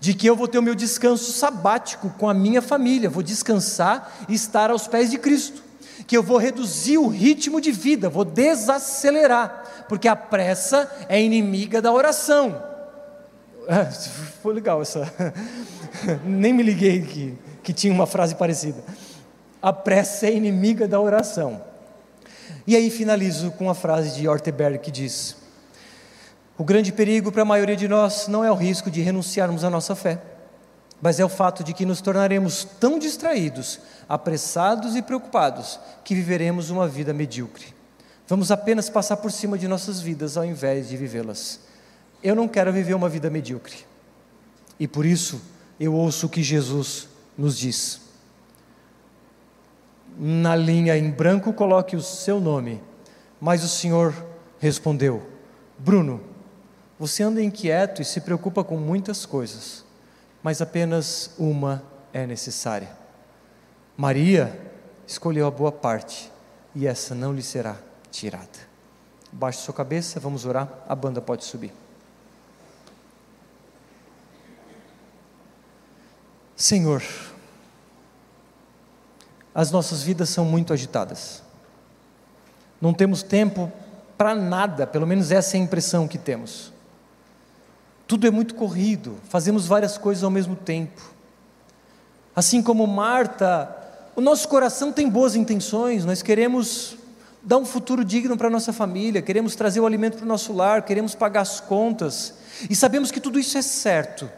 de 0.02 0.16
que 0.16 0.26
eu 0.26 0.36
vou 0.36 0.48
ter 0.48 0.58
o 0.58 0.64
meu 0.64 0.74
descanso 0.74 1.32
sabático 1.32 2.10
com 2.18 2.28
a 2.28 2.34
minha 2.34 2.60
família, 2.60 3.08
vou 3.08 3.22
descansar 3.22 4.26
e 4.28 4.34
estar 4.34 4.72
aos 4.72 4.88
pés 4.88 5.12
de 5.12 5.20
Cristo, 5.20 5.62
que 6.08 6.18
eu 6.18 6.24
vou 6.24 6.38
reduzir 6.38 6.98
o 6.98 7.08
ritmo 7.08 7.62
de 7.62 7.72
vida, 7.72 8.10
vou 8.10 8.26
desacelerar, 8.26 9.86
porque 9.88 10.08
a 10.08 10.16
pressa 10.16 10.92
é 11.08 11.22
inimiga 11.22 11.80
da 11.84 11.94
oração. 11.94 12.71
Foi 14.42 14.54
legal 14.54 14.82
essa. 14.82 15.12
Nem 16.24 16.54
me 16.54 16.64
liguei 16.64 17.02
que, 17.02 17.38
que 17.64 17.74
tinha 17.74 17.94
uma 17.94 18.08
frase 18.08 18.36
parecida. 18.36 18.84
A 19.62 19.72
pressa 19.72 20.28
é 20.28 20.34
inimiga 20.34 20.88
da 20.88 21.00
oração. 21.00 21.62
E 22.66 22.76
aí 22.76 22.90
finalizo 22.90 23.52
com 23.52 23.70
a 23.70 23.76
frase 23.76 24.20
de 24.20 24.28
Orteberg 24.28 24.80
que 24.80 24.92
diz: 24.92 25.36
o 26.58 26.64
grande 26.64 26.92
perigo 26.92 27.32
para 27.32 27.42
a 27.42 27.46
maioria 27.46 27.76
de 27.76 27.88
nós 27.88 28.28
não 28.28 28.44
é 28.44 28.52
o 28.52 28.56
risco 28.56 28.92
de 28.92 29.02
renunciarmos 29.02 29.64
à 29.64 29.70
nossa 29.70 29.96
fé, 29.96 30.22
mas 31.02 31.20
é 31.20 31.26
o 31.26 31.30
fato 31.30 31.64
de 31.64 31.74
que 31.74 31.86
nos 31.86 32.02
tornaremos 32.02 32.64
tão 32.80 33.00
distraídos, 33.00 33.80
apressados 34.08 34.96
e 34.96 35.02
preocupados 35.02 35.80
que 36.04 36.14
viveremos 36.14 36.70
uma 36.70 36.88
vida 36.88 37.14
medíocre. 37.14 37.74
Vamos 38.28 38.52
apenas 38.52 38.90
passar 38.90 39.18
por 39.18 39.32
cima 39.32 39.58
de 39.58 39.68
nossas 39.68 40.00
vidas 40.00 40.38
ao 40.38 40.46
invés 40.46 40.88
de 40.88 40.96
vivê-las. 40.98 41.71
Eu 42.24 42.36
não 42.36 42.48
quero 42.48 42.72
viver 42.72 42.94
uma 42.94 43.10
vida 43.10 43.30
medíocre. 43.30 43.86
E 44.80 44.88
por 44.88 45.06
isso 45.06 45.42
eu 45.80 45.94
ouço 45.94 46.28
o 46.28 46.30
que 46.30 46.44
Jesus 46.44 47.08
nos 47.38 47.58
diz. 47.58 48.02
Na 50.18 50.56
linha 50.56 50.98
em 50.98 51.10
branco 51.10 51.54
coloque 51.54 51.96
o 51.96 52.02
seu 52.02 52.40
nome. 52.40 52.82
Mas 53.40 53.64
o 53.64 53.68
Senhor 53.68 54.14
respondeu: 54.60 55.24
Bruno, 55.78 56.22
você 57.00 57.24
anda 57.24 57.42
inquieto 57.42 58.02
e 58.02 58.06
se 58.06 58.22
preocupa 58.22 58.64
com 58.64 58.78
muitas 58.78 59.26
coisas, 59.26 59.84
mas 60.44 60.62
apenas 60.62 61.34
uma 61.40 61.84
é 62.14 62.28
necessária. 62.28 62.90
Maria 63.98 64.60
escolheu 65.08 65.48
a 65.48 65.52
boa 65.52 65.72
parte 65.72 66.32
e 66.76 66.86
essa 66.86 67.16
não 67.16 67.34
lhe 67.34 67.42
será 67.42 67.76
tirada. 68.12 68.70
Baixe 69.32 69.60
sua 69.60 69.74
cabeça, 69.74 70.20
vamos 70.20 70.46
orar. 70.46 70.70
A 70.88 70.96
banda 70.96 71.22
pode 71.22 71.44
subir. 71.46 71.81
Senhor, 76.62 77.02
as 79.54 79.72
nossas 79.72 80.04
vidas 80.04 80.30
são 80.30 80.46
muito 80.46 80.72
agitadas. 80.72 81.42
Não 82.80 82.94
temos 82.94 83.24
tempo 83.24 83.72
para 84.16 84.36
nada, 84.36 84.86
pelo 84.86 85.08
menos 85.08 85.32
essa 85.32 85.58
é 85.58 85.60
a 85.60 85.64
impressão 85.64 86.08
que 86.08 86.20
temos. 86.20 86.72
Tudo 88.08 88.28
é 88.28 88.30
muito 88.30 88.54
corrido, 88.54 89.18
fazemos 89.28 89.66
várias 89.66 89.98
coisas 89.98 90.24
ao 90.24 90.30
mesmo 90.30 90.56
tempo. 90.56 91.02
Assim 92.36 92.62
como 92.62 92.86
Marta, 92.86 93.76
o 94.16 94.22
nosso 94.22 94.48
coração 94.48 94.94
tem 94.94 95.10
boas 95.10 95.36
intenções, 95.36 96.06
nós 96.06 96.22
queremos 96.22 96.96
dar 97.42 97.58
um 97.58 97.66
futuro 97.66 98.06
digno 98.06 98.38
para 98.38 98.50
a 98.50 98.52
nossa 98.52 98.72
família, 98.72 99.24
queremos 99.24 99.56
trazer 99.56 99.80
o 99.80 99.88
alimento 99.88 100.18
para 100.18 100.26
o 100.26 100.28
nosso 100.28 100.54
lar, 100.54 100.84
queremos 100.84 101.16
pagar 101.16 101.42
as 101.42 101.60
contas, 101.60 102.36
e 102.70 102.76
sabemos 102.76 103.10
que 103.10 103.20
tudo 103.20 103.40
isso 103.40 103.58
é 103.58 103.64
certo, 103.64 104.30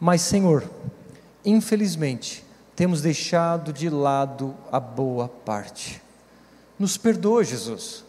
mas, 0.00 0.22
Senhor, 0.22 0.64
infelizmente, 1.44 2.44
temos 2.74 3.02
deixado 3.02 3.72
de 3.72 3.88
lado 3.88 4.54
a 4.70 4.80
boa 4.80 5.28
parte. 5.28 6.00
Nos 6.78 6.96
perdoa, 6.96 7.44
Jesus, 7.44 8.04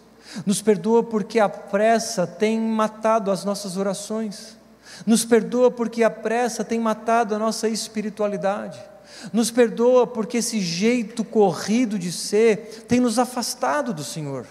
nos 0.46 0.62
perdoa 0.62 1.04
porque 1.04 1.40
a 1.40 1.50
pressa 1.50 2.26
tem 2.26 2.60
matado 2.60 3.30
as 3.30 3.46
nossas 3.46 3.78
orações. 3.78 4.58
Nos 5.06 5.26
perdoa 5.26 5.70
porque 5.70 6.04
a 6.04 6.10
pressa 6.10 6.64
tem 6.64 6.80
matado 6.80 7.36
a 7.36 7.40
nossa 7.40 7.68
espiritualidade. 7.68 8.80
Nos 9.32 9.52
perdoa 9.52 10.08
porque 10.08 10.38
esse 10.38 10.60
jeito 10.60 11.24
corrido 11.24 12.00
de 12.00 12.12
ser 12.12 12.86
tem 12.88 13.00
nos 13.00 13.20
afastado 13.20 13.94
do 13.94 14.04
Senhor. 14.04 14.46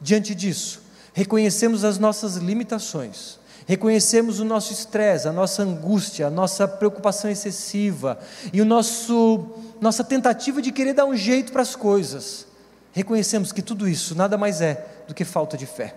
Diante 0.00 0.34
disso, 0.34 0.82
reconhecemos 1.12 1.84
as 1.84 1.98
nossas 1.98 2.36
limitações, 2.36 3.38
reconhecemos 3.66 4.40
o 4.40 4.44
nosso 4.44 4.72
estresse, 4.72 5.28
a 5.28 5.32
nossa 5.32 5.62
angústia, 5.62 6.28
a 6.28 6.30
nossa 6.30 6.66
preocupação 6.66 7.30
excessiva 7.30 8.18
e 8.52 8.62
o 8.62 8.64
nosso 8.64 9.50
nossa 9.80 10.02
tentativa 10.02 10.62
de 10.62 10.72
querer 10.72 10.94
dar 10.94 11.04
um 11.04 11.16
jeito 11.16 11.52
para 11.52 11.62
as 11.62 11.76
coisas. 11.76 12.46
Reconhecemos 12.92 13.52
que 13.52 13.60
tudo 13.60 13.86
isso 13.86 14.14
nada 14.14 14.38
mais 14.38 14.62
é 14.62 14.86
do 15.06 15.12
que 15.12 15.24
falta 15.24 15.56
de 15.56 15.66
fé. 15.66 15.94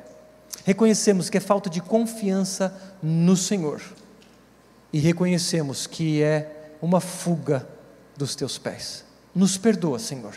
Reconhecemos 0.66 1.30
que 1.30 1.38
é 1.38 1.42
falta 1.42 1.70
de 1.70 1.80
confiança 1.80 2.74
no 3.02 3.38
Senhor. 3.38 3.82
E 4.92 5.00
reconhecemos 5.00 5.88
que 5.88 6.22
é 6.22 6.74
uma 6.82 7.00
fuga 7.00 7.68
dos 8.18 8.36
teus 8.36 8.58
pés. 8.58 9.06
Nos 9.34 9.58
perdoa, 9.58 9.98
Senhor. 9.98 10.36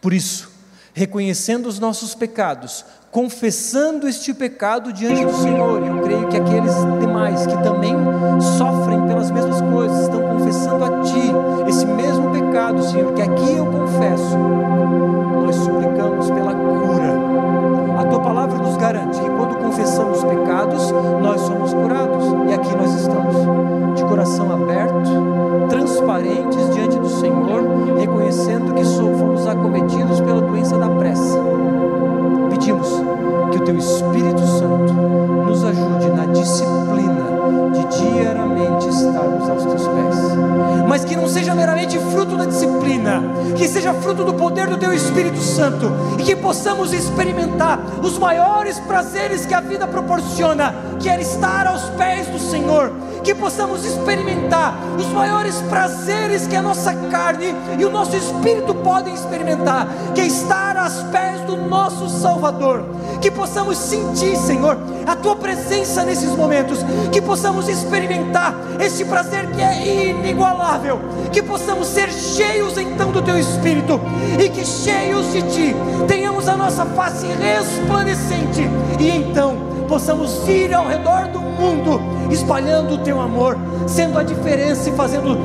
Por 0.00 0.14
isso, 0.14 0.50
reconhecendo 0.94 1.66
os 1.66 1.78
nossos 1.78 2.14
pecados, 2.14 2.84
confessando 3.10 4.06
este 4.06 4.34
pecado 4.34 4.92
diante 4.92 5.24
do 5.24 5.32
Senhor, 5.32 5.82
eu 5.82 6.02
creio 6.02 6.28
que 6.28 6.36
aqueles 6.36 6.74
demais 7.00 7.46
que 7.46 7.56
também 7.62 7.94
sofrem 8.58 9.06
pelas 9.06 9.30
mesmas 9.30 9.60
coisas, 9.62 10.02
estão 10.02 10.20
confessando 10.20 10.84
a 10.84 11.00
Ti 11.00 11.32
esse 11.68 11.86
mesmo 11.86 12.30
pecado, 12.30 12.82
Senhor, 12.82 13.12
que 13.14 13.22
aqui 13.22 13.56
eu 13.56 13.66
confesso, 13.66 14.36
nós 15.44 15.56
suplicamos 15.56 16.30
pela 16.30 16.54
cura. 16.54 17.18
A 17.98 18.04
Tua 18.04 18.20
palavra 18.20 18.58
nos 18.58 18.76
garante 18.76 19.20
que 19.20 19.30
quando 19.30 19.56
confessamos 19.56 20.22
pecados, 20.24 20.92
nós 21.22 21.40
somos 21.40 21.72
curados, 21.72 22.24
e 22.48 22.54
aqui 22.54 22.76
nós 22.76 22.92
estamos, 22.94 23.96
de 23.96 24.04
coração 24.04 24.52
aberto, 24.52 25.68
transparentes 25.68 26.74
diante 26.74 26.98
do 26.98 27.08
Senhor, 27.08 27.96
reconhecendo 27.98 28.74
que 28.74 28.84
fomos 28.84 29.46
acometidos 29.46 30.20
pela 30.20 30.42
doença 30.42 30.76
da 30.76 30.88
pressa. 30.90 31.38
Pedimos 32.58 32.88
que 33.52 33.58
o 33.58 33.64
Teu 33.64 33.78
Espírito 33.78 34.44
Santo 34.44 34.92
nos 34.92 35.62
ajude 35.62 36.08
na 36.10 36.26
disciplina 36.26 37.24
de 37.72 37.84
diariamente 37.96 38.88
estarmos 38.88 39.48
aos 39.48 39.62
Teus 39.62 39.86
pés, 39.86 40.16
mas 40.88 41.04
que 41.04 41.14
não 41.14 41.28
seja 41.28 41.54
meramente 41.54 41.96
fruto 42.00 42.36
da 42.36 42.46
disciplina, 42.46 43.22
que 43.56 43.68
seja 43.68 43.94
fruto 43.94 44.24
do 44.24 44.34
poder 44.34 44.66
do 44.66 44.76
Teu 44.76 44.92
Espírito 44.92 45.38
Santo 45.38 45.88
e 46.18 46.24
que 46.24 46.34
possamos 46.34 46.92
experimentar 46.92 47.78
os 48.02 48.18
maiores 48.18 48.80
prazeres 48.80 49.46
que 49.46 49.54
a 49.54 49.60
vida 49.60 49.86
proporciona, 49.86 50.74
que 50.98 51.08
é 51.08 51.20
estar 51.20 51.64
aos 51.64 51.84
pés 51.90 52.26
do 52.26 52.40
Senhor, 52.40 52.90
que 53.22 53.36
possamos 53.36 53.84
experimentar 53.84 54.74
os 54.98 55.06
maiores 55.12 55.60
prazeres 55.70 56.48
que 56.48 56.56
a 56.56 56.62
nossa 56.62 56.92
carne 56.92 57.54
e 57.78 57.84
o 57.84 57.90
nosso 57.90 58.16
espírito 58.16 58.74
podem 58.74 59.14
experimentar, 59.14 59.86
que 60.12 60.22
é 60.22 60.26
estar 60.26 60.76
aos 60.76 60.94
pés 61.04 61.37
nosso 61.68 62.08
Salvador, 62.08 62.84
que 63.20 63.30
possamos 63.30 63.76
sentir, 63.76 64.36
Senhor, 64.36 64.78
a 65.06 65.14
tua 65.14 65.36
presença 65.36 66.04
nesses 66.04 66.30
momentos, 66.30 66.78
que 67.12 67.20
possamos 67.20 67.68
experimentar 67.68 68.54
este 68.80 69.04
prazer 69.04 69.50
que 69.50 69.60
é 69.60 70.10
inigualável, 70.10 70.98
que 71.32 71.42
possamos 71.42 71.88
ser 71.88 72.10
cheios 72.10 72.76
então 72.78 73.10
do 73.10 73.22
teu 73.22 73.38
espírito. 73.38 74.00
E 74.38 74.48
que 74.48 74.64
cheios 74.64 75.32
de 75.32 75.42
ti 75.42 75.76
tenhamos 76.06 76.48
a 76.48 76.56
nossa 76.56 76.84
face 76.84 77.26
resplandecente. 77.26 78.62
E 78.98 79.08
então 79.08 79.56
possamos 79.88 80.46
ir 80.48 80.74
ao 80.74 80.86
redor 80.86 81.28
do 81.28 81.40
mundo 81.40 82.00
espalhando 82.30 82.94
o 82.94 82.98
teu 82.98 83.20
amor, 83.20 83.56
sendo 83.86 84.18
a 84.18 84.22
diferença 84.22 84.90
e 84.90 84.92
fazendo 84.92 85.38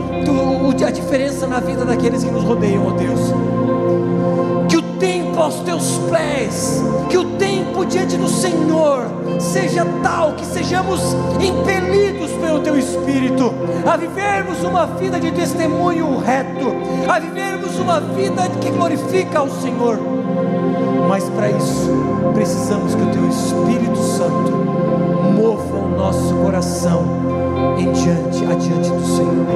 a 0.86 0.91
diferença 0.91 1.47
na 1.47 1.59
vida 1.59 1.86
daqueles 1.86 2.24
que 2.24 2.32
nos 2.32 2.43
rodeiam, 2.43 2.88
ó 2.88 2.91
Deus. 2.91 3.53
Tempo 5.34 5.46
aos 5.46 5.62
teus 5.62 5.98
pés, 6.12 6.84
que 7.10 7.18
o 7.18 7.26
tempo 7.40 7.84
diante 7.88 8.16
do 8.18 8.30
Senhor 8.30 9.08
seja 9.40 9.84
tal 10.04 10.34
que 10.34 10.46
sejamos 10.46 11.02
impelidos 11.42 12.30
pelo 12.34 12.60
teu 12.60 12.78
Espírito 12.78 13.52
a 13.84 13.98
vivermos 13.98 14.64
uma 14.64 14.86
vida 14.86 15.20
de 15.20 15.32
testemunho 15.32 16.20
reto, 16.20 16.68
a 17.10 17.18
vivermos 17.18 17.80
uma 17.80 18.00
vida 18.00 18.44
que 18.62 18.70
glorifica 18.70 19.40
ao 19.40 19.50
Senhor. 19.50 19.98
Mas 21.10 21.28
para 21.30 21.50
isso 21.50 21.90
precisamos 22.36 22.94
que 22.94 23.02
o 23.02 23.08
teu 23.08 23.28
Espírito 23.28 23.98
Santo 23.98 24.52
mova 25.36 25.78
o 25.78 25.98
nosso 25.98 26.32
coração 26.36 27.04
em 27.80 27.92
diante, 27.92 28.46
adiante 28.46 28.92
do 28.92 29.04
Senhor. 29.04 29.48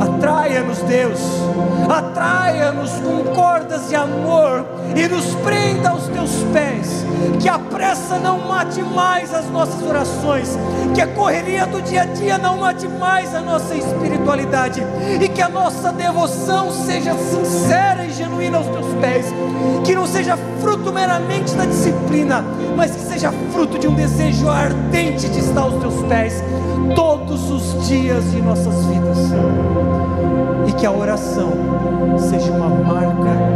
Atraia-nos, 0.00 0.78
Deus, 0.80 1.20
atraia-nos 2.14 2.92
com 2.92 3.24
cordas 3.34 3.88
de 3.88 3.96
amor 3.96 4.64
e 4.94 5.08
nos 5.08 5.34
prenda 5.36 5.90
aos 5.90 6.06
teus 6.06 6.30
pés. 6.52 7.04
Que 7.40 7.48
a 7.48 7.58
pressa 7.58 8.18
não 8.18 8.38
mate 8.46 8.80
mais 8.82 9.34
as 9.34 9.50
nossas 9.50 9.82
orações, 9.82 10.56
que 10.94 11.00
a 11.00 11.08
correria 11.08 11.66
do 11.66 11.82
dia 11.82 12.02
a 12.02 12.04
dia 12.04 12.38
não 12.38 12.58
mate 12.58 12.86
mais 12.86 13.34
a 13.34 13.40
nossa 13.40 13.74
espiritualidade 13.74 14.80
e 15.20 15.28
que 15.28 15.42
a 15.42 15.48
nossa 15.48 15.92
devoção 15.92 16.70
seja 16.70 17.14
sincera 17.14 18.04
e 18.04 18.12
genuína 18.12 18.58
aos 18.58 18.68
teus 18.68 18.94
pés. 19.00 19.26
Que 19.84 19.94
não 19.94 20.06
seja 20.06 20.38
fruto 20.60 20.92
meramente 20.92 21.52
da 21.54 21.64
disciplina, 21.64 22.44
mas 22.76 22.92
que 22.92 23.02
seja 23.02 23.32
fruto 23.52 23.76
de 23.76 23.88
um 23.88 23.94
desejo 23.94 24.48
ardente 24.48 25.28
de 25.28 25.40
estar 25.40 25.62
aos 25.62 25.80
teus 25.80 26.00
pés 26.06 26.44
todos 26.94 27.50
os 27.50 27.88
dias 27.88 28.30
de 28.30 28.40
nossas 28.40 28.84
vidas. 28.86 30.33
E 30.66 30.72
que 30.72 30.86
a 30.86 30.92
oração 30.92 31.52
seja 32.18 32.52
uma 32.52 32.68
marca 32.68 33.53